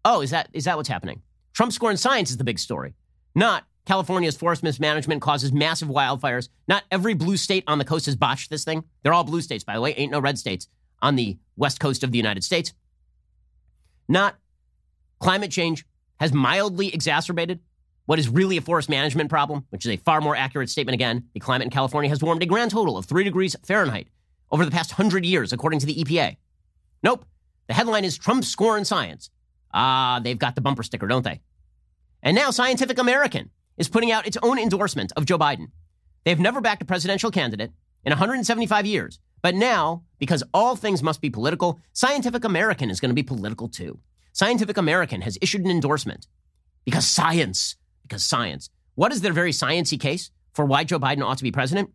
Oh, 0.05 0.21
is 0.21 0.31
that 0.31 0.49
is 0.53 0.65
that 0.65 0.77
what's 0.77 0.89
happening? 0.89 1.23
Trump 1.55 1.73
scorns 1.73 2.01
science 2.01 2.31
is 2.31 2.37
the 2.37 2.45
big 2.45 2.59
story. 2.59 2.95
Not 3.35 3.65
California's 3.87 4.37
forest 4.37 4.63
mismanagement 4.63 5.23
causes 5.23 5.53
massive 5.53 5.89
wildfires. 5.89 6.49
Not 6.69 6.85
every 6.91 7.15
blue 7.15 7.37
state 7.37 7.65
on 7.67 7.79
the 7.79 7.85
coast 7.85 8.07
has 8.07 8.17
botched 8.17 8.51
this 8.51 8.65
thing. 8.65 8.85
They're 9.03 9.15
all 9.15 9.25
blue 9.25 9.41
states, 9.41 9.65
by 9.65 9.75
the 9.75 9.81
way. 9.81 9.95
Ain't 9.95 10.13
no 10.13 10.21
red 10.21 10.39
states 10.39 10.69
on 11.01 11.17
the 11.17 11.39
west 11.57 11.81
coast 11.81 12.03
of 12.05 12.11
the 12.11 12.19
United 12.19 12.45
States. 12.45 12.75
Not 14.09 14.37
Climate 15.19 15.51
change 15.51 15.87
has 16.21 16.33
mildly 16.33 16.93
exacerbated 16.93 17.61
what 18.07 18.19
is 18.19 18.29
really 18.29 18.57
a 18.57 18.61
forest 18.61 18.89
management 18.89 19.31
problem, 19.31 19.65
which 19.71 19.85
is 19.85 19.93
a 19.93 19.97
far 19.97 20.21
more 20.21 20.37
accurate 20.37 20.71
statement 20.71 20.95
again. 20.95 21.25
The 21.35 21.41
climate 21.41 21.65
in 21.65 21.71
California 21.71 22.09
has 22.09 22.23
warmed 22.23 22.43
a 22.43 22.47
grand 22.47 22.71
total 22.71 22.97
of 22.97 23.07
3 23.07 23.25
degrees 23.25 23.57
Fahrenheit 23.65 24.09
over 24.51 24.65
the 24.65 24.71
past 24.71 24.93
100 24.93 25.25
years, 25.25 25.53
according 25.53 25.81
to 25.81 25.87
the 25.87 25.95
EPA. 25.95 26.37
Nope. 27.03 27.25
The 27.67 27.75
headline 27.75 28.05
is 28.05 28.17
Trump 28.17 28.45
score 28.45 28.79
in 28.79 28.85
science. 28.85 29.31
Ah, 29.75 30.21
they've 30.23 30.39
got 30.39 30.55
the 30.55 30.61
bumper 30.61 30.85
sticker, 30.85 31.09
don't 31.09 31.25
they? 31.25 31.41
And 32.23 32.37
now 32.37 32.51
Scientific 32.51 32.99
American 32.99 33.51
is 33.77 33.89
putting 33.89 34.11
out 34.11 34.27
its 34.27 34.39
own 34.43 34.59
endorsement 34.59 35.13
of 35.17 35.25
Joe 35.27 35.39
Biden. 35.39 35.71
They've 36.25 36.39
never 36.39 36.61
backed 36.61 36.83
a 36.83 36.87
presidential 36.87 37.31
candidate 37.31 37.73
in 38.05 38.11
175 38.11 38.87
years. 38.87 39.19
But 39.43 39.55
now, 39.55 40.03
because 40.19 40.43
all 40.53 40.77
things 40.77 41.03
must 41.03 41.21
be 41.21 41.31
political, 41.31 41.81
Scientific 41.93 42.45
American 42.45 42.91
is 42.91 43.01
going 43.01 43.11
to 43.11 43.15
be 43.15 43.23
political 43.23 43.69
too. 43.69 43.99
Scientific 44.33 44.77
American 44.77 45.21
has 45.23 45.39
issued 45.41 45.65
an 45.65 45.71
endorsement 45.71 46.27
because 46.85 47.07
science, 47.07 47.77
because 48.03 48.25
science. 48.25 48.71
What 48.95 49.13
is 49.13 49.21
their 49.21 49.33
very 49.33 49.53
sciency 49.53 50.01
case 50.01 50.31
for 50.53 50.65
why 50.65 50.85
Joe 50.85 50.99
Biden 50.99 51.25
ought 51.25 51.39
to 51.39 51.45
be 51.45 51.53
president? 51.53 51.91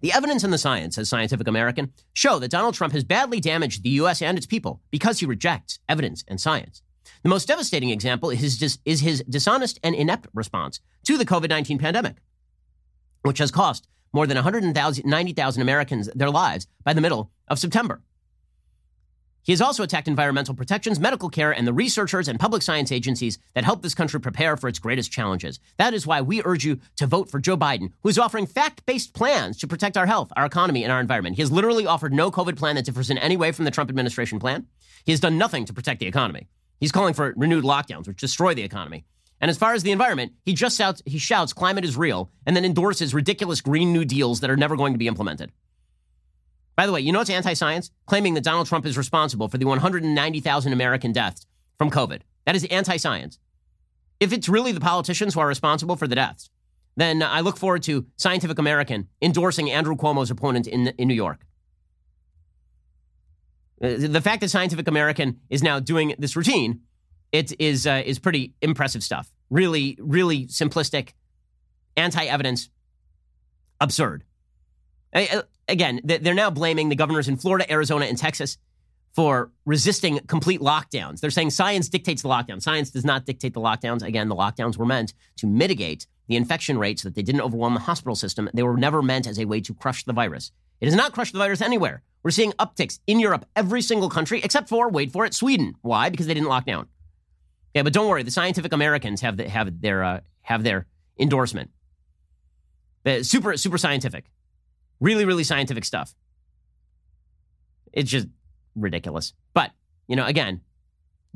The 0.00 0.12
evidence 0.12 0.42
and 0.42 0.52
the 0.52 0.58
science, 0.58 0.96
says 0.96 1.08
Scientific 1.08 1.46
American, 1.46 1.92
show 2.14 2.38
that 2.38 2.50
Donald 2.50 2.74
Trump 2.74 2.94
has 2.94 3.04
badly 3.04 3.40
damaged 3.40 3.82
the 3.82 3.90
U.S. 3.90 4.22
and 4.22 4.38
its 4.38 4.46
people 4.46 4.80
because 4.90 5.20
he 5.20 5.26
rejects 5.26 5.78
evidence 5.88 6.24
and 6.26 6.40
science. 6.40 6.82
The 7.22 7.28
most 7.28 7.48
devastating 7.48 7.90
example 7.90 8.30
is 8.30 8.60
his, 8.60 8.78
is 8.84 9.00
his 9.00 9.24
dishonest 9.28 9.78
and 9.82 9.94
inept 9.94 10.28
response 10.34 10.80
to 11.04 11.16
the 11.16 11.26
COVID 11.26 11.48
19 11.48 11.78
pandemic, 11.78 12.16
which 13.22 13.38
has 13.38 13.50
cost 13.50 13.88
more 14.12 14.26
than 14.26 14.36
190,000 14.36 15.62
Americans 15.62 16.08
their 16.14 16.30
lives 16.30 16.66
by 16.84 16.92
the 16.92 17.00
middle 17.00 17.30
of 17.48 17.58
September. 17.58 18.02
He 19.46 19.52
has 19.52 19.60
also 19.60 19.84
attacked 19.84 20.08
environmental 20.08 20.56
protections, 20.56 20.98
medical 20.98 21.30
care, 21.30 21.52
and 21.52 21.68
the 21.68 21.72
researchers 21.72 22.26
and 22.26 22.40
public 22.40 22.62
science 22.62 22.90
agencies 22.90 23.38
that 23.54 23.62
help 23.62 23.80
this 23.80 23.94
country 23.94 24.18
prepare 24.18 24.56
for 24.56 24.66
its 24.66 24.80
greatest 24.80 25.12
challenges. 25.12 25.60
That 25.76 25.94
is 25.94 26.04
why 26.04 26.20
we 26.20 26.42
urge 26.44 26.64
you 26.64 26.80
to 26.96 27.06
vote 27.06 27.30
for 27.30 27.38
Joe 27.38 27.56
Biden, 27.56 27.92
who 28.02 28.08
is 28.08 28.18
offering 28.18 28.46
fact 28.46 28.84
based 28.86 29.14
plans 29.14 29.56
to 29.58 29.68
protect 29.68 29.96
our 29.96 30.06
health, 30.06 30.32
our 30.36 30.44
economy, 30.44 30.82
and 30.82 30.92
our 30.92 30.98
environment. 30.98 31.36
He 31.36 31.42
has 31.42 31.52
literally 31.52 31.86
offered 31.86 32.12
no 32.12 32.32
COVID 32.32 32.56
plan 32.56 32.74
that 32.74 32.86
differs 32.86 33.08
in 33.08 33.18
any 33.18 33.36
way 33.36 33.52
from 33.52 33.66
the 33.66 33.70
Trump 33.70 33.88
administration 33.88 34.40
plan. 34.40 34.66
He 35.04 35.12
has 35.12 35.20
done 35.20 35.38
nothing 35.38 35.64
to 35.66 35.72
protect 35.72 36.00
the 36.00 36.08
economy. 36.08 36.48
He's 36.80 36.92
calling 36.92 37.14
for 37.14 37.32
renewed 37.36 37.64
lockdowns, 37.64 38.06
which 38.06 38.18
destroy 38.18 38.54
the 38.54 38.62
economy. 38.62 39.04
And 39.40 39.50
as 39.50 39.58
far 39.58 39.74
as 39.74 39.82
the 39.82 39.92
environment, 39.92 40.32
he 40.44 40.54
just 40.54 40.78
shouts, 40.78 41.02
he 41.04 41.18
shouts 41.18 41.52
climate 41.52 41.84
is 41.84 41.96
real 41.96 42.30
and 42.46 42.56
then 42.56 42.64
endorses 42.64 43.14
ridiculous 43.14 43.60
Green 43.60 43.92
New 43.92 44.04
Deals 44.04 44.40
that 44.40 44.50
are 44.50 44.56
never 44.56 44.76
going 44.76 44.94
to 44.94 44.98
be 44.98 45.08
implemented. 45.08 45.52
By 46.74 46.86
the 46.86 46.92
way, 46.92 47.00
you 47.00 47.12
know 47.12 47.20
it's 47.20 47.30
anti 47.30 47.54
science? 47.54 47.90
Claiming 48.06 48.34
that 48.34 48.44
Donald 48.44 48.66
Trump 48.66 48.84
is 48.86 48.98
responsible 48.98 49.48
for 49.48 49.58
the 49.58 49.64
190,000 49.64 50.72
American 50.72 51.12
deaths 51.12 51.46
from 51.78 51.90
COVID. 51.90 52.20
That 52.44 52.56
is 52.56 52.64
anti 52.66 52.96
science. 52.98 53.38
If 54.20 54.32
it's 54.32 54.48
really 54.48 54.72
the 54.72 54.80
politicians 54.80 55.34
who 55.34 55.40
are 55.40 55.46
responsible 55.46 55.96
for 55.96 56.06
the 56.06 56.14
deaths, 56.14 56.50
then 56.96 57.22
I 57.22 57.40
look 57.40 57.58
forward 57.58 57.82
to 57.84 58.06
Scientific 58.16 58.58
American 58.58 59.08
endorsing 59.20 59.70
Andrew 59.70 59.96
Cuomo's 59.96 60.30
opponent 60.30 60.66
in, 60.66 60.88
in 60.88 61.08
New 61.08 61.14
York. 61.14 61.40
Uh, 63.82 63.94
the 63.98 64.20
fact 64.20 64.40
that 64.40 64.48
Scientific 64.48 64.88
American 64.88 65.40
is 65.50 65.62
now 65.62 65.78
doing 65.78 66.14
this 66.18 66.36
routine, 66.36 66.80
it 67.32 67.58
is 67.60 67.86
uh, 67.86 68.02
is 68.04 68.18
pretty 68.18 68.54
impressive 68.62 69.02
stuff. 69.02 69.30
Really, 69.50 69.96
really 70.00 70.46
simplistic, 70.46 71.10
anti-evidence, 71.96 72.70
absurd. 73.80 74.24
Again, 75.68 76.00
they're 76.04 76.34
now 76.34 76.50
blaming 76.50 76.88
the 76.88 76.96
governors 76.96 77.28
in 77.28 77.36
Florida, 77.36 77.70
Arizona, 77.70 78.06
and 78.06 78.18
Texas 78.18 78.58
for 79.14 79.50
resisting 79.64 80.18
complete 80.26 80.60
lockdowns. 80.60 81.20
They're 81.20 81.30
saying 81.30 81.50
science 81.50 81.88
dictates 81.88 82.22
the 82.22 82.28
lockdown. 82.28 82.60
Science 82.60 82.90
does 82.90 83.04
not 83.04 83.24
dictate 83.24 83.54
the 83.54 83.60
lockdowns. 83.60 84.02
Again, 84.02 84.28
the 84.28 84.36
lockdowns 84.36 84.76
were 84.76 84.84
meant 84.84 85.14
to 85.36 85.46
mitigate 85.46 86.06
the 86.28 86.36
infection 86.36 86.76
rate 86.76 86.98
so 87.00 87.08
that 87.08 87.14
they 87.14 87.22
didn't 87.22 87.40
overwhelm 87.40 87.74
the 87.74 87.80
hospital 87.80 88.14
system. 88.14 88.50
They 88.52 88.62
were 88.62 88.76
never 88.76 89.00
meant 89.00 89.26
as 89.26 89.38
a 89.38 89.44
way 89.46 89.60
to 89.62 89.72
crush 89.72 90.04
the 90.04 90.12
virus. 90.12 90.52
It 90.80 90.86
has 90.86 90.94
not 90.94 91.12
crushed 91.12 91.32
the 91.32 91.38
virus 91.38 91.60
anywhere. 91.60 92.02
We're 92.22 92.30
seeing 92.30 92.52
upticks 92.52 92.98
in 93.06 93.20
Europe, 93.20 93.46
every 93.54 93.82
single 93.82 94.10
country, 94.10 94.40
except 94.42 94.68
for, 94.68 94.88
wait 94.90 95.12
for 95.12 95.24
it, 95.24 95.34
Sweden. 95.34 95.74
Why? 95.82 96.10
Because 96.10 96.26
they 96.26 96.34
didn't 96.34 96.48
lock 96.48 96.66
down. 96.66 96.88
Yeah, 97.74 97.82
but 97.82 97.92
don't 97.92 98.08
worry. 98.08 98.22
The 98.22 98.30
Scientific 98.30 98.72
Americans 98.72 99.20
have 99.20 99.36
the, 99.36 99.48
have 99.48 99.80
their 99.80 100.02
uh, 100.02 100.20
have 100.42 100.64
their 100.64 100.86
endorsement. 101.18 101.70
Super 103.22 103.56
super 103.56 103.78
scientific, 103.78 104.24
really 104.98 105.24
really 105.24 105.44
scientific 105.44 105.84
stuff. 105.84 106.14
It's 107.92 108.10
just 108.10 108.26
ridiculous. 108.74 109.32
But, 109.54 109.70
you 110.08 110.16
know, 110.16 110.26
again, 110.26 110.60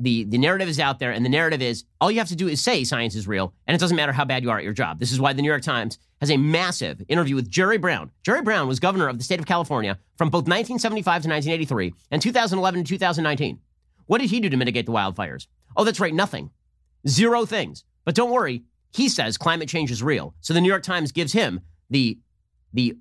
the, 0.01 0.23
the 0.23 0.37
narrative 0.37 0.67
is 0.67 0.79
out 0.79 0.99
there, 0.99 1.11
and 1.11 1.23
the 1.23 1.29
narrative 1.29 1.61
is 1.61 1.85
all 1.99 2.09
you 2.09 2.19
have 2.19 2.27
to 2.29 2.35
do 2.35 2.47
is 2.47 2.61
say 2.61 2.83
science 2.83 3.15
is 3.15 3.27
real, 3.27 3.53
and 3.67 3.75
it 3.75 3.79
doesn't 3.79 3.95
matter 3.95 4.11
how 4.11 4.25
bad 4.25 4.43
you 4.43 4.49
are 4.49 4.57
at 4.57 4.63
your 4.63 4.73
job. 4.73 4.99
This 4.99 5.11
is 5.11 5.19
why 5.19 5.33
the 5.33 5.41
New 5.41 5.47
York 5.47 5.61
Times 5.61 5.99
has 6.19 6.31
a 6.31 6.37
massive 6.37 7.01
interview 7.07 7.35
with 7.35 7.49
Jerry 7.49 7.77
Brown. 7.77 8.11
Jerry 8.23 8.41
Brown 8.41 8.67
was 8.67 8.79
governor 8.79 9.07
of 9.07 9.17
the 9.17 9.23
state 9.23 9.39
of 9.39 9.45
California 9.45 9.97
from 10.17 10.29
both 10.29 10.41
1975 10.41 11.03
to 11.03 11.29
1983 11.29 11.93
and 12.11 12.21
2011 12.21 12.83
to 12.83 12.89
2019. 12.89 13.59
What 14.07 14.21
did 14.21 14.29
he 14.29 14.39
do 14.39 14.49
to 14.49 14.57
mitigate 14.57 14.85
the 14.85 14.91
wildfires? 14.91 15.47
Oh, 15.77 15.83
that's 15.83 15.99
right, 15.99 16.13
nothing. 16.13 16.49
Zero 17.07 17.45
things. 17.45 17.83
But 18.03 18.15
don't 18.15 18.31
worry, 18.31 18.63
he 18.91 19.07
says 19.07 19.37
climate 19.37 19.69
change 19.69 19.91
is 19.91 20.03
real. 20.03 20.33
So 20.41 20.53
the 20.53 20.61
New 20.61 20.67
York 20.67 20.83
Times 20.83 21.11
gives 21.11 21.33
him 21.33 21.61
the, 21.89 22.19
the, 22.73 22.97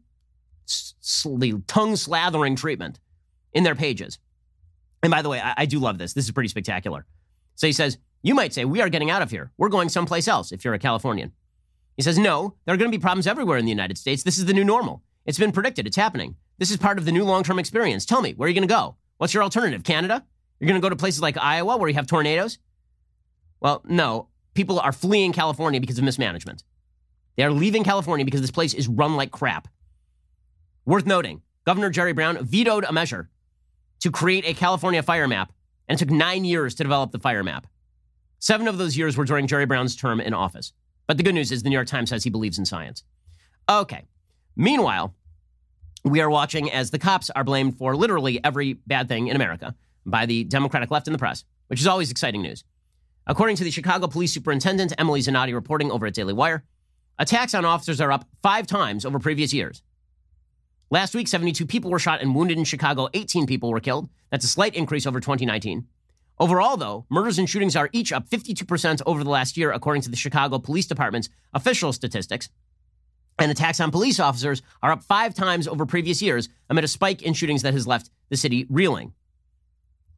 the 1.25 1.63
tongue 1.67 1.95
slathering 1.95 2.57
treatment 2.57 3.01
in 3.53 3.65
their 3.65 3.75
pages. 3.75 4.19
And 5.03 5.11
by 5.11 5.23
the 5.23 5.29
way, 5.29 5.41
I, 5.41 5.55
I 5.59 5.67
do 5.67 5.79
love 5.79 5.99
this. 5.99 6.13
This 6.13 6.25
is 6.25 6.31
pretty 6.31 6.49
spectacular. 6.49 7.07
So 7.55 7.67
he 7.67 7.73
says, 7.73 7.99
You 8.23 8.35
might 8.35 8.53
say, 8.53 8.65
We 8.65 8.81
are 8.81 8.89
getting 8.89 9.11
out 9.11 9.23
of 9.23 9.31
here. 9.31 9.53
We're 9.57 9.69
going 9.69 9.89
someplace 9.89 10.29
else 10.29 10.53
if 10.53 10.65
you're 10.65 10.75
a 10.75 10.79
Californian. 10.79 11.33
He 11.97 12.03
says, 12.03 12.19
No, 12.19 12.55
there 12.65 12.75
are 12.75 12.79
going 12.79 12.91
to 12.91 12.97
be 12.97 13.03
problems 13.03 13.27
everywhere 13.27 13.59
in 13.59 13.65
the 13.65 13.71
United 13.71 13.99
States. 13.99 14.23
This 14.23 14.39
is 14.39 14.47
the 14.47 14.55
new 14.55 14.65
normal. 14.65 15.03
It's 15.27 15.39
been 15.39 15.53
predicted. 15.53 15.87
It's 15.87 15.97
happening. 15.97 16.37
This 16.59 16.71
is 16.71 16.77
part 16.77 16.99
of 16.99 17.05
the 17.05 17.13
new 17.13 17.25
long 17.25 17.43
term 17.43 17.59
experience. 17.59 18.05
Tell 18.05 18.23
me, 18.23 18.33
where 18.33 18.47
are 18.47 18.49
you 18.49 18.55
going 18.55 18.69
to 18.69 18.75
go? 18.75 18.97
What's 19.19 19.35
your 19.35 19.43
alternative? 19.43 19.85
Canada? 19.85 20.25
You're 20.59 20.69
going 20.69 20.81
to 20.81 20.85
go 20.85 20.91
to 20.91 20.97
places 20.97 21.23
like 21.23 21.39
Iowa 21.39 21.77
where 21.77 21.89
you 21.89 21.95
have 21.95 22.07
tornadoes? 22.07 22.59
Well, 23.61 23.83
no. 23.87 24.29
People 24.55 24.81
are 24.81 24.93
fleeing 24.93 25.33
California 25.33 25.81
because 25.81 25.99
of 25.99 26.05
mismanagement. 26.05 26.65
They 27.37 27.45
are 27.45 27.51
leaving 27.51 27.85
California 27.85 28.25
because 28.25 28.41
this 28.41 28.51
place 28.51 28.75
is 28.75 28.89
run 28.89 29.17
like 29.17 29.31
crap. 29.31 29.69
Worth 30.85 31.07
noting, 31.07 31.43
Governor 31.65 31.91
Jerry 31.91 32.13
Brown 32.13 32.45
vetoed 32.45 32.85
a 32.85 32.93
measure 32.93 33.31
to 34.01 34.11
create 34.11 34.45
a 34.47 34.55
California 34.55 35.03
fire 35.03 35.29
map, 35.29 35.53
and 35.89 35.97
it 35.97 36.05
took 36.05 36.11
nine 36.11 36.45
years 36.45 36.75
to 36.77 36.85
develop 36.85 37.13
the 37.13 37.19
fire 37.19 37.45
map. 37.45 37.67
Seven 38.39 38.69
of 38.69 38.79
those 38.79 38.97
years 38.97 39.17
were 39.17 39.25
during 39.25 39.47
Jerry 39.47 39.67
Brown's 39.67 39.95
term 39.95 40.21
in 40.21 40.35
office. 40.35 40.73
But 41.07 41.17
the 41.17 41.23
good 41.23 41.35
news 41.35 41.53
is 41.53 41.63
the 41.63 41.69
New 41.69 41.75
York 41.75 41.89
Times 41.89 42.11
says 42.11 42.25
he 42.25 42.31
believes 42.31 42.59
in 42.59 42.65
science. 42.65 43.03
Okay. 43.69 44.05
Meanwhile, 44.57 45.15
we 46.05 46.21
are 46.21 46.31
watching 46.31 46.71
as 46.71 46.91
the 46.91 46.99
cops 46.99 47.31
are 47.31 47.45
blamed 47.45 47.77
for 47.77 47.97
literally 47.97 48.43
every 48.45 48.75
bad 48.75 49.09
thing 49.09 49.29
in 49.29 49.37
America 49.37 49.75
by 50.07 50.25
the 50.27 50.45
Democratic 50.45 50.91
left 50.91 51.07
and 51.07 51.15
the 51.15 51.19
press, 51.19 51.45
which 51.67 51.81
is 51.81 51.87
always 51.87 52.11
exciting 52.11 52.43
news. 52.43 52.65
According 53.27 53.57
to 53.57 53.65
the 53.65 53.71
Chicago 53.71 54.07
Police 54.07 54.33
Superintendent 54.33 54.95
Emily 54.99 55.21
Zanotti 55.21 55.53
reporting 55.53 55.91
over 55.91 56.07
at 56.07 56.15
Daily 56.15 56.33
Wire, 56.33 56.65
attacks 57.19 57.55
on 57.55 57.65
officers 57.65 58.01
are 58.01 58.11
up 58.11 58.27
five 58.43 58.67
times 58.67 59.05
over 59.05 59.19
previous 59.19 59.53
years. 59.53 59.83
Last 60.93 61.15
week, 61.15 61.29
72 61.29 61.67
people 61.67 61.89
were 61.89 62.01
shot 62.01 62.21
and 62.21 62.35
wounded 62.35 62.59
in 62.59 62.65
Chicago. 62.65 63.09
18 63.15 63.47
people 63.47 63.71
were 63.71 63.79
killed. 63.79 64.09
That's 64.31 64.45
a 64.45 64.49
slight 64.49 64.75
increase 64.75 65.07
over 65.07 65.21
2019. 65.21 65.87
Overall, 66.41 66.77
though, 66.77 67.07
murders 67.09 67.39
and 67.39 67.49
shootings 67.49 67.77
are 67.77 67.89
each 67.93 68.13
up 68.13 68.29
52% 68.29 69.01
over 69.07 69.23
the 69.23 69.31
last 69.31 69.57
year, 69.57 69.71
according 69.71 70.03
to 70.03 70.11
the 70.11 70.17
Chicago 70.17 70.59
Police 70.59 70.87
Department's 70.87 71.29
official 71.55 71.93
statistics. 71.93 72.49
And 73.39 73.53
attacks 73.53 73.79
on 73.79 73.93
police 73.93 74.19
officers 74.19 74.63
are 74.83 74.91
up 74.91 75.05
five 75.05 75.33
times 75.33 75.69
over 75.69 75.87
previous 75.87 76.21
years 76.21 76.49
amid 76.69 76.83
a 76.83 76.89
spike 76.89 77.23
in 77.23 77.35
shootings 77.35 77.63
that 77.63 77.75
has 77.75 77.87
left 77.87 78.11
the 78.29 78.37
city 78.37 78.67
reeling. 78.69 79.13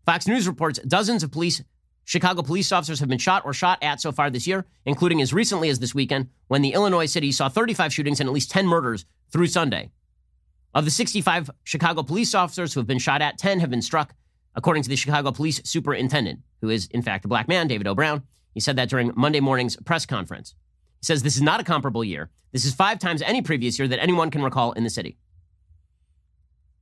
Fox 0.07 0.27
News 0.27 0.49
reports 0.49 0.81
dozens 0.89 1.23
of 1.23 1.31
police 1.31 1.63
Chicago 2.05 2.43
police 2.43 2.73
officers 2.73 2.99
have 2.99 3.09
been 3.09 3.19
shot 3.19 3.43
or 3.45 3.53
shot 3.53 3.79
at 3.81 4.01
so 4.01 4.11
far 4.11 4.29
this 4.29 4.47
year, 4.47 4.67
including 4.87 5.23
as 5.23 5.33
recently 5.33 5.69
as 5.69 5.79
this 5.79 5.95
weekend 5.95 6.29
when 6.49 6.63
the 6.63 6.73
Illinois 6.73 7.07
city 7.07 7.31
saw 7.31 7.49
35 7.49 7.93
shootings 7.93 8.19
and 8.19 8.29
at 8.29 8.33
least 8.33 8.51
10 8.51 8.67
murders 8.67 9.05
through 9.31 9.47
Sunday. 9.47 9.91
Of 10.75 10.85
the 10.85 10.91
65 10.91 11.51
Chicago 11.65 12.03
police 12.03 12.35
officers 12.35 12.73
who 12.73 12.81
have 12.81 12.87
been 12.87 12.99
shot 12.99 13.21
at, 13.21 13.39
10 13.39 13.61
have 13.61 13.71
been 13.71 13.83
struck, 13.83 14.15
according 14.55 14.83
to 14.85 14.89
the 14.89 14.97
Chicago 14.97 15.31
police 15.31 15.61
superintendent, 15.65 16.41
who 16.61 16.71
is, 16.71 16.87
in 16.87 17.03
fact, 17.03 17.25
a 17.25 17.29
black 17.29 17.47
man, 17.47 17.69
David 17.69 17.87
O. 17.87 17.95
Brown. 17.95 18.23
He 18.55 18.61
said 18.61 18.77
that 18.77 18.89
during 18.89 19.13
Monday 19.15 19.41
morning's 19.41 19.77
press 19.77 20.07
conference. 20.07 20.55
He 21.01 21.07
says 21.07 21.23
this 21.23 21.37
is 21.37 21.43
not 21.43 21.61
a 21.61 21.65
comparable 21.65 22.05
year. 22.05 22.31
This 22.53 22.65
is 22.65 22.75
five 22.75 22.99
times 22.99 23.23
any 23.23 23.43
previous 23.43 23.79
year 23.79 23.89
that 23.89 24.01
anyone 24.01 24.31
can 24.31 24.43
recall 24.43 24.73
in 24.73 24.85
the 24.85 24.91
city. 24.91 25.19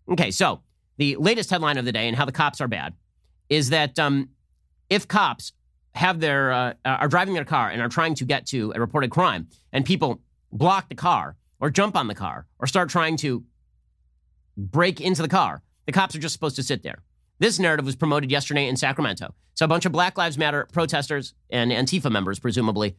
Okay, 0.09 0.31
so 0.31 0.63
the 0.99 1.17
latest 1.17 1.51
headline 1.51 1.79
of 1.79 1.85
the 1.85 1.93
day 1.93 2.09
and 2.09 2.17
how 2.17 2.25
the 2.25 2.33
cops 2.33 2.61
are 2.61 2.69
bad 2.69 2.95
is 3.49 3.71
that 3.71 3.99
um, 3.99 4.31
if 4.89 5.07
cops 5.09 5.53
have 5.95 6.21
their 6.21 6.53
uh, 6.53 6.75
are 6.85 7.09
driving 7.09 7.35
their 7.35 7.45
car 7.45 7.71
and 7.71 7.81
are 7.81 7.89
trying 7.89 8.15
to 8.17 8.25
get 8.25 8.47
to 8.47 8.73
a 8.75 8.81
reported 8.81 9.11
crime, 9.11 9.49
and 9.73 9.85
people 9.85 10.21
block 10.53 10.89
the 10.89 10.95
car 10.95 11.37
or 11.61 11.71
jump 11.71 11.97
on 11.97 12.07
the 12.07 12.15
car 12.15 12.47
or 12.59 12.67
start 12.67 12.89
trying 12.89 13.17
to 13.17 13.45
break 14.61 15.01
into 15.01 15.23
the 15.23 15.29
car. 15.29 15.63
The 15.87 15.93
cops 15.93 16.15
are 16.15 16.21
just 16.21 16.35
supposed 16.35 16.57
to 16.57 16.63
sit 16.63 16.83
there. 16.83 17.03
This 17.39 17.59
narrative 17.59 17.87
was 17.87 17.97
promoted 17.97 18.31
yesterday 18.31 18.69
in 18.69 18.77
Sacramento. 18.77 19.35
So 19.55 19.65
a 19.65 19.69
bunch 19.69 19.87
of 19.87 19.93
Black 19.93 20.19
Lives 20.19 20.37
Matter 20.37 20.69
protesters 20.73 21.35
and 21.51 21.73
Antifa 21.73 22.11
members, 22.11 22.39
presumably, 22.39 22.97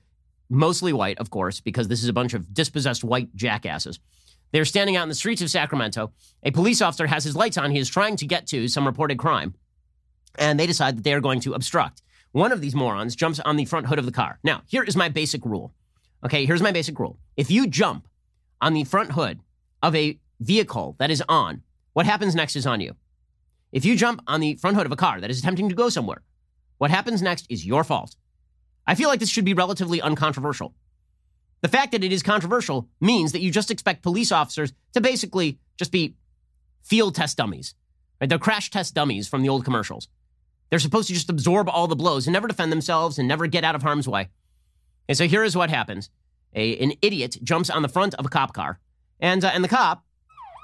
mostly 0.50 0.92
white, 0.92 1.20
of 1.20 1.30
course, 1.30 1.60
because 1.62 1.88
this 1.88 2.04
is 2.04 2.10
a 2.10 2.14
bunch 2.14 2.34
of 2.34 2.54
dispossessed 2.54 3.04
white 3.04 3.36
jackasses. 3.36 4.00
They're 4.52 4.66
standing 4.66 4.96
out 4.96 5.04
in 5.04 5.10
the 5.10 5.16
streets 5.16 5.42
of 5.42 5.50
Sacramento. 5.50 6.12
A 6.44 6.52
police 6.52 6.82
officer 6.82 7.08
has 7.08 7.24
his 7.24 7.36
lights 7.36 7.58
on. 7.58 7.72
He 7.72 7.80
is 7.80 7.90
trying 7.90 8.18
to 8.18 8.26
get 8.26 8.48
to 8.48 8.68
some 8.68 8.86
reported 8.86 9.18
crime. 9.18 9.54
And 10.38 10.60
they 10.60 10.68
decide 10.68 10.98
that 10.98 11.04
they 11.04 11.14
are 11.14 11.22
going 11.22 11.40
to 11.42 11.54
obstruct. 11.54 12.02
One 12.32 12.52
of 12.52 12.62
these 12.62 12.76
morons 12.76 13.16
jumps 13.16 13.40
on 13.40 13.58
the 13.58 13.66
front 13.66 13.88
hood 13.88 14.00
of 14.00 14.06
the 14.06 14.12
car. 14.12 14.40
Now, 14.44 14.64
here 14.68 14.84
is 14.84 14.96
my 14.96 15.10
basic 15.10 15.46
rule. 15.46 15.74
Okay, 16.26 16.46
here's 16.46 16.62
my 16.62 16.72
basic 16.72 17.00
rule. 17.00 17.18
If 17.38 17.52
you 17.52 17.68
jump 17.68 18.08
on 18.60 18.74
the 18.74 18.84
front 18.84 19.12
hood 19.12 19.40
of 19.82 19.96
a 19.96 20.20
vehicle 20.42 20.96
that 21.00 21.12
is 21.12 21.24
on, 21.30 21.62
what 21.94 22.06
happens 22.06 22.36
next 22.36 22.56
is 22.56 22.66
on 22.66 22.82
you. 22.82 22.96
If 23.72 23.86
you 23.86 23.96
jump 23.96 24.22
on 24.28 24.42
the 24.42 24.56
front 24.56 24.76
hood 24.76 24.86
of 24.86 24.92
a 24.92 24.98
car 24.98 25.22
that 25.22 25.30
is 25.30 25.40
attempting 25.40 25.70
to 25.70 25.76
go 25.76 25.90
somewhere, 25.90 26.24
what 26.78 26.92
happens 26.92 27.22
next 27.22 27.46
is 27.50 27.66
your 27.66 27.84
fault. 27.84 28.16
I 28.86 28.96
feel 28.96 29.08
like 29.08 29.20
this 29.20 29.30
should 29.30 29.46
be 29.46 29.54
relatively 29.54 30.02
uncontroversial. 30.02 30.74
The 31.62 31.68
fact 31.68 31.92
that 31.92 32.04
it 32.04 32.12
is 32.12 32.24
controversial 32.24 32.90
means 33.00 33.32
that 33.32 33.42
you 33.42 33.52
just 33.52 33.72
expect 33.72 34.02
police 34.02 34.32
officers 34.32 34.74
to 34.94 35.02
basically 35.02 35.60
just 35.78 35.92
be 35.92 36.16
field 36.82 37.16
test 37.16 37.38
dummies. 37.38 37.76
Right? 38.20 38.28
They're 38.28 38.40
crash 38.40 38.72
test 38.72 38.96
dummies 38.96 39.28
from 39.28 39.44
the 39.44 39.50
old 39.50 39.64
commercials. 39.64 40.08
They're 40.70 40.80
supposed 40.80 41.08
to 41.10 41.14
just 41.14 41.30
absorb 41.30 41.70
all 41.70 41.88
the 41.88 41.96
blows 41.96 42.26
and 42.26 42.34
never 42.34 42.48
defend 42.48 42.72
themselves 42.72 43.20
and 43.20 43.28
never 43.28 43.46
get 43.46 43.64
out 43.64 43.76
of 43.76 43.84
harm's 43.84 44.08
way. 44.08 44.30
And 45.08 45.18
so 45.18 45.28
here 45.28 45.44
is 45.44 45.56
what 45.56 45.70
happens. 45.70 46.10
A, 46.56 46.78
an 46.80 46.94
idiot 47.02 47.38
jumps 47.44 47.70
on 47.70 47.82
the 47.82 47.90
front 47.90 48.16
of 48.16 48.26
a 48.26 48.30
cop 48.30 48.54
car, 48.54 48.80
and, 49.20 49.44
uh, 49.44 49.52
and 49.54 49.64
the 49.64 49.70
cop 49.70 50.04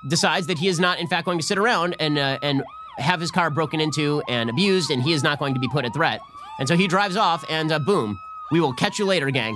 decides 0.08 0.48
that 0.48 0.58
he 0.58 0.68
is 0.68 0.80
not, 0.80 1.00
in 1.00 1.08
fact, 1.08 1.26
going 1.26 1.38
to 1.38 1.46
sit 1.46 1.58
around 1.58 1.96
and 2.00 2.18
uh, 2.18 2.40
and 2.42 2.64
have 2.98 3.20
his 3.20 3.32
car 3.32 3.50
broken 3.50 3.80
into 3.80 4.22
and 4.28 4.50
abused, 4.50 4.92
and 4.92 5.02
he 5.04 5.14
is 5.14 5.24
not 5.24 5.40
going 5.40 5.54
to 5.54 5.60
be 5.60 5.68
put 5.68 5.86
at 5.86 5.94
threat. 5.94 6.20
And 6.60 6.68
so 6.68 6.76
he 6.76 6.88
drives 6.88 7.16
off, 7.16 7.46
and 7.50 7.72
uh, 7.72 7.80
boom, 7.80 8.18
we 8.52 8.60
will 8.60 8.74
catch 8.74 8.98
you 9.00 9.06
later, 9.06 9.30
gang. 9.30 9.56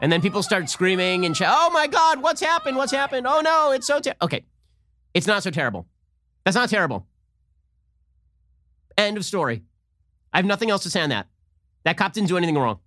And 0.00 0.10
then 0.10 0.20
people 0.20 0.42
start 0.42 0.68
screaming 0.70 1.24
and 1.26 1.36
shout, 1.36 1.54
"Oh 1.56 1.70
my 1.70 1.86
God, 1.86 2.22
what's 2.22 2.40
happened? 2.40 2.76
What's 2.76 2.92
happened? 2.92 3.26
Oh 3.26 3.40
no, 3.40 3.72
it's 3.72 3.86
so 3.86 4.00
terrible." 4.00 4.24
Okay, 4.24 4.44
it's 5.14 5.26
not 5.26 5.42
so 5.42 5.50
terrible. 5.50 5.86
That's 6.44 6.56
not 6.56 6.68
terrible. 6.68 7.06
End 8.96 9.16
of 9.16 9.24
story. 9.24 9.62
I 10.32 10.38
have 10.38 10.46
nothing 10.46 10.70
else 10.70 10.82
to 10.84 10.90
say 10.90 11.00
on 11.00 11.10
that. 11.10 11.26
That 11.84 11.96
cop 11.96 12.12
didn't 12.12 12.28
do 12.28 12.36
anything 12.36 12.56
wrong. 12.56 12.80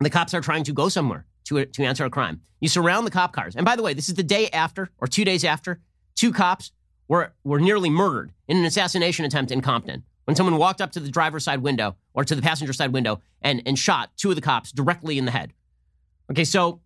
The 0.00 0.10
cops 0.10 0.34
are 0.34 0.40
trying 0.40 0.64
to 0.64 0.72
go 0.72 0.88
somewhere 0.88 1.26
to, 1.46 1.64
to 1.64 1.82
answer 1.84 2.04
a 2.04 2.10
crime. 2.10 2.40
You 2.60 2.68
surround 2.68 3.06
the 3.06 3.10
cop 3.10 3.32
cars. 3.32 3.56
And 3.56 3.64
by 3.64 3.76
the 3.76 3.82
way, 3.82 3.94
this 3.94 4.08
is 4.08 4.14
the 4.14 4.22
day 4.22 4.48
after 4.50 4.90
or 4.98 5.06
two 5.06 5.24
days 5.24 5.44
after 5.44 5.80
two 6.14 6.32
cops 6.32 6.72
were, 7.08 7.32
were 7.44 7.60
nearly 7.60 7.90
murdered 7.90 8.32
in 8.48 8.56
an 8.56 8.64
assassination 8.64 9.24
attempt 9.24 9.50
in 9.50 9.60
Compton 9.60 10.04
when 10.24 10.34
someone 10.34 10.56
walked 10.56 10.80
up 10.80 10.92
to 10.92 11.00
the 11.00 11.08
driver's 11.08 11.44
side 11.44 11.62
window 11.62 11.96
or 12.14 12.24
to 12.24 12.34
the 12.34 12.42
passenger 12.42 12.72
side 12.72 12.92
window 12.92 13.20
and, 13.42 13.62
and 13.64 13.78
shot 13.78 14.10
two 14.16 14.30
of 14.30 14.36
the 14.36 14.42
cops 14.42 14.72
directly 14.72 15.18
in 15.18 15.24
the 15.24 15.30
head. 15.30 15.52
Okay, 16.30 16.44
so 16.44 16.80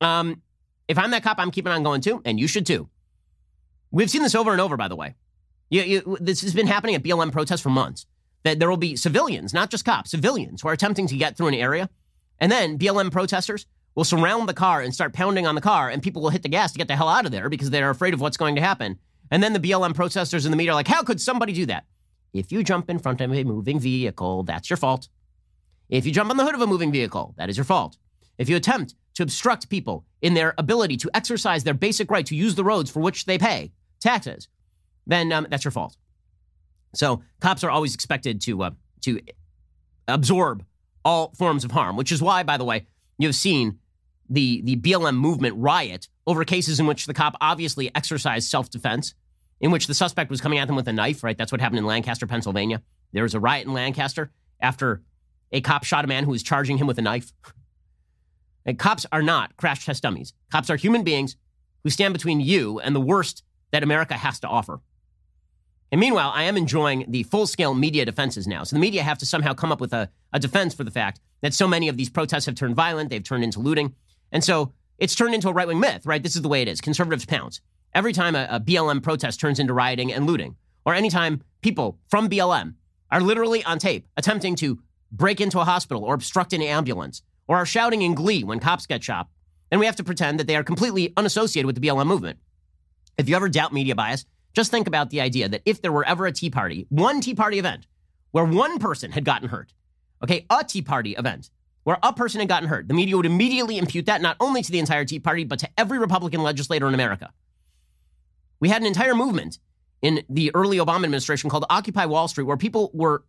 um, 0.00 0.42
if 0.88 0.98
I'm 0.98 1.10
that 1.12 1.22
cop, 1.22 1.38
I'm 1.38 1.50
keeping 1.50 1.72
on 1.72 1.82
going 1.82 2.02
too, 2.02 2.20
and 2.24 2.38
you 2.38 2.46
should 2.46 2.66
too. 2.66 2.88
We've 3.90 4.10
seen 4.10 4.22
this 4.22 4.34
over 4.34 4.52
and 4.52 4.60
over, 4.60 4.76
by 4.76 4.88
the 4.88 4.96
way. 4.96 5.14
You, 5.70 5.82
you, 5.82 6.18
this 6.20 6.42
has 6.42 6.52
been 6.52 6.66
happening 6.66 6.94
at 6.94 7.02
BLM 7.02 7.32
protests 7.32 7.60
for 7.60 7.70
months. 7.70 8.06
That 8.42 8.58
there 8.58 8.68
will 8.68 8.76
be 8.76 8.96
civilians, 8.96 9.54
not 9.54 9.70
just 9.70 9.84
cops, 9.84 10.10
civilians 10.10 10.62
who 10.62 10.68
are 10.68 10.72
attempting 10.72 11.06
to 11.06 11.16
get 11.16 11.36
through 11.36 11.46
an 11.46 11.54
area, 11.54 11.88
and 12.40 12.50
then 12.50 12.76
BLM 12.76 13.12
protesters 13.12 13.66
will 13.94 14.04
surround 14.04 14.48
the 14.48 14.54
car 14.54 14.80
and 14.80 14.94
start 14.94 15.12
pounding 15.12 15.46
on 15.46 15.54
the 15.54 15.60
car, 15.60 15.88
and 15.88 16.02
people 16.02 16.22
will 16.22 16.30
hit 16.30 16.42
the 16.42 16.48
gas 16.48 16.72
to 16.72 16.78
get 16.78 16.88
the 16.88 16.96
hell 16.96 17.08
out 17.08 17.26
of 17.26 17.32
there 17.32 17.48
because 17.48 17.70
they're 17.70 17.90
afraid 17.90 18.14
of 18.14 18.20
what's 18.20 18.36
going 18.36 18.54
to 18.54 18.60
happen. 18.60 18.98
And 19.30 19.42
then 19.42 19.52
the 19.52 19.60
BLM 19.60 19.94
protesters 19.94 20.44
in 20.44 20.50
the 20.50 20.56
media 20.56 20.72
are 20.72 20.74
like, 20.74 20.88
"How 20.88 21.02
could 21.02 21.20
somebody 21.20 21.52
do 21.52 21.66
that?" 21.66 21.84
If 22.32 22.50
you 22.50 22.62
jump 22.64 22.88
in 22.88 22.98
front 22.98 23.20
of 23.20 23.32
a 23.32 23.44
moving 23.44 23.78
vehicle, 23.78 24.42
that's 24.42 24.70
your 24.70 24.76
fault. 24.76 25.08
If 25.88 26.06
you 26.06 26.12
jump 26.12 26.30
on 26.30 26.36
the 26.38 26.44
hood 26.44 26.54
of 26.54 26.62
a 26.62 26.66
moving 26.66 26.90
vehicle, 26.90 27.34
that 27.36 27.50
is 27.50 27.56
your 27.56 27.64
fault. 27.64 27.98
If 28.38 28.48
you 28.48 28.56
attempt 28.56 28.94
to 29.14 29.22
obstruct 29.22 29.68
people 29.68 30.06
in 30.22 30.34
their 30.34 30.54
ability 30.56 30.96
to 30.98 31.10
exercise 31.14 31.64
their 31.64 31.74
basic 31.74 32.10
right 32.10 32.24
to 32.26 32.34
use 32.34 32.54
the 32.54 32.64
roads 32.64 32.90
for 32.90 33.00
which 33.00 33.26
they 33.26 33.36
pay 33.36 33.72
taxes, 34.00 34.48
then 35.06 35.30
um, 35.32 35.46
that's 35.50 35.64
your 35.64 35.70
fault. 35.70 35.96
So 36.94 37.22
cops 37.40 37.62
are 37.62 37.70
always 37.70 37.94
expected 37.94 38.40
to 38.42 38.62
uh, 38.62 38.70
to 39.02 39.20
absorb 40.08 40.64
all 41.04 41.32
forms 41.36 41.64
of 41.64 41.72
harm, 41.72 41.96
which 41.96 42.12
is 42.12 42.22
why, 42.22 42.42
by 42.42 42.56
the 42.56 42.64
way, 42.64 42.86
you've 43.18 43.34
seen 43.34 43.78
the 44.32 44.62
the 44.62 44.76
BLM 44.76 45.16
movement 45.16 45.56
riot 45.58 46.08
over 46.26 46.44
cases 46.44 46.80
in 46.80 46.86
which 46.86 47.06
the 47.06 47.14
cop 47.14 47.36
obviously 47.40 47.94
exercised 47.94 48.48
self 48.48 48.70
defense 48.70 49.14
in 49.60 49.70
which 49.70 49.86
the 49.86 49.94
suspect 49.94 50.30
was 50.30 50.40
coming 50.40 50.58
at 50.58 50.66
them 50.66 50.74
with 50.74 50.88
a 50.88 50.92
knife, 50.92 51.22
right? 51.22 51.38
That's 51.38 51.52
what 51.52 51.60
happened 51.60 51.78
in 51.78 51.86
Lancaster, 51.86 52.26
Pennsylvania. 52.26 52.82
There 53.12 53.22
was 53.22 53.34
a 53.34 53.40
riot 53.40 53.66
in 53.66 53.72
Lancaster 53.72 54.32
after 54.60 55.02
a 55.52 55.60
cop 55.60 55.84
shot 55.84 56.04
a 56.04 56.08
man 56.08 56.24
who 56.24 56.32
was 56.32 56.42
charging 56.42 56.78
him 56.78 56.86
with 56.86 56.98
a 56.98 57.02
knife. 57.02 57.32
And 58.64 58.78
cops 58.78 59.04
are 59.10 59.22
not 59.22 59.56
crash 59.56 59.84
test 59.84 60.04
dummies. 60.04 60.34
Cops 60.52 60.70
are 60.70 60.76
human 60.76 61.02
beings 61.02 61.36
who 61.82 61.90
stand 61.90 62.14
between 62.14 62.40
you 62.40 62.78
and 62.78 62.94
the 62.94 63.00
worst 63.00 63.42
that 63.72 63.82
America 63.82 64.14
has 64.14 64.38
to 64.38 64.46
offer. 64.46 64.80
And 65.90 66.00
meanwhile, 66.00 66.30
I 66.32 66.44
am 66.44 66.56
enjoying 66.56 67.04
the 67.08 67.24
full 67.24 67.46
scale 67.46 67.74
media 67.74 68.04
defenses 68.06 68.46
now. 68.46 68.62
So 68.64 68.76
the 68.76 68.80
media 68.80 69.02
have 69.02 69.18
to 69.18 69.26
somehow 69.26 69.52
come 69.52 69.72
up 69.72 69.80
with 69.80 69.92
a, 69.92 70.08
a 70.32 70.38
defense 70.38 70.74
for 70.74 70.84
the 70.84 70.90
fact 70.90 71.20
that 71.42 71.52
so 71.52 71.66
many 71.68 71.88
of 71.88 71.96
these 71.96 72.08
protests 72.08 72.46
have 72.46 72.54
turned 72.54 72.76
violent, 72.76 73.10
they've 73.10 73.22
turned 73.22 73.44
into 73.44 73.58
looting. 73.58 73.94
And 74.32 74.42
so 74.42 74.72
it's 74.98 75.14
turned 75.14 75.34
into 75.34 75.48
a 75.48 75.52
right 75.52 75.68
wing 75.68 75.78
myth, 75.78 76.04
right? 76.06 76.22
This 76.22 76.34
is 76.34 76.42
the 76.42 76.48
way 76.48 76.62
it 76.62 76.68
is. 76.68 76.80
Conservatives 76.80 77.26
pounce. 77.26 77.60
Every 77.94 78.12
time 78.12 78.34
a, 78.34 78.48
a 78.50 78.60
BLM 78.60 79.02
protest 79.02 79.38
turns 79.38 79.60
into 79.60 79.74
rioting 79.74 80.12
and 80.12 80.26
looting, 80.26 80.56
or 80.84 80.94
anytime 80.94 81.42
people 81.60 81.98
from 82.08 82.28
BLM 82.28 82.74
are 83.10 83.20
literally 83.20 83.62
on 83.64 83.78
tape 83.78 84.08
attempting 84.16 84.56
to 84.56 84.80
break 85.12 85.40
into 85.40 85.60
a 85.60 85.64
hospital 85.64 86.02
or 86.02 86.14
obstruct 86.14 86.54
an 86.54 86.62
ambulance, 86.62 87.22
or 87.46 87.56
are 87.58 87.66
shouting 87.66 88.02
in 88.02 88.14
glee 88.14 88.42
when 88.42 88.58
cops 88.58 88.86
get 88.86 89.04
shot, 89.04 89.28
then 89.70 89.78
we 89.78 89.86
have 89.86 89.96
to 89.96 90.04
pretend 90.04 90.40
that 90.40 90.46
they 90.46 90.56
are 90.56 90.64
completely 90.64 91.12
unassociated 91.16 91.66
with 91.66 91.80
the 91.80 91.86
BLM 91.86 92.06
movement. 92.06 92.38
If 93.18 93.28
you 93.28 93.36
ever 93.36 93.48
doubt 93.48 93.74
media 93.74 93.94
bias, 93.94 94.24
just 94.54 94.70
think 94.70 94.86
about 94.86 95.10
the 95.10 95.20
idea 95.20 95.48
that 95.48 95.62
if 95.64 95.82
there 95.82 95.92
were 95.92 96.04
ever 96.04 96.26
a 96.26 96.32
Tea 96.32 96.50
Party, 96.50 96.86
one 96.88 97.20
Tea 97.20 97.34
Party 97.34 97.58
event, 97.58 97.86
where 98.30 98.44
one 98.44 98.78
person 98.78 99.12
had 99.12 99.24
gotten 99.24 99.48
hurt, 99.48 99.72
okay, 100.22 100.46
a 100.48 100.64
Tea 100.64 100.82
Party 100.82 101.12
event, 101.12 101.50
where 101.84 101.98
a 102.02 102.12
person 102.12 102.40
had 102.40 102.48
gotten 102.48 102.68
hurt, 102.68 102.88
the 102.88 102.94
media 102.94 103.16
would 103.16 103.26
immediately 103.26 103.78
impute 103.78 104.06
that 104.06 104.20
not 104.20 104.36
only 104.40 104.62
to 104.62 104.70
the 104.70 104.78
entire 104.78 105.04
Tea 105.04 105.18
Party, 105.18 105.44
but 105.44 105.58
to 105.58 105.68
every 105.76 105.98
Republican 105.98 106.42
legislator 106.42 106.86
in 106.86 106.94
America. 106.94 107.32
We 108.60 108.68
had 108.68 108.82
an 108.82 108.86
entire 108.86 109.14
movement 109.14 109.58
in 110.00 110.22
the 110.28 110.50
early 110.54 110.78
Obama 110.78 111.04
administration 111.04 111.50
called 111.50 111.64
Occupy 111.68 112.06
Wall 112.06 112.28
Street, 112.28 112.44
where 112.44 112.56
people 112.56 112.90
were 112.94 113.24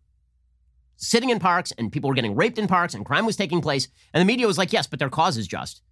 sitting 0.96 1.30
in 1.30 1.38
parks 1.40 1.72
and 1.72 1.90
people 1.90 2.08
were 2.08 2.14
getting 2.14 2.36
raped 2.36 2.58
in 2.58 2.68
parks 2.68 2.94
and 2.94 3.04
crime 3.04 3.26
was 3.26 3.36
taking 3.36 3.60
place. 3.60 3.88
And 4.12 4.20
the 4.20 4.24
media 4.24 4.46
was 4.46 4.58
like, 4.58 4.72
yes, 4.72 4.86
but 4.86 4.98
their 4.98 5.10
cause 5.10 5.36
is 5.36 5.48
just. 5.48 5.82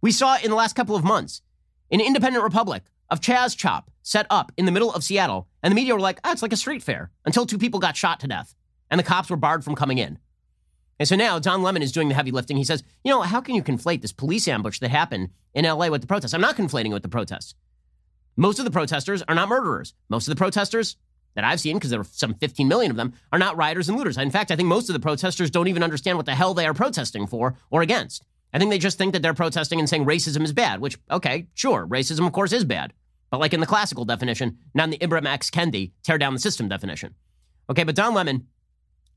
We 0.00 0.10
saw 0.10 0.38
in 0.42 0.50
the 0.50 0.56
last 0.56 0.74
couple 0.74 0.96
of 0.96 1.04
months 1.04 1.42
an 1.90 2.00
independent 2.00 2.42
republic 2.42 2.84
of 3.10 3.20
Chaz 3.20 3.56
Chop 3.56 3.90
set 4.02 4.26
up 4.30 4.52
in 4.56 4.64
the 4.64 4.72
middle 4.72 4.92
of 4.92 5.04
Seattle. 5.04 5.48
And 5.62 5.70
the 5.70 5.74
media 5.74 5.94
were 5.94 6.00
like, 6.00 6.18
oh, 6.24 6.32
it's 6.32 6.42
like 6.42 6.52
a 6.52 6.56
street 6.56 6.82
fair 6.82 7.10
until 7.26 7.44
two 7.44 7.58
people 7.58 7.78
got 7.78 7.96
shot 7.96 8.20
to 8.20 8.26
death 8.26 8.54
and 8.92 8.98
the 8.98 9.04
cops 9.04 9.30
were 9.30 9.36
barred 9.36 9.64
from 9.64 9.74
coming 9.74 9.98
in. 9.98 10.18
And 10.98 11.08
so 11.08 11.16
now 11.16 11.38
Don 11.38 11.62
Lemon 11.62 11.82
is 11.82 11.92
doing 11.92 12.08
the 12.08 12.14
heavy 12.14 12.30
lifting. 12.30 12.56
He 12.56 12.64
says, 12.64 12.82
you 13.02 13.10
know, 13.10 13.22
how 13.22 13.40
can 13.40 13.54
you 13.54 13.62
conflate 13.62 14.02
this 14.02 14.12
police 14.12 14.46
ambush 14.46 14.78
that 14.80 14.90
happened 14.90 15.30
in 15.54 15.64
LA 15.64 15.88
with 15.88 16.00
the 16.00 16.06
protests? 16.06 16.34
I'm 16.34 16.40
not 16.40 16.56
conflating 16.56 16.90
it 16.90 16.94
with 16.94 17.02
the 17.02 17.08
protests. 17.08 17.54
Most 18.36 18.58
of 18.58 18.64
the 18.64 18.70
protesters 18.70 19.22
are 19.22 19.34
not 19.34 19.48
murderers. 19.48 19.94
Most 20.08 20.28
of 20.28 20.34
the 20.34 20.38
protesters 20.38 20.96
that 21.34 21.44
I've 21.44 21.60
seen, 21.60 21.76
because 21.76 21.90
there 21.90 21.98
were 21.98 22.06
some 22.10 22.34
15 22.34 22.68
million 22.68 22.90
of 22.90 22.96
them, 22.96 23.14
are 23.32 23.38
not 23.38 23.56
rioters 23.56 23.88
and 23.88 23.98
looters. 23.98 24.18
In 24.18 24.30
fact, 24.30 24.50
I 24.50 24.56
think 24.56 24.68
most 24.68 24.88
of 24.88 24.92
the 24.92 25.00
protesters 25.00 25.50
don't 25.50 25.68
even 25.68 25.82
understand 25.82 26.18
what 26.18 26.26
the 26.26 26.34
hell 26.34 26.54
they 26.54 26.66
are 26.66 26.74
protesting 26.74 27.26
for 27.26 27.56
or 27.70 27.82
against. 27.82 28.24
I 28.52 28.58
think 28.58 28.70
they 28.70 28.78
just 28.78 28.98
think 28.98 29.14
that 29.14 29.22
they're 29.22 29.34
protesting 29.34 29.78
and 29.78 29.88
saying 29.88 30.04
racism 30.04 30.44
is 30.44 30.52
bad, 30.52 30.80
which, 30.80 30.98
okay, 31.10 31.46
sure, 31.54 31.86
racism, 31.86 32.26
of 32.26 32.32
course, 32.32 32.52
is 32.52 32.64
bad. 32.64 32.92
But 33.30 33.40
like 33.40 33.54
in 33.54 33.60
the 33.60 33.66
classical 33.66 34.04
definition, 34.04 34.58
not 34.74 34.84
in 34.84 34.90
the 34.90 34.98
Ibram 34.98 35.26
X. 35.26 35.50
Kendi 35.50 35.92
tear 36.02 36.18
down 36.18 36.34
the 36.34 36.40
system 36.40 36.68
definition. 36.68 37.14
Okay, 37.70 37.84
but 37.84 37.94
Don 37.94 38.12
Lemon, 38.12 38.46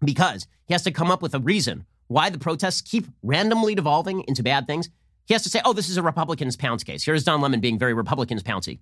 because 0.03 0.47
he 0.67 0.73
has 0.73 0.83
to 0.83 0.91
come 0.91 1.11
up 1.11 1.21
with 1.21 1.33
a 1.35 1.39
reason 1.39 1.85
why 2.07 2.29
the 2.29 2.37
protests 2.37 2.81
keep 2.81 3.05
randomly 3.23 3.75
devolving 3.75 4.23
into 4.27 4.43
bad 4.43 4.67
things, 4.67 4.89
he 5.25 5.33
has 5.33 5.43
to 5.43 5.49
say, 5.49 5.61
oh, 5.65 5.73
this 5.73 5.89
is 5.89 5.97
a 5.97 6.03
Republicans 6.03 6.55
pounce 6.55 6.83
case. 6.83 7.03
Here's 7.03 7.23
Don 7.23 7.41
Lemon 7.41 7.59
being 7.59 7.79
very 7.79 7.93
Republicans 7.93 8.43
pouncy. 8.43 8.79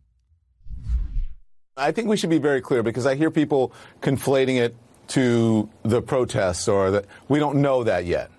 I 1.76 1.92
think 1.92 2.08
we 2.08 2.18
should 2.18 2.30
be 2.30 2.38
very 2.38 2.62
clear 2.62 2.84
because 2.84 3.06
I 3.06 3.16
hear 3.16 3.32
people 3.32 3.74
conflating 4.02 4.58
it 4.58 4.76
to 5.10 5.70
the 5.84 6.02
protests 6.02 6.68
or 6.68 6.92
that 6.92 7.06
we 7.28 7.40
don't 7.40 7.62
know 7.62 7.84
that 7.84 8.06
yet. 8.06 8.30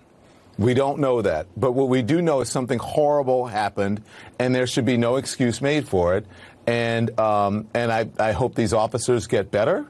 We 0.57 0.73
don't 0.73 0.99
know 0.99 1.21
that. 1.21 1.47
But 1.57 1.73
what 1.73 1.89
we 1.89 2.01
do 2.01 2.21
know 2.21 2.41
is 2.41 2.49
something 2.49 2.79
horrible 2.79 3.47
happened 3.47 4.01
and 4.39 4.55
there 4.55 4.67
should 4.67 4.85
be 4.85 4.97
no 4.97 5.17
excuse 5.17 5.61
made 5.61 5.87
for 5.87 6.15
it. 6.15 6.25
And, 6.65 7.19
um, 7.19 7.67
and 7.73 7.91
I, 7.91 8.09
I 8.17 8.31
hope 8.31 8.55
these 8.55 8.73
officers 8.73 9.27
get 9.27 9.51
better. 9.51 9.85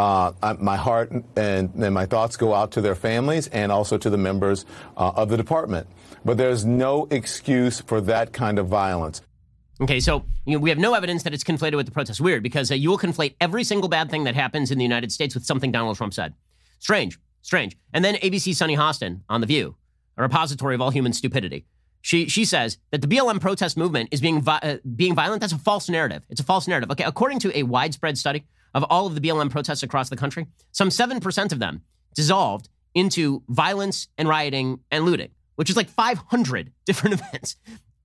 Uh, 0.00 0.56
my 0.58 0.78
heart 0.78 1.10
and, 1.10 1.24
and, 1.36 1.92
my 1.92 2.06
thoughts 2.06 2.34
go 2.38 2.54
out 2.54 2.70
to 2.70 2.80
their 2.80 2.94
families 2.94 3.48
and 3.48 3.70
also 3.70 3.98
to 3.98 4.08
the 4.08 4.16
members 4.16 4.64
uh, 4.96 5.12
of 5.14 5.28
the 5.28 5.36
department. 5.36 5.86
But 6.24 6.38
there's 6.38 6.64
no 6.64 7.06
excuse 7.10 7.82
for 7.82 8.00
that 8.02 8.32
kind 8.32 8.58
of 8.58 8.66
violence. 8.66 9.20
Okay, 9.78 10.00
so 10.00 10.24
you 10.46 10.54
know, 10.54 10.58
we 10.58 10.70
have 10.70 10.78
no 10.78 10.94
evidence 10.94 11.22
that 11.24 11.34
it's 11.34 11.44
conflated 11.44 11.76
with 11.76 11.84
the 11.84 11.92
protests. 11.92 12.18
Weird, 12.18 12.42
because 12.42 12.70
uh, 12.70 12.76
you 12.76 12.88
will 12.88 12.98
conflate 12.98 13.34
every 13.42 13.62
single 13.62 13.90
bad 13.90 14.10
thing 14.10 14.24
that 14.24 14.34
happens 14.34 14.70
in 14.70 14.78
the 14.78 14.84
United 14.84 15.12
States 15.12 15.34
with 15.34 15.44
something 15.44 15.70
Donald 15.70 15.98
Trump 15.98 16.14
said. 16.14 16.32
Strange, 16.78 17.18
strange. 17.42 17.76
And 17.92 18.02
then 18.02 18.14
ABC 18.14 18.54
Sunny 18.54 18.76
Hostin 18.76 19.20
on 19.28 19.42
The 19.42 19.46
View, 19.46 19.76
a 20.16 20.22
repository 20.22 20.74
of 20.74 20.80
all 20.80 20.90
human 20.90 21.12
stupidity. 21.12 21.66
She, 22.00 22.26
she 22.26 22.46
says 22.46 22.78
that 22.90 23.02
the 23.02 23.06
BLM 23.06 23.38
protest 23.38 23.76
movement 23.76 24.08
is 24.12 24.22
being, 24.22 24.40
vi- 24.40 24.60
uh, 24.62 24.76
being 24.96 25.14
violent. 25.14 25.42
That's 25.42 25.52
a 25.52 25.58
false 25.58 25.90
narrative. 25.90 26.22
It's 26.30 26.40
a 26.40 26.44
false 26.44 26.66
narrative. 26.66 26.90
Okay, 26.90 27.04
according 27.04 27.40
to 27.40 27.54
a 27.54 27.64
widespread 27.64 28.16
study 28.16 28.46
of 28.74 28.84
all 28.84 29.06
of 29.06 29.14
the 29.14 29.20
BLM 29.20 29.50
protests 29.50 29.82
across 29.82 30.08
the 30.08 30.16
country, 30.16 30.46
some 30.72 30.88
7% 30.88 31.52
of 31.52 31.58
them 31.58 31.82
dissolved 32.14 32.68
into 32.94 33.42
violence 33.48 34.08
and 34.18 34.28
rioting 34.28 34.80
and 34.90 35.04
looting, 35.04 35.30
which 35.56 35.70
is 35.70 35.76
like 35.76 35.88
500 35.88 36.72
different 36.84 37.14
events 37.14 37.56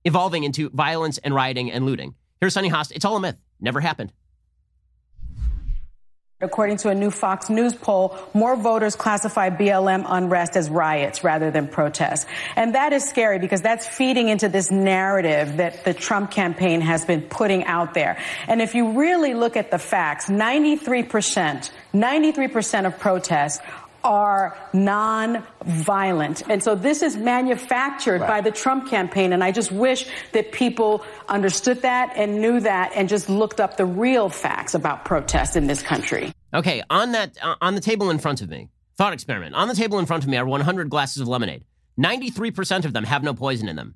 evolving 0.04 0.44
into 0.44 0.70
violence 0.70 1.18
and 1.18 1.34
rioting 1.34 1.70
and 1.72 1.84
looting. 1.84 2.14
Here's 2.40 2.54
Sunny 2.54 2.70
Hostin. 2.70 2.96
It's 2.96 3.04
all 3.04 3.16
a 3.16 3.20
myth. 3.20 3.36
Never 3.60 3.80
happened. 3.80 4.12
According 6.38 6.76
to 6.78 6.90
a 6.90 6.94
new 6.94 7.10
Fox 7.10 7.48
News 7.48 7.74
poll, 7.74 8.14
more 8.34 8.56
voters 8.56 8.94
classify 8.94 9.48
BLM 9.48 10.04
unrest 10.06 10.54
as 10.54 10.68
riots 10.68 11.24
rather 11.24 11.50
than 11.50 11.66
protests. 11.66 12.26
And 12.56 12.74
that 12.74 12.92
is 12.92 13.08
scary 13.08 13.38
because 13.38 13.62
that's 13.62 13.88
feeding 13.88 14.28
into 14.28 14.50
this 14.50 14.70
narrative 14.70 15.56
that 15.56 15.86
the 15.86 15.94
Trump 15.94 16.30
campaign 16.30 16.82
has 16.82 17.06
been 17.06 17.22
putting 17.22 17.64
out 17.64 17.94
there. 17.94 18.18
And 18.48 18.60
if 18.60 18.74
you 18.74 19.00
really 19.00 19.32
look 19.32 19.56
at 19.56 19.70
the 19.70 19.78
facts, 19.78 20.26
93%, 20.26 21.70
93% 21.94 22.86
of 22.86 22.98
protests 22.98 23.60
are 24.06 24.56
non-violent. 24.72 26.42
And 26.48 26.62
so 26.62 26.74
this 26.74 27.02
is 27.02 27.16
manufactured 27.16 28.20
right. 28.20 28.28
by 28.28 28.40
the 28.40 28.50
Trump 28.50 28.88
campaign. 28.88 29.32
And 29.32 29.42
I 29.42 29.50
just 29.52 29.72
wish 29.72 30.06
that 30.32 30.52
people 30.52 31.04
understood 31.28 31.82
that 31.82 32.12
and 32.16 32.40
knew 32.40 32.60
that 32.60 32.92
and 32.94 33.08
just 33.08 33.28
looked 33.28 33.60
up 33.60 33.76
the 33.76 33.84
real 33.84 34.28
facts 34.28 34.74
about 34.74 35.04
protests 35.04 35.56
in 35.56 35.66
this 35.66 35.82
country. 35.82 36.32
Okay, 36.54 36.82
on 36.88 37.12
that, 37.12 37.36
uh, 37.42 37.56
on 37.60 37.74
the 37.74 37.80
table 37.80 38.10
in 38.10 38.18
front 38.18 38.40
of 38.40 38.48
me, 38.48 38.70
thought 38.96 39.12
experiment. 39.12 39.54
On 39.54 39.68
the 39.68 39.74
table 39.74 39.98
in 39.98 40.06
front 40.06 40.22
of 40.22 40.30
me 40.30 40.36
are 40.36 40.46
100 40.46 40.88
glasses 40.88 41.20
of 41.20 41.28
lemonade. 41.28 41.64
93% 41.98 42.84
of 42.84 42.92
them 42.92 43.04
have 43.04 43.22
no 43.22 43.34
poison 43.34 43.68
in 43.68 43.76
them. 43.76 43.94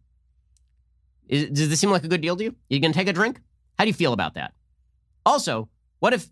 Is, 1.29 1.49
does 1.51 1.69
this 1.69 1.81
seem 1.81 1.91
like 1.91 2.05
a 2.05 2.09
good 2.09 2.21
deal 2.21 2.37
to 2.37 2.45
you? 2.45 2.57
You 2.69 2.81
going 2.81 2.93
to 2.93 2.99
take 2.99 3.09
a 3.09 3.13
drink? 3.13 3.41
How 3.79 3.85
do 3.85 3.89
you 3.89 3.95
feel 3.95 4.13
about 4.13 4.35
that? 4.35 4.53
Also, 5.25 5.69
what 6.01 6.13
if 6.13 6.29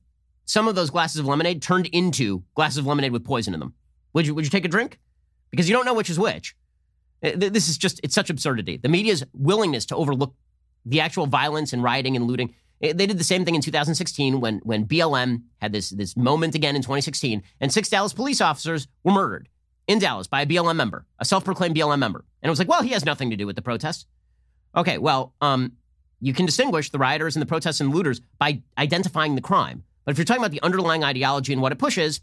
some 0.49 0.67
of 0.67 0.75
those 0.75 0.89
glasses 0.89 1.21
of 1.21 1.27
lemonade 1.27 1.61
turned 1.61 1.87
into 1.89 2.43
glasses 2.55 2.79
of 2.79 2.87
lemonade 2.87 3.13
with 3.13 3.23
poison 3.25 3.53
in 3.53 3.61
them. 3.61 3.75
Would 4.15 4.27
you, 4.27 4.35
would 4.35 4.45
you 4.45 4.51
take 4.51 4.65
a 4.65 4.69
drink? 4.69 4.99
Because 5.51 5.69
you 5.69 5.77
don't 5.77 5.85
know 5.85 5.93
which 5.93 6.09
is 6.09 6.19
which. 6.19 6.57
Uh, 7.23 7.33
this 7.35 7.69
is 7.69 7.77
just, 7.77 8.01
it's 8.03 8.15
such 8.15 8.31
absurdity. 8.31 8.79
The 8.79 8.89
media's 8.89 9.23
willingness 9.35 9.85
to 9.87 9.97
overlook 9.97 10.35
the 10.87 11.01
actual 11.01 11.27
violence 11.27 11.75
and 11.75 11.83
rioting 11.83 12.17
and 12.17 12.27
looting. 12.27 12.55
Eh, 12.81 12.95
they 12.95 13.07
did 13.07 13.19
the 13.19 13.25
same 13.25 13.45
thing 13.45 13.57
in 13.57 13.61
2016 13.61 14.41
when, 14.41 14.61
when 14.61 14.87
BLM 14.87 15.43
had 15.59 15.73
this, 15.73 15.91
this 15.91 16.17
moment 16.17 16.55
again 16.55 16.75
in 16.75 16.81
2016, 16.81 17.43
and 17.61 17.71
six 17.71 17.91
Dallas 17.91 18.15
police 18.15 18.41
officers 18.41 18.89
were 19.05 19.13
murdered 19.13 19.51
in 19.87 19.99
Dallas 19.99 20.29
by 20.29 20.43
a 20.43 20.47
BLM 20.47 20.77
member, 20.77 21.05
a 21.19 21.27
self 21.27 21.45
proclaimed 21.45 21.77
BLM 21.77 21.99
member. 21.99 22.25
And 22.41 22.49
it 22.49 22.51
was 22.51 22.59
like, 22.59 22.69
well, 22.69 22.83
he 22.83 22.91
has 22.91 23.05
nothing 23.05 23.29
to 23.31 23.37
do 23.37 23.47
with 23.47 23.57
the 23.57 23.63
protest. 23.63 24.07
Okay, 24.75 24.97
well, 24.97 25.35
um, 25.43 25.73
you 26.21 26.33
can 26.33 26.47
distinguish 26.47 26.89
the 26.89 26.99
rioters 26.99 27.37
and 27.37 27.43
the 27.43 27.47
protests 27.47 27.81
and 27.81 27.95
looters 27.95 28.21
by 28.39 28.63
identifying 28.79 29.35
the 29.35 29.43
crime. 29.43 29.85
But 30.05 30.13
if 30.13 30.19
you're 30.19 30.25
talking 30.25 30.43
about 30.43 30.53
the 30.53 30.63
underlying 30.63 31.05
ideology 31.05 31.53
and 31.53 31.61
what 31.61 31.73
it 31.73 31.79
pushes, 31.79 32.21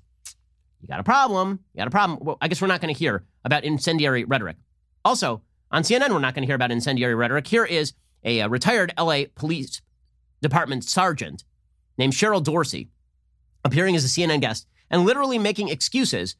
you 0.82 0.88
got 0.88 0.99
a 0.99 1.03
problem. 1.03 1.59
You 1.73 1.80
got 1.80 1.88
a 1.88 1.91
problem. 1.91 2.19
Well, 2.21 2.38
I 2.41 2.47
guess 2.47 2.61
we're 2.61 2.67
not 2.67 2.82
going 2.82 2.93
to 2.93 2.97
hear 2.97 3.23
about 3.43 3.63
incendiary 3.63 4.23
rhetoric. 4.23 4.57
Also, 5.03 5.41
on 5.71 5.84
CNN, 5.84 6.09
we're 6.09 6.19
not 6.19 6.34
going 6.34 6.43
to 6.43 6.47
hear 6.47 6.55
about 6.55 6.71
incendiary 6.71 7.15
rhetoric. 7.15 7.47
Here 7.47 7.65
is 7.65 7.93
a, 8.23 8.41
uh, 8.41 8.47
a 8.47 8.49
retired 8.49 8.93
LA 8.97 9.23
Police 9.36 9.82
Department 10.41 10.84
sergeant 10.84 11.43
named 11.97 12.13
Cheryl 12.13 12.43
Dorsey 12.43 12.89
appearing 13.63 13.95
as 13.95 14.05
a 14.05 14.07
CNN 14.07 14.41
guest 14.41 14.67
and 14.89 15.05
literally 15.05 15.39
making 15.39 15.69
excuses. 15.69 16.36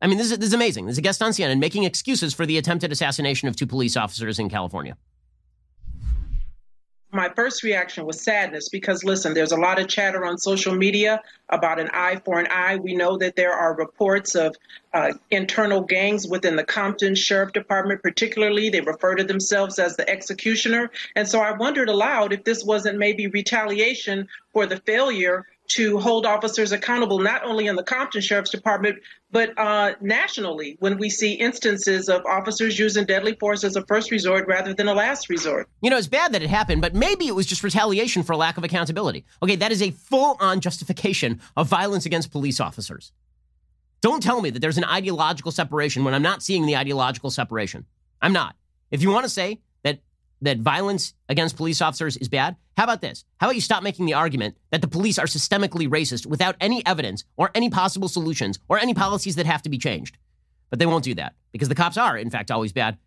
I 0.00 0.06
mean, 0.06 0.18
this 0.18 0.30
is, 0.30 0.38
this 0.38 0.48
is 0.48 0.54
amazing. 0.54 0.86
There's 0.86 0.98
a 0.98 1.02
guest 1.02 1.22
on 1.22 1.32
CNN 1.32 1.58
making 1.58 1.84
excuses 1.84 2.34
for 2.34 2.46
the 2.46 2.58
attempted 2.58 2.92
assassination 2.92 3.48
of 3.48 3.56
two 3.56 3.66
police 3.66 3.96
officers 3.96 4.38
in 4.38 4.48
California 4.48 4.96
my 7.14 7.30
first 7.36 7.62
reaction 7.62 8.04
was 8.04 8.20
sadness 8.20 8.68
because 8.68 9.04
listen, 9.04 9.34
there's 9.34 9.52
a 9.52 9.56
lot 9.56 9.78
of 9.78 9.86
chatter 9.86 10.24
on 10.26 10.36
social 10.36 10.74
media 10.74 11.22
about 11.48 11.78
an 11.78 11.88
eye 11.92 12.20
for 12.24 12.40
an 12.40 12.48
eye. 12.50 12.76
We 12.76 12.94
know 12.94 13.16
that 13.18 13.36
there 13.36 13.52
are 13.52 13.76
reports 13.76 14.34
of 14.34 14.56
uh, 14.92 15.12
internal 15.30 15.80
gangs 15.80 16.26
within 16.26 16.56
the 16.56 16.64
Compton 16.64 17.14
Sheriff 17.14 17.52
Department, 17.52 18.02
particularly. 18.02 18.68
They 18.68 18.80
refer 18.80 19.14
to 19.14 19.24
themselves 19.24 19.78
as 19.78 19.96
the 19.96 20.08
executioner. 20.08 20.90
And 21.14 21.28
so 21.28 21.40
I 21.40 21.52
wondered 21.52 21.88
aloud 21.88 22.32
if 22.32 22.42
this 22.44 22.64
wasn't 22.64 22.98
maybe 22.98 23.28
retaliation 23.28 24.26
for 24.52 24.66
the 24.66 24.78
failure 24.78 25.46
to 25.66 25.98
hold 25.98 26.26
officers 26.26 26.72
accountable, 26.72 27.18
not 27.18 27.44
only 27.44 27.66
in 27.66 27.76
the 27.76 27.82
Compton 27.82 28.20
Sheriff's 28.20 28.50
Department, 28.50 28.98
but 29.30 29.58
uh, 29.58 29.94
nationally 30.00 30.76
when 30.80 30.98
we 30.98 31.08
see 31.08 31.32
instances 31.32 32.08
of 32.08 32.24
officers 32.26 32.78
using 32.78 33.04
deadly 33.04 33.34
force 33.40 33.64
as 33.64 33.74
a 33.74 33.84
first 33.86 34.10
resort 34.10 34.46
rather 34.46 34.74
than 34.74 34.88
a 34.88 34.94
last 34.94 35.28
resort. 35.28 35.68
You 35.80 35.90
know, 35.90 35.96
it's 35.96 36.06
bad 36.06 36.32
that 36.32 36.42
it 36.42 36.50
happened, 36.50 36.82
but 36.82 36.94
maybe 36.94 37.26
it 37.26 37.34
was 37.34 37.46
just 37.46 37.64
retaliation 37.64 38.22
for 38.22 38.36
lack 38.36 38.58
of 38.58 38.64
accountability. 38.64 39.24
Okay, 39.42 39.56
that 39.56 39.72
is 39.72 39.82
a 39.82 39.90
full 39.90 40.36
on 40.38 40.60
justification 40.60 41.40
of 41.56 41.66
violence 41.66 42.06
against 42.06 42.30
police 42.30 42.60
officers. 42.60 43.12
Don't 44.00 44.22
tell 44.22 44.42
me 44.42 44.50
that 44.50 44.58
there's 44.58 44.78
an 44.78 44.84
ideological 44.84 45.50
separation 45.50 46.04
when 46.04 46.12
I'm 46.12 46.22
not 46.22 46.42
seeing 46.42 46.66
the 46.66 46.76
ideological 46.76 47.30
separation. 47.30 47.86
I'm 48.20 48.34
not. 48.34 48.54
If 48.90 49.02
you 49.02 49.10
want 49.10 49.24
to 49.24 49.30
say 49.30 49.60
that 50.44 50.58
violence 50.58 51.14
against 51.28 51.56
police 51.56 51.82
officers 51.82 52.16
is 52.16 52.28
bad? 52.28 52.56
How 52.76 52.84
about 52.84 53.00
this? 53.00 53.24
How 53.38 53.46
about 53.46 53.54
you 53.54 53.60
stop 53.60 53.82
making 53.82 54.06
the 54.06 54.14
argument 54.14 54.56
that 54.70 54.80
the 54.80 54.88
police 54.88 55.18
are 55.18 55.26
systemically 55.26 55.88
racist 55.88 56.26
without 56.26 56.56
any 56.60 56.84
evidence 56.86 57.24
or 57.36 57.50
any 57.54 57.70
possible 57.70 58.08
solutions 58.08 58.58
or 58.68 58.78
any 58.78 58.94
policies 58.94 59.36
that 59.36 59.46
have 59.46 59.62
to 59.62 59.68
be 59.68 59.78
changed? 59.78 60.16
But 60.70 60.78
they 60.78 60.86
won't 60.86 61.04
do 61.04 61.14
that 61.14 61.34
because 61.52 61.68
the 61.68 61.74
cops 61.74 61.96
are, 61.96 62.16
in 62.16 62.30
fact, 62.30 62.50
always 62.50 62.72
bad. 62.72 62.98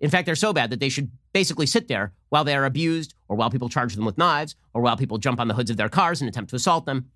In 0.00 0.10
fact, 0.10 0.26
they're 0.26 0.36
so 0.36 0.52
bad 0.52 0.70
that 0.70 0.80
they 0.80 0.88
should 0.88 1.10
basically 1.32 1.66
sit 1.66 1.88
there 1.88 2.12
while 2.28 2.44
they 2.44 2.54
are 2.54 2.64
abused 2.64 3.14
or 3.28 3.36
while 3.36 3.50
people 3.50 3.68
charge 3.68 3.94
them 3.94 4.04
with 4.04 4.18
knives 4.18 4.56
or 4.72 4.82
while 4.82 4.96
people 4.96 5.18
jump 5.18 5.40
on 5.40 5.48
the 5.48 5.54
hoods 5.54 5.70
of 5.70 5.76
their 5.76 5.88
cars 5.88 6.20
and 6.20 6.28
attempt 6.28 6.50
to 6.50 6.56
assault 6.56 6.84
them. 6.84 7.10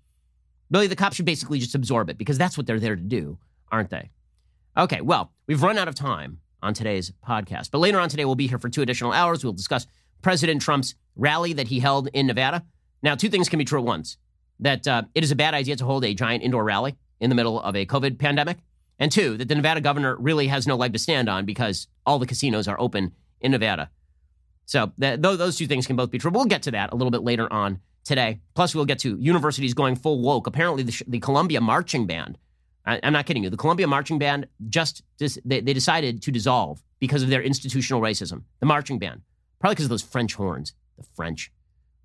Really, 0.71 0.87
the 0.87 0.95
cops 0.95 1.15
should 1.15 1.25
basically 1.25 1.59
just 1.59 1.75
absorb 1.75 2.09
it 2.09 2.17
because 2.17 2.37
that's 2.37 2.57
what 2.57 2.67
they're 2.67 2.79
there 2.79 2.95
to 2.95 3.01
do, 3.01 3.37
aren't 3.71 3.89
they? 3.89 4.09
Okay, 4.77 5.01
well, 5.01 5.31
we've 5.47 5.63
run 5.63 5.77
out 5.77 5.87
of 5.87 5.95
time 5.95 6.39
on 6.61 6.73
today's 6.73 7.11
podcast. 7.27 7.71
But 7.71 7.79
later 7.79 7.99
on 7.99 8.09
today, 8.09 8.25
we'll 8.25 8.35
be 8.35 8.47
here 8.47 8.59
for 8.59 8.69
two 8.69 8.81
additional 8.81 9.11
hours. 9.11 9.43
We'll 9.43 9.53
discuss 9.53 9.87
President 10.21 10.61
Trump's 10.61 10.95
rally 11.15 11.53
that 11.53 11.67
he 11.67 11.79
held 11.79 12.09
in 12.13 12.27
Nevada. 12.27 12.63
Now, 13.01 13.15
two 13.15 13.29
things 13.29 13.49
can 13.49 13.59
be 13.59 13.65
true 13.65 13.79
at 13.79 13.85
once 13.85 14.17
that 14.59 14.87
uh, 14.87 15.03
it 15.15 15.23
is 15.23 15.31
a 15.31 15.35
bad 15.35 15.53
idea 15.53 15.75
to 15.77 15.85
hold 15.85 16.03
a 16.03 16.13
giant 16.13 16.43
indoor 16.43 16.63
rally 16.63 16.97
in 17.19 17.29
the 17.29 17.35
middle 17.35 17.61
of 17.61 17.75
a 17.75 17.85
COVID 17.85 18.19
pandemic. 18.19 18.57
And 18.97 19.11
two, 19.11 19.37
that 19.37 19.47
the 19.47 19.55
Nevada 19.55 19.79
governor 19.79 20.17
really 20.17 20.47
has 20.47 20.67
no 20.67 20.75
leg 20.75 20.91
to 20.93 20.99
stand 20.99 21.29
on 21.29 21.45
because 21.45 21.87
all 22.05 22.19
the 22.19 22.25
casinos 22.25 22.67
are 22.67 22.79
open 22.79 23.13
in 23.39 23.51
Nevada. 23.51 23.89
So 24.65 24.91
th- 24.99 25.21
those 25.21 25.55
two 25.55 25.67
things 25.67 25.87
can 25.87 25.95
both 25.95 26.11
be 26.11 26.17
true. 26.17 26.31
We'll 26.31 26.45
get 26.45 26.63
to 26.63 26.71
that 26.71 26.91
a 26.91 26.95
little 26.95 27.11
bit 27.11 27.23
later 27.23 27.51
on 27.51 27.79
today. 28.03 28.41
Plus, 28.55 28.75
we'll 28.75 28.85
get 28.85 28.99
to 28.99 29.17
universities 29.17 29.73
going 29.73 29.95
full 29.95 30.21
woke. 30.21 30.47
Apparently, 30.47 30.83
the, 30.83 31.03
the 31.07 31.19
Columbia 31.19 31.61
Marching 31.61 32.05
Band 32.05 32.37
I, 32.85 32.97
am 32.97 33.13
not 33.13 33.25
kidding 33.25 33.43
you. 33.43 33.49
The 33.49 33.57
Columbia 33.57 33.87
Marching 33.87 34.19
Band 34.19 34.47
just 34.67 35.03
they, 35.17 35.61
they 35.61 35.73
decided 35.73 36.21
to 36.23 36.31
dissolve 36.31 36.81
because 36.99 37.23
of 37.23 37.29
their 37.29 37.41
institutional 37.41 38.01
racism. 38.01 38.43
The 38.59 38.65
marching 38.65 38.99
band, 38.99 39.21
probably 39.59 39.75
because 39.75 39.85
of 39.85 39.89
those 39.89 40.01
French 40.01 40.35
horns. 40.35 40.73
The 40.97 41.05
French. 41.15 41.51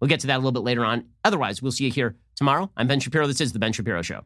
We'll 0.01 0.09
get 0.09 0.21
to 0.21 0.27
that 0.29 0.37
a 0.37 0.39
little 0.39 0.53
bit 0.53 0.63
later 0.63 0.85
on. 0.85 1.07
Otherwise, 1.25 1.63
we'll 1.63 1.73
see 1.73 1.85
you 1.85 1.91
here 1.91 2.17
tomorrow. 2.37 2.71
I'm 2.77 2.87
Ben 2.87 3.01
Shapiro. 3.01 3.27
This 3.27 3.41
is 3.41 3.53
the 3.53 3.59
Ben 3.59 3.73
Shapiro 3.73 4.03
Show. 4.03 4.25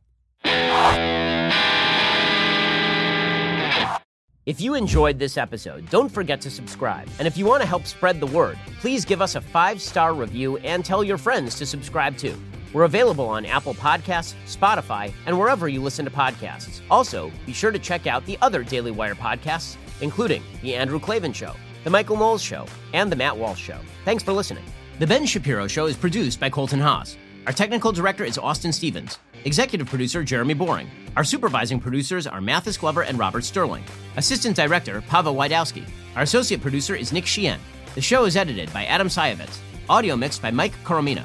If 4.48 4.62
you 4.62 4.74
enjoyed 4.74 5.18
this 5.18 5.36
episode, 5.36 5.90
don't 5.90 6.08
forget 6.08 6.40
to 6.40 6.50
subscribe. 6.50 7.06
And 7.18 7.28
if 7.28 7.36
you 7.36 7.44
want 7.44 7.60
to 7.60 7.68
help 7.68 7.84
spread 7.84 8.18
the 8.18 8.26
word, 8.26 8.58
please 8.80 9.04
give 9.04 9.20
us 9.20 9.34
a 9.34 9.42
five 9.42 9.82
star 9.82 10.14
review 10.14 10.56
and 10.58 10.82
tell 10.82 11.04
your 11.04 11.18
friends 11.18 11.54
to 11.56 11.66
subscribe 11.66 12.16
too. 12.16 12.34
We're 12.72 12.84
available 12.84 13.26
on 13.26 13.46
Apple 13.46 13.74
Podcasts, 13.74 14.34
Spotify, 14.46 15.12
and 15.26 15.38
wherever 15.38 15.68
you 15.68 15.82
listen 15.82 16.04
to 16.04 16.10
podcasts. 16.10 16.80
Also, 16.90 17.32
be 17.46 17.52
sure 17.52 17.70
to 17.70 17.78
check 17.78 18.06
out 18.06 18.24
the 18.26 18.38
other 18.42 18.62
Daily 18.62 18.90
Wire 18.90 19.14
podcasts, 19.14 19.76
including 20.00 20.42
The 20.62 20.74
Andrew 20.74 21.00
Klavan 21.00 21.32
Show, 21.32 21.54
The 21.84 21.90
Michael 21.90 22.16
Knowles 22.16 22.42
Show, 22.42 22.66
and 22.92 23.10
The 23.10 23.16
Matt 23.16 23.36
Walsh 23.36 23.60
Show. 23.60 23.78
Thanks 24.04 24.22
for 24.22 24.32
listening. 24.32 24.64
The 24.98 25.06
Ben 25.06 25.24
Shapiro 25.24 25.66
Show 25.66 25.86
is 25.86 25.96
produced 25.96 26.40
by 26.40 26.50
Colton 26.50 26.80
Haas. 26.80 27.16
Our 27.46 27.52
technical 27.52 27.92
director 27.92 28.24
is 28.24 28.36
Austin 28.36 28.72
Stevens. 28.72 29.18
Executive 29.44 29.86
producer 29.86 30.22
Jeremy 30.22 30.54
Boring. 30.54 30.90
Our 31.16 31.24
supervising 31.24 31.80
producers 31.80 32.26
are 32.26 32.40
Mathis 32.40 32.76
Glover 32.76 33.02
and 33.02 33.18
Robert 33.18 33.44
Sterling. 33.44 33.84
Assistant 34.16 34.56
director 34.56 35.00
Pava 35.02 35.34
Wydowski. 35.34 35.88
Our 36.16 36.22
associate 36.22 36.60
producer 36.60 36.94
is 36.94 37.12
Nick 37.12 37.24
Sheehan. 37.24 37.60
The 37.94 38.02
show 38.02 38.24
is 38.24 38.36
edited 38.36 38.72
by 38.74 38.84
Adam 38.84 39.08
Sayevitz. 39.08 39.58
Audio 39.88 40.16
mixed 40.16 40.42
by 40.42 40.50
Mike 40.50 40.74
Coromina. 40.84 41.24